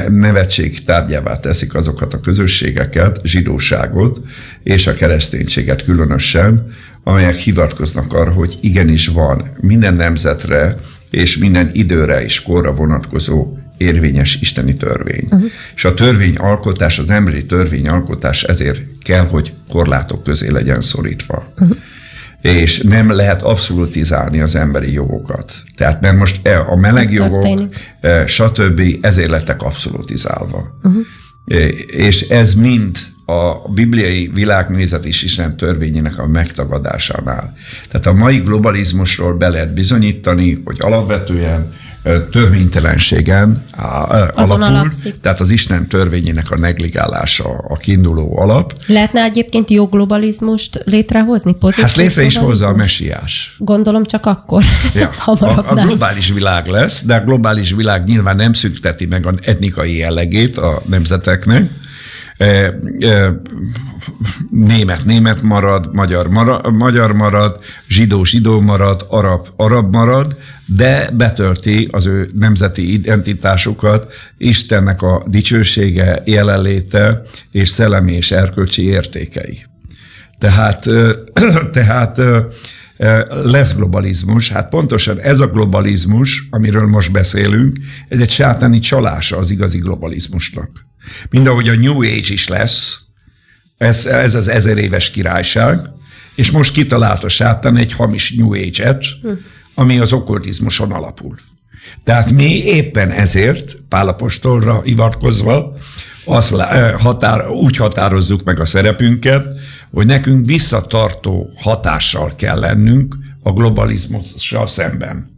[0.09, 4.19] nevetség tárgyává teszik azokat a közösségeket, zsidóságot
[4.63, 6.67] és a kereszténységet különösen,
[7.03, 10.75] amelyek hivatkoznak arra, hogy igenis van minden nemzetre
[11.11, 15.23] és minden időre és korra vonatkozó érvényes isteni törvény.
[15.23, 15.49] Uh-huh.
[15.75, 21.53] És a törvényalkotás, az emberi törvényalkotás ezért kell, hogy korlátok közé legyen szorítva.
[21.59, 21.77] Uh-huh.
[22.41, 25.53] És nem lehet abszolutizálni az emberi jogokat.
[25.75, 27.45] Tehát mert most e, a meleg jogok.
[28.01, 28.81] E, stb.
[29.01, 30.79] ezért lettek abszolutizálva.
[30.83, 31.05] Uh-huh.
[31.87, 32.97] És ez mind
[33.29, 37.53] a bibliai világnézet és Isten törvényének a megtagadásánál.
[37.89, 41.73] Tehát a mai globalizmusról be lehet bizonyítani, hogy alapvetően
[42.31, 43.63] törvénytelenségen
[44.33, 45.19] alapul, alapszik.
[45.21, 48.73] tehát az Isten törvényének a negligálása a kiinduló alap.
[48.87, 51.53] Lehetne egyébként globalizmust létrehozni?
[51.53, 53.55] Pozitív hát létre is hozza a mesiás.
[53.57, 54.63] Gondolom csak akkor.
[54.93, 59.33] Ja, a, a globális világ lesz, de a globális világ nyilván nem szünteti meg az
[59.41, 61.71] etnikai jellegét a nemzeteknek,
[64.49, 71.87] német német marad, magyar marad, magyar marad, zsidó zsidó marad, arab arab marad, de betölti
[71.91, 77.21] az ő nemzeti identitásukat Istennek a dicsősége, jelenléte
[77.51, 79.65] és szellemi és erkölcsi értékei.
[80.37, 80.85] Tehát,
[81.71, 82.21] tehát
[83.29, 84.49] lesz globalizmus.
[84.49, 90.88] Hát pontosan ez a globalizmus, amiről most beszélünk, ez egy sátáni csalása az igazi globalizmusnak.
[91.29, 92.99] Mind ahogy a New Age is lesz,
[93.77, 95.79] ez, ez az ezer éves királyság,
[96.35, 99.05] és most kitalált a sátán egy hamis New Age-et,
[99.75, 101.39] ami az okkultizmuson alapul.
[102.03, 105.77] Tehát mi éppen ezért, Pálapostolra hivatkozva,
[106.25, 106.55] azt
[106.97, 109.45] határ, úgy határozzuk meg a szerepünket,
[109.91, 115.37] hogy nekünk visszatartó hatással kell lennünk a globalizmussal szemben.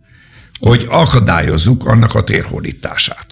[0.59, 3.27] Hogy akadályozzuk annak a térhódítását.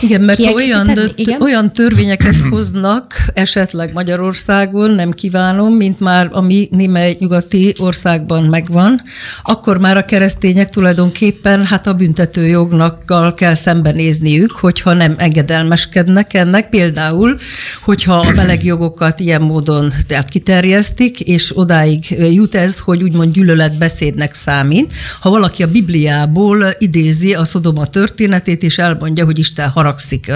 [0.00, 1.42] Igen, mert ha olyan, Igen?
[1.42, 9.02] olyan törvényeket hoznak esetleg Magyarországon, nem kívánom, mint már ami némely nyugati országban megvan,
[9.42, 13.04] akkor már a keresztények tulajdonképpen hát a büntetőjognak
[13.34, 16.68] kell szembenézniük, hogyha nem engedelmeskednek ennek.
[16.68, 17.36] Például,
[17.82, 24.92] hogyha a melegjogokat ilyen módon tehát kiterjesztik, és odáig jut ez, hogy úgymond gyűlöletbeszédnek számít.
[25.20, 30.32] Ha valaki a Bibliából idézi a Szodoma történetét, és elmondja, hogy Isten harag haragszik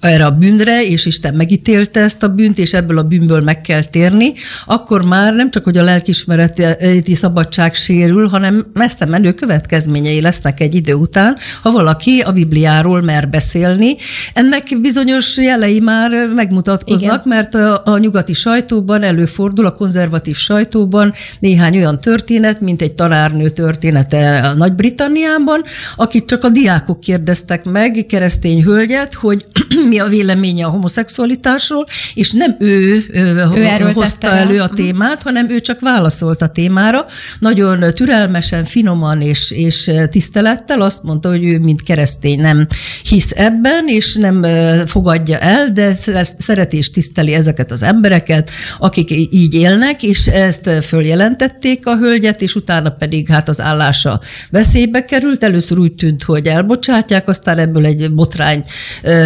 [0.00, 3.82] erre a bűnre, és Isten megítélte ezt a bűnt, és ebből a bűnből meg kell
[3.82, 4.32] térni,
[4.66, 10.74] akkor már nem csak, hogy a lelkismereti szabadság sérül, hanem messze menő következményei lesznek egy
[10.74, 13.96] idő után, ha valaki a Bibliáról mer beszélni.
[14.34, 17.38] Ennek bizonyos jelei már megmutatkoznak, Igen.
[17.38, 23.48] mert a, a nyugati sajtóban előfordul, a konzervatív sajtóban néhány olyan történet, mint egy tanárnő
[23.48, 25.62] története a Nagy-Britanniában,
[25.96, 29.44] akit csak a diákok kérdeztek meg, keresztény hölgy, hölgyet, hogy
[29.88, 35.60] mi a véleménye a homoszexualitásról, és nem ő, ő hozta elő a témát, hanem ő
[35.60, 37.04] csak válaszolt a témára.
[37.38, 42.66] Nagyon türelmesen, finoman és, és tisztelettel azt mondta, hogy ő mint keresztény nem
[43.08, 44.46] hisz ebben, és nem
[44.86, 45.94] fogadja el, de
[46.38, 52.54] szereti és tiszteli ezeket az embereket, akik így élnek, és ezt följelentették a hölgyet, és
[52.54, 54.20] utána pedig hát az állása
[54.50, 55.42] veszélybe került.
[55.44, 58.64] Először úgy tűnt, hogy elbocsátják, aztán ebből egy botrány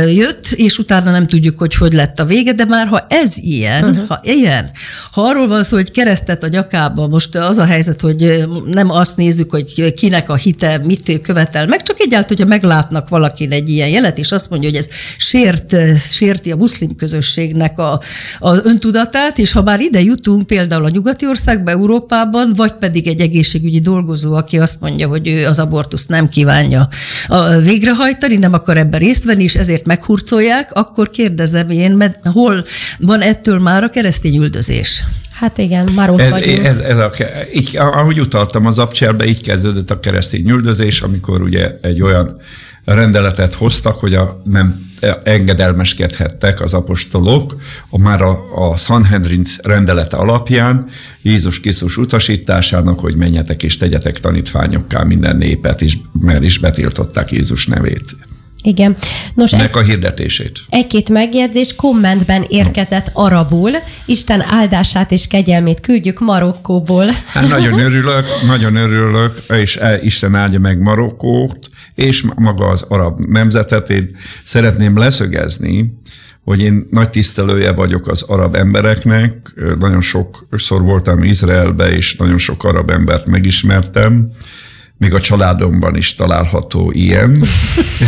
[0.06, 3.84] jött, és utána nem tudjuk, hogy hogy lett a vége, de már ha ez ilyen,
[3.84, 4.08] uh-huh.
[4.08, 4.70] ha ilyen,
[5.12, 9.16] ha arról van szó, hogy keresztet a nyakába, most az a helyzet, hogy nem azt
[9.16, 13.88] nézzük, hogy kinek a hite mit követel meg, csak egyáltalán, hogyha meglátnak valakin egy ilyen
[13.88, 15.76] jelet, és azt mondja, hogy ez sért,
[16.08, 18.00] sérti a muszlim közösségnek a,
[18.38, 23.20] a öntudatát, és ha már ide jutunk, például a nyugati országban, Európában, vagy pedig egy
[23.20, 26.88] egészségügyi dolgozó, aki azt mondja, hogy ő az abortuszt nem kívánja
[27.62, 32.64] végrehajtani, nem akar ebben részt venni, és ezért meghurcolják, akkor kérdezem én, mert hol
[32.98, 35.04] van ettől már a keresztény üldözés?
[35.30, 36.64] Hát igen, már ott ez, vagyunk.
[36.64, 37.12] Ez, ez a,
[37.54, 42.40] így, ahogy utaltam az abcserbe, így kezdődött a keresztény üldözés, amikor ugye egy olyan
[42.84, 44.78] rendeletet hoztak, hogy a, nem
[45.22, 47.56] engedelmeskedhettek az apostolok,
[47.88, 50.86] a már a, a Sanhedrin rendelete alapján
[51.22, 57.66] Jézus Krisztus utasításának, hogy menjetek és tegyetek tanítványokká minden népet, is, mert is betiltották Jézus
[57.66, 58.16] nevét.
[58.62, 58.96] Igen.
[59.34, 60.58] Nos, Nek a hirdetését.
[60.68, 63.70] Egy-két megjegyzés kommentben érkezett arabul.
[64.06, 67.06] Isten áldását és kegyelmét küldjük Marokkóból.
[67.26, 73.20] Hát nagyon örülök, nagyon örülök, és e, Isten áldja meg Marokkót, és maga az arab
[73.24, 73.90] nemzetet.
[73.90, 75.92] Én szeretném leszögezni,
[76.44, 79.52] hogy én nagy tisztelője vagyok az arab embereknek.
[79.78, 84.30] Nagyon sokszor voltam Izraelbe, és nagyon sok arab embert megismertem
[84.98, 87.42] még a családomban is található ilyen.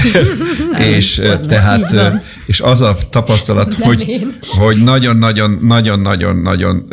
[0.94, 6.88] és tehát, és az a tapasztalat, hogy, hogy nagyon-nagyon, nagyon-nagyon-nagyon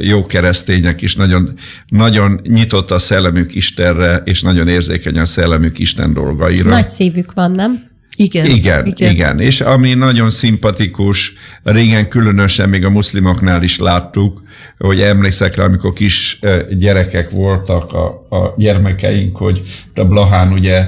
[0.00, 1.52] jó keresztények is, nagyon,
[1.88, 6.68] nagyon nyitott a szellemük Istenre, és nagyon érzékeny a szellemük Isten dolgaira.
[6.68, 7.92] Nagy szívük van, nem?
[8.16, 9.10] Igen, igen, igen.
[9.10, 9.40] igen.
[9.40, 11.32] És ami nagyon szimpatikus,
[11.62, 14.42] régen különösen még a muszlimoknál is láttuk,
[14.78, 19.62] hogy emlékszek rá, amikor kis gyerekek voltak a, a gyermekeink, hogy
[19.94, 20.86] a Blahán ugye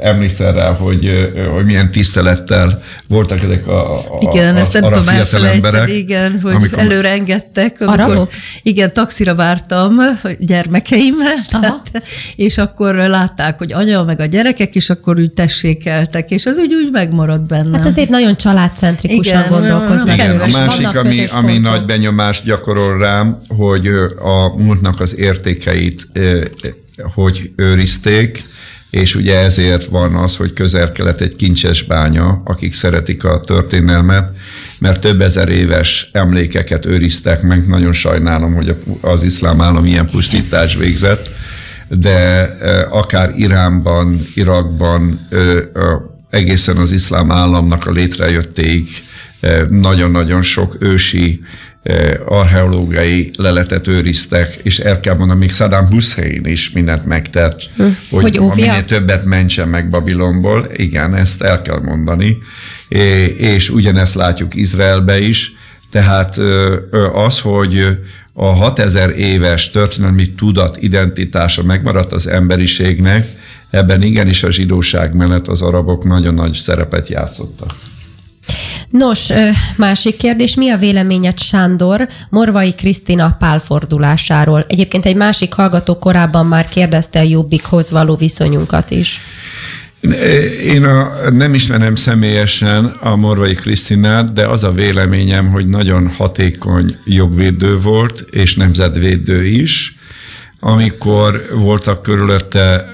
[0.00, 5.08] emlékszel rá, hogy, hogy milyen tisztelettel voltak ezek a, a Igen, a, ezt nem tudom
[5.08, 6.78] elfelejteni, igen, hogy amikor...
[6.78, 8.30] előre engedtek, amikor Arabok?
[8.62, 9.96] igen, taxira vártam
[10.38, 12.02] gyermekeimmel, tehát,
[12.36, 16.74] és akkor látták, hogy anya meg a gyerekek, és akkor úgy tessékeltek, és az úgy,
[16.74, 17.72] úgy megmaradt bennem.
[17.72, 20.14] Hát azért nagyon családcentrikusan igen, gondolkoznak.
[20.14, 23.86] Igen, a másik, ami, ami nagy benyomást gyakorol rám, hogy
[24.18, 26.06] a múltnak az értékeit
[27.14, 28.44] hogy őrizték,
[28.90, 34.36] és ugye ezért van az, hogy közel-kelet egy kincses bánya, akik szeretik a történelmet,
[34.78, 37.66] mert több ezer éves emlékeket őriztek meg.
[37.66, 41.28] Nagyon sajnálom, hogy az iszlám állam ilyen pusztítás végzett,
[41.88, 42.42] de
[42.90, 45.28] akár Iránban, Irakban,
[46.30, 48.88] egészen az iszlám államnak a létrejöttéig
[49.68, 51.40] nagyon-nagyon sok ősi
[52.26, 57.82] archeológiai leletet őriztek, és el kell mondanom, még Saddam Hussein is mindent megtett, hm.
[58.10, 60.66] hogy, hogy minél többet mentsen meg Babilonból.
[60.76, 62.36] Igen, ezt el kell mondani.
[63.36, 65.52] És ugyanezt látjuk Izraelbe is.
[65.90, 66.38] Tehát
[67.12, 67.98] az, hogy
[68.40, 73.26] a 6000 éves történelmi tudat identitása megmaradt az emberiségnek,
[73.70, 77.74] ebben igenis a zsidóság mellett az arabok nagyon nagy szerepet játszottak.
[78.90, 79.28] Nos,
[79.76, 84.64] másik kérdés, mi a véleményed Sándor Morvai Krisztina pálfordulásáról?
[84.68, 89.20] Egyébként egy másik hallgató korábban már kérdezte a Jobbikhoz való viszonyunkat is.
[90.62, 96.96] Én a, nem ismerem személyesen a Morvai Krisztinát, de az a véleményem, hogy nagyon hatékony
[97.04, 99.96] jogvédő volt, és nemzetvédő is.
[100.60, 102.84] Amikor voltak körülötte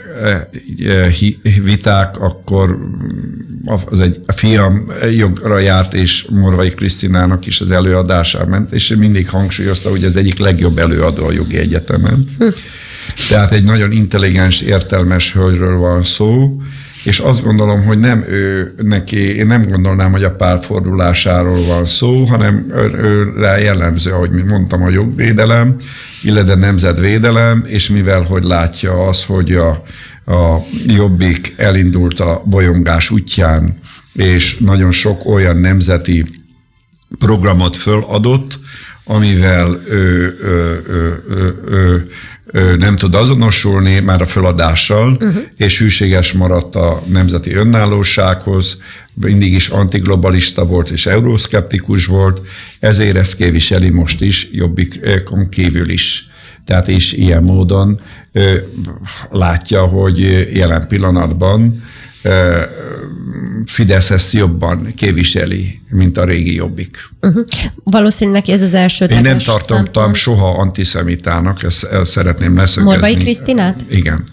[1.63, 2.79] viták, akkor
[3.85, 9.29] az egy a fiam jogra járt, és Morvai Krisztinának is az előadásán ment, és mindig
[9.29, 12.25] hangsúlyozta, hogy az egyik legjobb előadó a jogi egyetemen.
[12.39, 12.49] Hm.
[13.29, 16.57] Tehát egy nagyon intelligens, értelmes hölgyről van szó,
[17.05, 22.25] és azt gondolom, hogy nem ő neki, én nem gondolnám, hogy a párfordulásáról van szó,
[22.25, 25.77] hanem ő rá jellemző, ahogy mondtam, a jogvédelem,
[26.23, 29.69] illetve nemzetvédelem, és mivel hogy látja az, hogy a,
[30.33, 33.79] a Jobbik elindult a bolyongás útján,
[34.13, 36.27] és nagyon sok olyan nemzeti
[37.19, 38.59] programot föladott,
[39.05, 42.09] amivel ő, ő, ő, ő, ő
[42.79, 45.43] nem tud azonosulni már a föladással, uh-huh.
[45.57, 48.81] és hűséges maradt a nemzeti önállósághoz,
[49.15, 52.41] mindig is antiglobalista volt és euroszkeptikus volt,
[52.81, 56.29] ezért ezt képviseli most is, jobbikon kívül is.
[56.65, 58.01] Tehát is ilyen módon
[59.31, 60.19] látja, hogy
[60.53, 61.83] jelen pillanatban
[63.67, 67.09] Fidesz ezt jobban képviseli, mint a régi jobbik.
[67.21, 67.45] Uh-huh.
[67.85, 69.05] Valószínűleg ez az első.
[69.05, 70.15] Én nem tartottam szempont.
[70.15, 72.91] soha antiszemitának, ezt, ezt szeretném leszögezni.
[72.91, 73.87] Morvai Krisztinát?
[73.89, 74.33] Igen.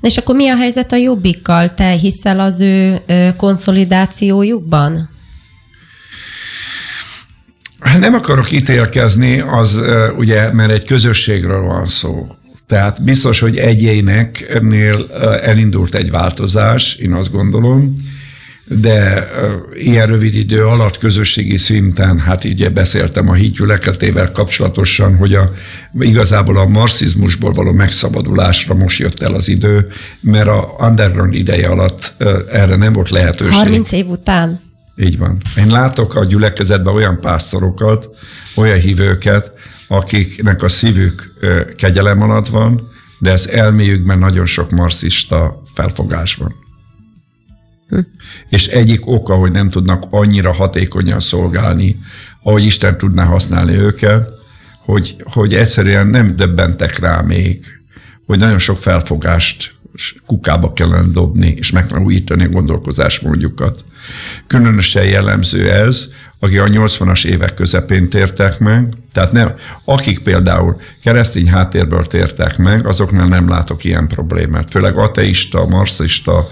[0.00, 1.68] Na és akkor mi a helyzet a jobbikkal?
[1.74, 2.98] Te hiszel az ő
[3.36, 5.08] konszolidációjukban?
[7.80, 9.80] Hát nem akarok ítélkezni, az
[10.16, 12.26] ugye, mert egy közösségről van szó.
[12.70, 15.06] Tehát biztos, hogy egyének ennél
[15.42, 17.94] elindult egy változás, én azt gondolom,
[18.64, 19.28] de
[19.74, 25.50] ilyen rövid idő alatt közösségi szinten, hát így beszéltem a hídgyüleketével kapcsolatosan, hogy a,
[25.98, 29.88] igazából a marxizmusból való megszabadulásra most jött el az idő,
[30.20, 32.14] mert a underground ideje alatt
[32.52, 33.54] erre nem volt lehetőség.
[33.54, 34.60] 30 év után.
[34.96, 35.40] Így van.
[35.58, 38.08] Én látok a gyülekezetben olyan pásztorokat,
[38.54, 39.52] olyan hívőket,
[39.92, 41.34] akiknek a szívük
[41.76, 42.88] kegyelem alatt van,
[43.18, 46.54] de ez elméjükben nagyon sok marxista felfogás van.
[47.88, 47.98] Hm.
[48.48, 51.98] És egyik oka, hogy nem tudnak annyira hatékonyan szolgálni,
[52.42, 54.30] ahogy Isten tudná használni őket,
[54.84, 57.64] hogy, hogy egyszerűen nem döbbentek rá még,
[58.26, 59.74] hogy nagyon sok felfogást
[60.26, 63.84] kukába kellene dobni, és meg kell újítani a gondolkozásmódjukat.
[64.46, 66.08] Különösen jellemző ez,
[66.38, 69.54] akik a 80-as évek közepén tértek meg, tehát nem,
[69.84, 74.70] akik például keresztény háttérből tértek meg, azoknál nem látok ilyen problémát.
[74.70, 76.48] Főleg ateista, marxista,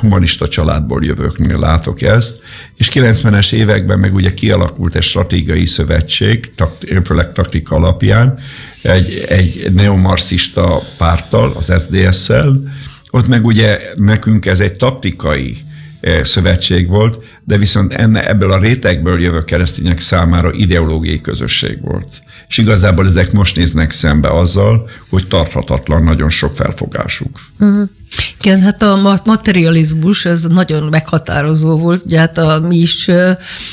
[0.00, 2.40] humanista családból jövőknél látok ezt,
[2.76, 6.52] és 90-es években meg ugye kialakult egy stratégiai szövetség,
[7.04, 8.38] főleg taktika alapján,
[8.82, 12.62] egy, egy neomarxista párttal, az SDS-szel,
[13.10, 15.56] ott meg ugye nekünk ez egy taktikai
[16.22, 22.22] szövetség volt, de viszont enne, ebből a rétegből jövő keresztények számára ideológiai közösség volt.
[22.48, 27.40] És igazából ezek most néznek szembe azzal, hogy tarthatatlan nagyon sok felfogásuk.
[27.58, 27.88] Uh-huh.
[28.40, 32.04] Igen, hát a materializmus ez nagyon meghatározó volt.
[32.04, 33.08] Ugye hát a, mi is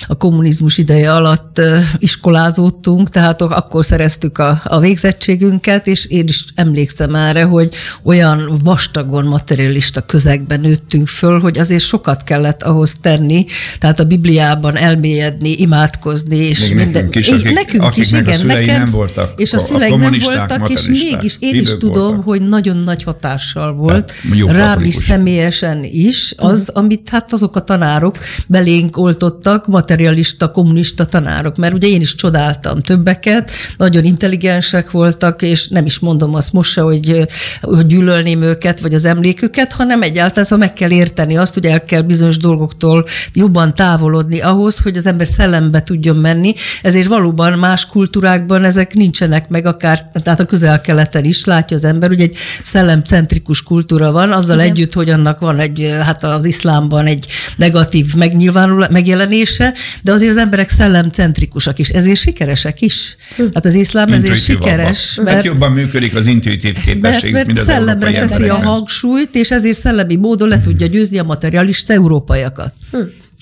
[0.07, 1.62] a kommunizmus ideje alatt
[1.98, 9.26] iskolázódtunk, tehát akkor szereztük a, a végzettségünket, és én is emlékszem erre, hogy olyan vastagon
[9.26, 13.45] materialista közegben nőttünk föl, hogy azért sokat kellett ahhoz tenni,
[13.80, 17.03] tehát a Bibliában elmélyedni, imádkozni, és Még minden.
[17.03, 20.88] Nekünk is, akik, nekünk is igen, nekem, nem voltak, és a szüleim nem voltak, és
[20.88, 22.24] mégis én is tudom, voltak.
[22.24, 24.12] hogy nagyon nagy hatással volt.
[24.12, 30.52] Hát, rám is személyesen is, az, uh amit hát azok a tanárok belénk oltottak, materialista,
[30.52, 36.35] kommunista tanárok, mert ugye én is csodáltam többeket, nagyon intelligensek voltak, és nem is mondom
[36.35, 37.27] azt most se, hogy,
[37.61, 41.84] hogy gyűlölném őket, vagy az emléküket, hanem egyáltalán szóval meg kell érteni azt, hogy el
[41.84, 47.85] kell bizonyos dolgoktól jobban távolodni ahhoz, hogy az ember szellembe tudjon menni, ezért valóban más
[47.85, 53.64] kultúrákban ezek nincsenek meg, akár, tehát a közel-keleten is látja az ember, hogy egy szellemcentrikus
[53.64, 54.69] kultúra van, azzal Igen.
[54.69, 57.25] együtt, hogy annak van egy, hát az iszlámban egy
[57.55, 63.15] negatív megnyilvánul, megjelenése, de azért az emberek szellemcentrikusak is, ezért sikeresek is.
[63.35, 63.43] Hm.
[63.53, 65.15] Hát az iszlám ezért sikeres.
[65.15, 69.79] Mert, mert jobban működik az intuitív képesség, mert, mert szellemre teszi a hangsúlyt, és ezért
[69.79, 72.73] szellemi módon le tudja győzni a materialista európaiakat.
[72.91, 72.97] Hm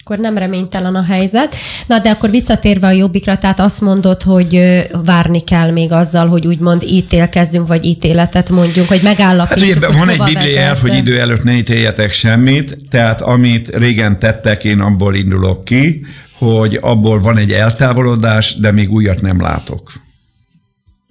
[0.05, 1.55] akkor nem reménytelen a helyzet.
[1.87, 6.47] Na, de akkor visszatérve a jobbikra, tehát azt mondod, hogy várni kell még azzal, hogy
[6.47, 11.19] úgymond ítélkezzünk, vagy ítéletet mondjunk, hogy megállapítsuk, hát, ugye, Van egy biblia elf, hogy idő
[11.19, 16.05] előtt ne ítéljetek semmit, tehát amit régen tettek, én abból indulok ki,
[16.37, 19.91] hogy abból van egy eltávolodás, de még újat nem látok.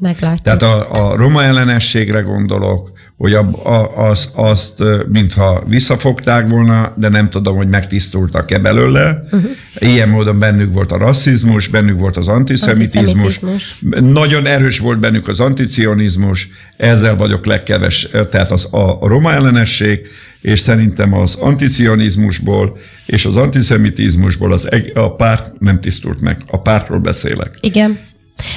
[0.02, 0.40] Meglátjuk.
[0.40, 7.08] Tehát a, a roma ellenességre gondolok, hogy a, a, az, azt mintha visszafogták volna, de
[7.08, 9.22] nem tudom, hogy megtisztultak-e belőle.
[9.24, 9.50] Uh-huh.
[9.78, 13.22] Ilyen módon bennük volt a rasszizmus, bennük volt az antiszemitizmus.
[13.22, 13.78] antiszemitizmus.
[14.00, 20.00] Nagyon erős volt bennük az anticionizmus, ezzel vagyok legkeves, tehát az, a, a roma ellenesség,
[20.40, 26.42] és szerintem az anticionizmusból és az antiszemitizmusból az, a párt nem tisztult meg.
[26.46, 27.58] A pártról beszélek.
[27.60, 27.98] Igen.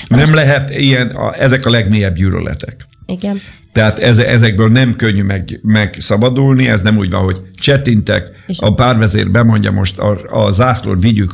[0.08, 0.34] Na nem most...
[0.34, 2.88] lehet ilyen, a, ezek a legmélyebb gyűlöletek.
[3.06, 3.42] Igen.
[3.72, 8.74] Tehát ez, ezekből nem könnyű meg, megszabadulni, ez nem úgy van, hogy csetintek, és a
[8.74, 11.34] párvezér bemondja most a, a zászlót vigyük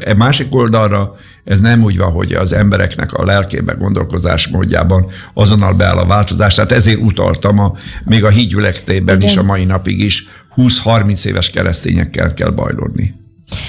[0.00, 1.14] e másik oldalra,
[1.44, 6.54] ez nem úgy van, hogy az embereknek a lelkében, gondolkozás módjában azonnal beáll a változás.
[6.54, 7.72] Tehát ezért utaltam a,
[8.04, 13.14] még a hídgyülektében is a mai napig is 20-30 éves keresztényekkel kell bajlódni.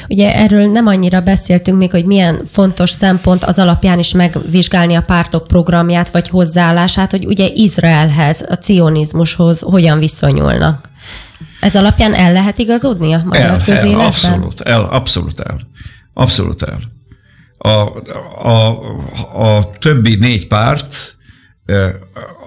[0.09, 5.01] Ugye erről nem annyira beszéltünk még, hogy milyen fontos szempont az alapján is megvizsgálni a
[5.01, 10.89] pártok programját vagy hozzáállását, hogy ugye Izraelhez, a cionizmushoz hogyan viszonyulnak.
[11.59, 13.99] Ez alapján el lehet igazodni a magyar el, közéletben?
[13.99, 15.59] El, abszolút, el, abszolút el.
[16.13, 16.79] Abszolút el.
[17.57, 17.69] A,
[18.47, 18.79] a,
[19.33, 21.15] a többi négy párt,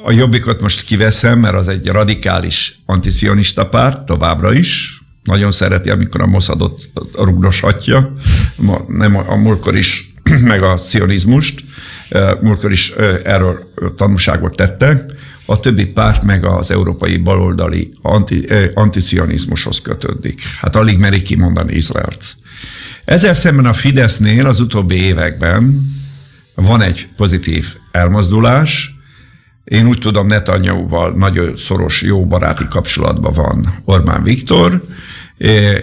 [0.04, 6.20] a jobbikot most kiveszem, mert az egy radikális anticionista párt, továbbra is, nagyon szereti, amikor
[6.20, 8.12] a Mossadot rugdoshatja,
[8.86, 11.64] nem a múlkor is, meg a cionizmust,
[12.40, 12.90] múlkor is
[13.24, 15.12] erről tanúságot tettek,
[15.46, 20.42] a többi párt meg az európai baloldali anti, anticionizmushoz kötődik.
[20.60, 22.36] Hát alig merik kimondani Izraelt.
[23.04, 25.92] Ezzel szemben a Fidesznél az utóbbi években
[26.54, 28.93] van egy pozitív elmozdulás.
[29.64, 34.84] Én úgy tudom, Netanyahu-val nagyon szoros, jó baráti kapcsolatban van Orbán Viktor,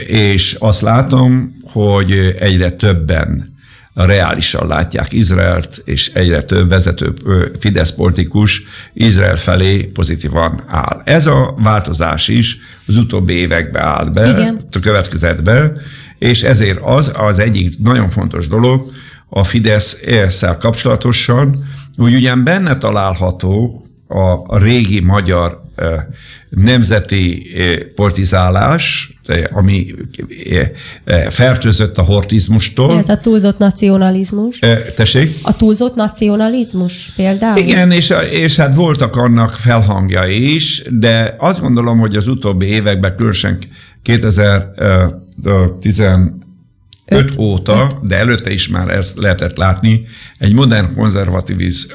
[0.08, 3.50] és azt látom, hogy egyre többen
[3.94, 7.14] reálisan látják Izraelt, és egyre több vezető
[7.60, 8.64] Fidesz politikus
[8.94, 11.02] Izrael felé pozitívan áll.
[11.06, 14.68] Ez a változás is az utóbbi években állt be, Igen.
[14.82, 15.72] következett be,
[16.18, 18.92] és ezért az az egyik nagyon fontos dolog
[19.30, 21.66] a Fidesz ESZ-szel kapcsolatosan,
[21.98, 23.86] hogy ugyan benne található
[24.46, 25.62] a régi magyar
[26.50, 27.48] nemzeti
[27.96, 29.14] politizálás,
[29.52, 29.86] ami
[31.30, 32.98] fertőzött a hortizmustól.
[32.98, 34.60] Ez a túlzott nacionalizmus.
[34.96, 35.40] Tessék?
[35.42, 37.58] A túlzott nacionalizmus például?
[37.58, 43.16] Igen, és, és hát voltak annak felhangjai is, de azt gondolom, hogy az utóbbi években,
[43.16, 43.58] különösen
[44.02, 46.04] 2010
[47.12, 47.38] 5 Öt.
[47.38, 48.08] óta, Öt.
[48.08, 50.06] de előtte is már ezt lehetett látni,
[50.38, 51.92] egy modern konzervativiz,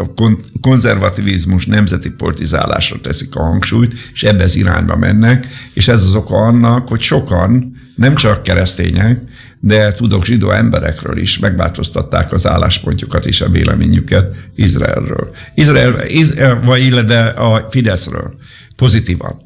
[0.60, 6.36] konzervativizmus nemzeti politizálásra teszik a hangsúlyt, és ebbe az irányba mennek, és ez az oka
[6.36, 9.20] annak, hogy sokan, nem csak keresztények,
[9.60, 15.34] de tudok zsidó emberekről is megváltoztatták az álláspontjukat és a véleményüket Izraelről.
[15.54, 18.34] Izrael, Izrael vagy illetve a Fideszről
[18.76, 19.36] pozitívan.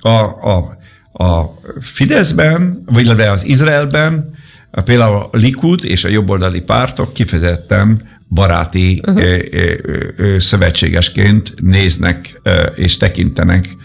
[0.00, 0.08] A,
[0.50, 0.78] a,
[1.24, 4.35] a Fideszben, vagy illetve az Izraelben
[4.84, 10.38] Például a Likud és a jobboldali pártok kifejezetten baráti uh-huh.
[10.38, 12.40] szövetségesként néznek
[12.74, 13.76] és tekintenek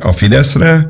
[0.00, 0.88] a Fideszre.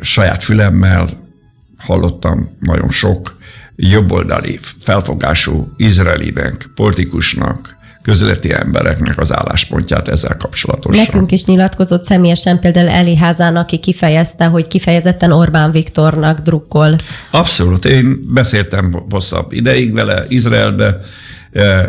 [0.00, 1.28] Saját fülemmel
[1.76, 3.36] hallottam nagyon sok
[3.76, 11.04] jobboldali felfogású izraelinek, politikusnak, közéleti embereknek az álláspontját ezzel kapcsolatosan.
[11.04, 16.96] Nekünk is nyilatkozott személyesen például Eli Házán, aki kifejezte, hogy kifejezetten Orbán Viktornak drukkol.
[17.30, 17.84] Abszolút.
[17.84, 20.98] Én beszéltem hosszabb ideig vele Izraelbe,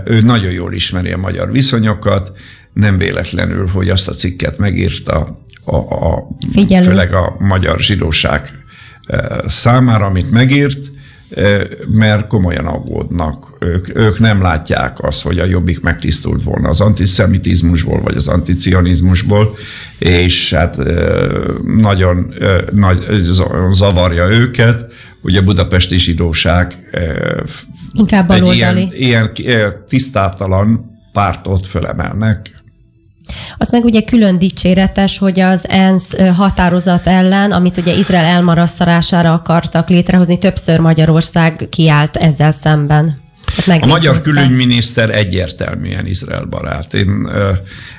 [0.06, 2.32] ő nagyon jól ismeri a magyar viszonyokat,
[2.74, 6.28] nem véletlenül, hogy azt a cikket megírta a, a,
[6.84, 8.66] főleg a magyar zsidóság
[9.46, 10.92] számára, amit megírt,
[11.92, 13.58] mert komolyan aggódnak.
[13.60, 19.56] Ők, ők nem látják azt, hogy a jobbik megtisztult volna az antiszemitizmusból, vagy az anticionizmusból,
[20.00, 20.78] és hát
[21.64, 22.34] nagyon
[22.72, 23.06] nagy,
[23.72, 26.90] zavarja őket, hogy a budapesti zsidóság
[27.94, 28.56] Inkább egy
[28.94, 32.55] ilyen, ilyen tisztátalan pártot fölemelnek,
[33.58, 39.90] az meg ugye külön dicséretes, hogy az ENSZ határozat ellen, amit ugye Izrael elmarasztalására akartak
[39.90, 43.24] létrehozni, többször Magyarország kiállt ezzel szemben.
[43.80, 46.94] A magyar külügyminiszter egyértelműen Izrael barát.
[46.94, 47.30] Én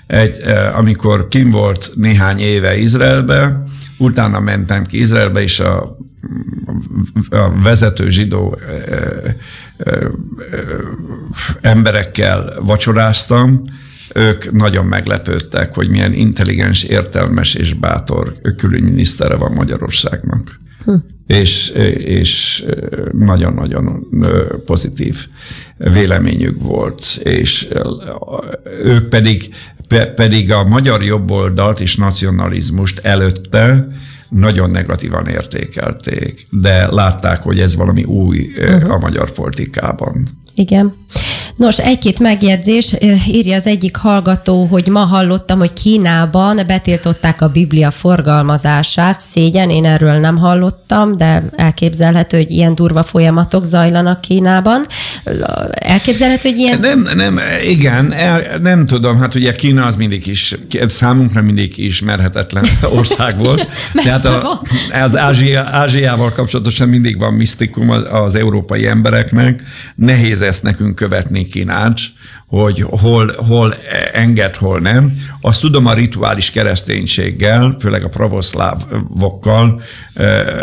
[0.06, 0.36] egy,
[0.74, 3.62] amikor kim volt néhány éve Izraelbe,
[3.98, 5.96] utána mentem ki Izraelbe, és a,
[7.30, 8.58] a vezető zsidó
[11.60, 13.62] emberekkel vacsoráztam,
[14.14, 20.60] ők nagyon meglepődtek, hogy milyen intelligens, értelmes és bátor külügyminisztere van Magyarországnak.
[20.84, 20.94] Hm.
[21.26, 21.68] És,
[21.98, 22.64] és
[23.12, 24.06] nagyon-nagyon
[24.64, 25.26] pozitív
[25.76, 27.68] véleményük volt, és
[28.82, 29.54] ők pedig,
[30.14, 33.88] pedig a magyar jobboldalt és nacionalizmust előtte
[34.28, 38.92] nagyon negatívan értékelték, de látták, hogy ez valami új uh-huh.
[38.92, 40.22] a magyar politikában.
[40.54, 40.94] Igen.
[41.56, 42.96] Nos, egy-két megjegyzés,
[43.28, 49.20] írja az egyik hallgató, hogy ma hallottam, hogy Kínában betiltották a Biblia forgalmazását.
[49.20, 54.86] Szégyen, én erről nem hallottam, de elképzelhető, hogy ilyen durva folyamatok zajlanak Kínában.
[55.70, 56.80] Elképzelhető, hogy ilyen...
[56.80, 57.38] Nem, nem,
[57.68, 60.54] igen, el, nem tudom, hát ugye Kína az mindig is,
[60.86, 62.64] számunkra mindig ismerhetetlen
[62.98, 63.66] ország volt.
[64.04, 64.60] Tehát a,
[65.02, 69.62] az Ázsia, Ázsiával kapcsolatosan mindig van misztikum az, az európai embereknek.
[69.94, 71.98] Nehéz ezt nekünk követni Kínát,
[72.46, 73.74] hogy hol, hol
[74.12, 75.12] enged, hol nem.
[75.40, 79.80] Azt tudom a rituális kereszténységgel, főleg a pravoszlávokkal,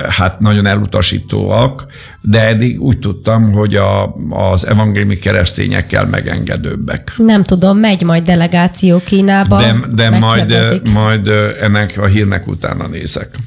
[0.09, 1.85] hát nagyon elutasítóak,
[2.21, 7.13] de eddig úgy tudtam, hogy a, az evangéliumi keresztényekkel megengedőbbek.
[7.17, 9.57] Nem tudom, megy majd delegáció Kínába.
[9.57, 11.27] De, de majd, majd
[11.61, 13.37] ennek a hírnek utána nézek.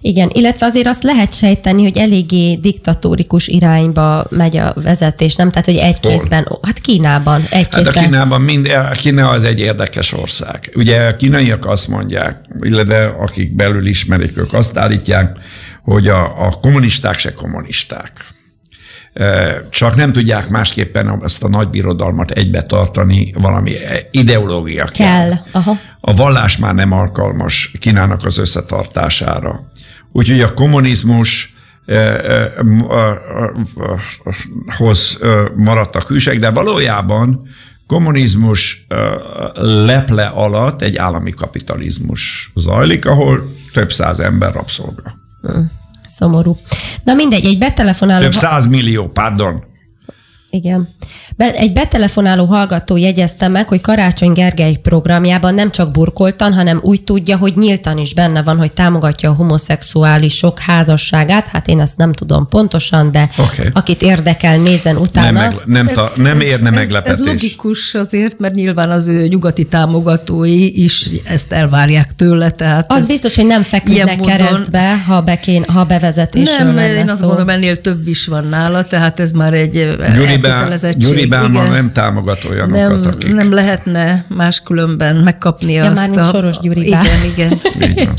[0.00, 5.50] Igen, illetve azért azt lehet sejteni, hogy eléggé diktatórikus irányba megy a vezetés, nem?
[5.50, 7.94] Tehát, hogy egy kézben, hát Kínában, egy kézben.
[7.94, 10.72] Hát a Kínában mind, a Kína az egy érdekes ország.
[10.74, 15.36] Ugye a kínaiak azt mondják, illetve akik belül ismerik, ők azt állítják,
[15.82, 18.24] hogy a, a kommunisták se kommunisták.
[19.70, 23.72] Csak nem tudják másképpen ezt a nagy birodalmat egybe tartani, valami
[24.10, 25.06] ideológia kell.
[25.06, 25.32] kell.
[25.52, 25.78] Aha.
[26.00, 29.70] A vallás már nem alkalmas Kínának az összetartására.
[30.12, 31.54] Úgyhogy a kommunizmus
[34.78, 35.18] hoz
[35.56, 37.48] maradtak hűsek, de valójában
[37.86, 38.86] kommunizmus
[39.54, 45.14] leple alatt egy állami kapitalizmus zajlik, ahol több száz ember rabszolga.
[45.42, 45.60] Hm.
[46.16, 46.56] Szomorú.
[47.04, 48.22] Na mindegy, egy betelefonáló...
[48.22, 49.64] Több száz millió, pardon.
[50.50, 50.88] Igen.
[51.36, 57.36] Egy betelefonáló hallgató jegyezte meg, hogy Karácsony Gergely programjában nem csak burkoltan, hanem úgy tudja,
[57.36, 61.48] hogy nyíltan is benne van, hogy támogatja a homoszexuálisok házasságát.
[61.48, 63.68] Hát én ezt nem tudom pontosan, de okay.
[63.72, 65.40] akit érdekel, nézen utána.
[65.40, 67.18] Nem, meg, nem, ta, nem érne ez, meglepetés.
[67.18, 72.50] Ez, ez logikus azért, mert nyilván az ő nyugati támogatói is ezt elvárják tőle.
[72.50, 77.48] Tehát az biztos, hogy nem feküdnek keresztbe, ha, bekén, ha bevezetésről Nem, én azt gondolom,
[77.48, 81.02] ennél több is van nála, tehát ez már egy Gyuri elkötelezettség.
[81.02, 83.34] Gyuri Bálma nem támogat olyanokat, nem, akik...
[83.34, 86.22] Nem lehetne máskülönben megkapni ja, azt már a...
[86.22, 87.52] Soros Gyuri Igen, igen.
[87.90, 88.14] igen.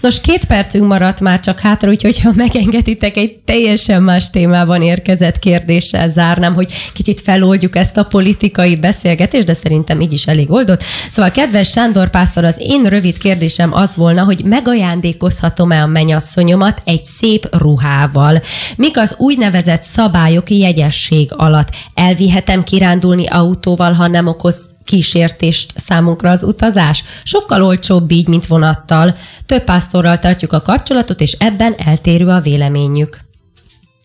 [0.00, 5.38] Nos, két percünk maradt már csak hátra, úgyhogy ha megengeditek, egy teljesen más témában érkezett
[5.38, 10.82] kérdéssel zárnám, hogy kicsit feloldjuk ezt a politikai beszélgetést, de szerintem így is elég oldott.
[11.10, 17.04] Szóval, kedves Sándor Pásztor, az én rövid kérdésem az volna, hogy megajándékozhatom-e a mennyasszonyomat egy
[17.04, 18.40] szép ruhával?
[18.76, 21.68] Mik az úgynevezett szabályok jegyesség alatt.
[21.94, 27.04] Elvihetem kirándulni autóval, ha nem okoz kísértést számunkra az utazás?
[27.22, 29.14] Sokkal olcsóbb így, mint vonattal.
[29.46, 33.25] Több pásztorral tartjuk a kapcsolatot, és ebben eltérő a véleményük.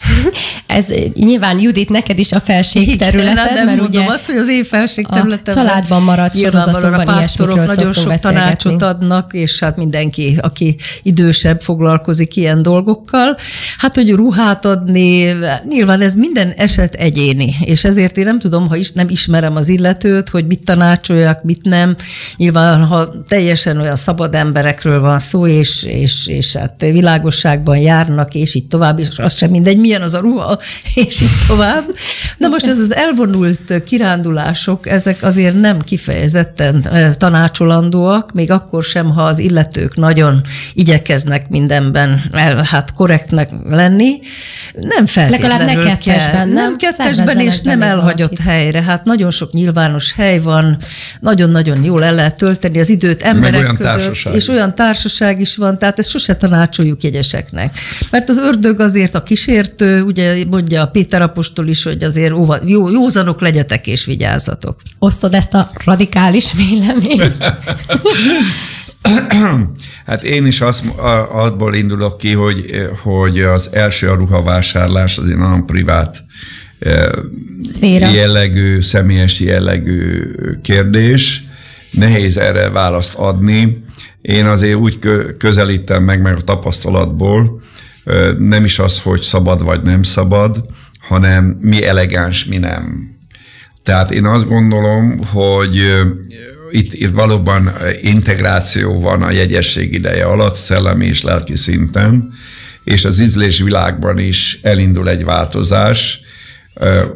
[0.67, 4.49] Ez nyilván Judit, neked is a felség területed, hát nem mert ugye azt, hogy az
[4.49, 5.53] én felség területem.
[5.53, 12.35] Családban maradt sorozatokban a pásztorok nagyon sok tanácsot adnak, és hát mindenki, aki idősebb foglalkozik
[12.35, 13.37] ilyen dolgokkal.
[13.77, 15.33] Hát, hogy ruhát adni,
[15.67, 19.69] nyilván ez minden eset egyéni, és ezért én nem tudom, ha is nem ismerem az
[19.69, 21.95] illetőt, hogy mit tanácsoljak, mit nem.
[22.37, 28.55] Nyilván, ha teljesen olyan szabad emberekről van szó, és, és, és hát világosságban járnak, és
[28.55, 30.59] így tovább, és az sem mindegy, mi milyen az a ruha,
[31.05, 31.83] és így tovább.
[32.37, 36.87] Na most ez az elvonult kirándulások, ezek azért nem kifejezetten
[37.17, 40.41] tanácsolandóak, még akkor sem, ha az illetők nagyon
[40.73, 44.19] igyekeznek mindenben el, hát korrektnek lenni.
[44.73, 46.53] Nem feltétlenül Legalább ne kettesben, nem?
[46.53, 48.39] Nem kettesben, és nem elhagyott valakit.
[48.39, 48.81] helyre.
[48.81, 50.77] Hát nagyon sok nyilvános hely van,
[51.19, 54.35] nagyon-nagyon jól el lehet tölteni az időt emberek olyan között, társaság.
[54.35, 57.77] és olyan társaság is van, tehát ezt sose tanácsoljuk jegyeseknek.
[58.09, 62.31] Mert az ördög azért a kísért vezető, ugye mondja a Péter Apostol is, hogy azért
[62.31, 64.81] óva, jó, józanok legyetek és vigyázzatok.
[64.99, 67.37] Osztod ezt a radikális véleményt?
[70.05, 70.85] Hát én is azt,
[71.31, 72.65] abból indulok ki, hogy,
[73.03, 76.23] hogy az első a ruhavásárlás az egy nagyon privát
[77.61, 78.09] Szféra.
[78.09, 80.31] jellegű, személyes jellegű
[80.61, 81.43] kérdés.
[81.91, 83.83] Nehéz erre választ adni.
[84.21, 84.99] Én azért úgy
[85.37, 87.61] közelítem meg, meg a tapasztalatból,
[88.37, 90.65] nem is az, hogy szabad vagy nem szabad,
[90.99, 93.09] hanem mi elegáns, mi nem.
[93.83, 95.75] Tehát én azt gondolom, hogy
[96.71, 97.71] itt, itt valóban
[98.01, 102.33] integráció van a jegyesség ideje alatt, szellemi és lelki szinten,
[102.83, 106.19] és az ízlés világban is elindul egy változás.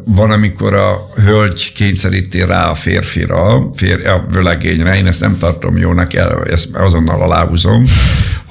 [0.06, 5.78] Van, amikor a hölgy kényszeríti rá a férfira, fér, a völegényre, én ezt nem tartom
[5.78, 7.84] jónak, el, ezt azonnal aláhúzom,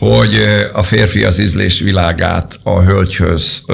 [0.04, 0.34] hogy
[0.72, 3.64] a férfi az ízlés világát a hölgyhöz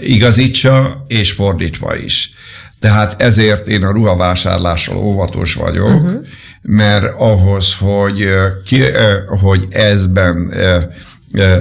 [0.00, 2.30] igazítsa, és fordítva is.
[2.80, 6.20] Tehát ezért én a ruhavásárlással óvatos vagyok, uh-huh.
[6.62, 8.28] mert ahhoz, hogy,
[8.64, 8.82] ki,
[9.40, 10.54] hogy ezben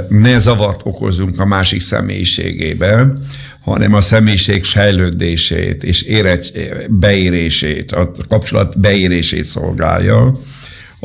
[0.10, 3.18] ne zavart okozunk a másik személyiségében,
[3.62, 6.52] hanem a személyiség fejlődését és éret,
[6.90, 10.40] beérését, a kapcsolat beérését szolgálja,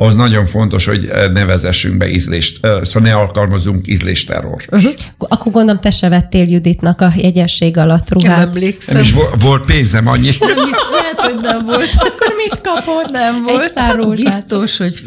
[0.00, 4.62] az nagyon fontos, hogy ne vezessünk be ízlést, szóval ne alkalmazunk ízlésterror.
[4.70, 4.92] Uh-huh.
[5.18, 8.36] Akkor gondolom, te se vettél Juditnak a jegyesség alatt ruhát.
[8.36, 8.94] Nem emlékszem.
[8.94, 10.30] Nem is volt pénzem annyi.
[10.38, 10.56] Nem,
[10.90, 11.88] lehet, hogy nem volt.
[11.96, 13.10] Akkor mit kapott?
[13.10, 13.72] Nem volt.
[13.76, 15.02] Egy Biztos, hogy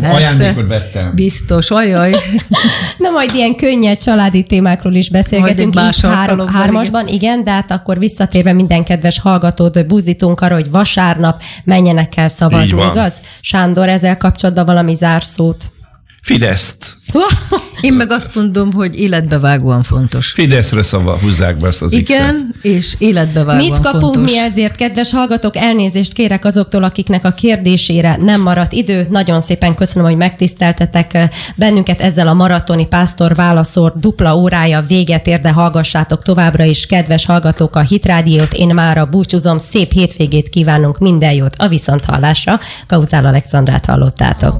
[0.00, 0.14] persze.
[0.14, 1.12] Ajándékot vettem.
[1.14, 2.10] Biztos, ajaj.
[2.98, 7.14] Na majd ilyen könnyed családi témákról is beszélgetünk így hár, hármasban, igen.
[7.14, 12.82] igen, de hát akkor visszatérve minden kedves hallgatót buzdítunk arra, hogy vasárnap menjenek el szavazni,
[12.90, 13.20] igaz?
[13.40, 15.72] Sándor, ezzel kapcsolatban valami zárszót.
[16.28, 16.96] Fideszt.
[17.80, 20.30] Én meg azt mondom, hogy életbevágóan fontos.
[20.30, 22.64] Fideszre szava húzzák be ezt az Igen, X-et.
[22.64, 24.32] és életbevágóan Mit kapunk fontos.
[24.32, 25.56] mi ezért, kedves hallgatók?
[25.56, 29.06] Elnézést kérek azoktól, akiknek a kérdésére nem maradt idő.
[29.10, 35.26] Nagyon szépen köszönöm, hogy megtiszteltetek eh, bennünket ezzel a maratoni pásztor válaszor dupla órája véget
[35.26, 38.52] ér, de hallgassátok továbbra is, kedves hallgatók, a Hitrádiót.
[38.52, 42.60] Én már a búcsúzom, szép hétvégét kívánunk, minden jót a viszonthallásra.
[42.86, 44.56] Kauzál Alexandrát hallottátok.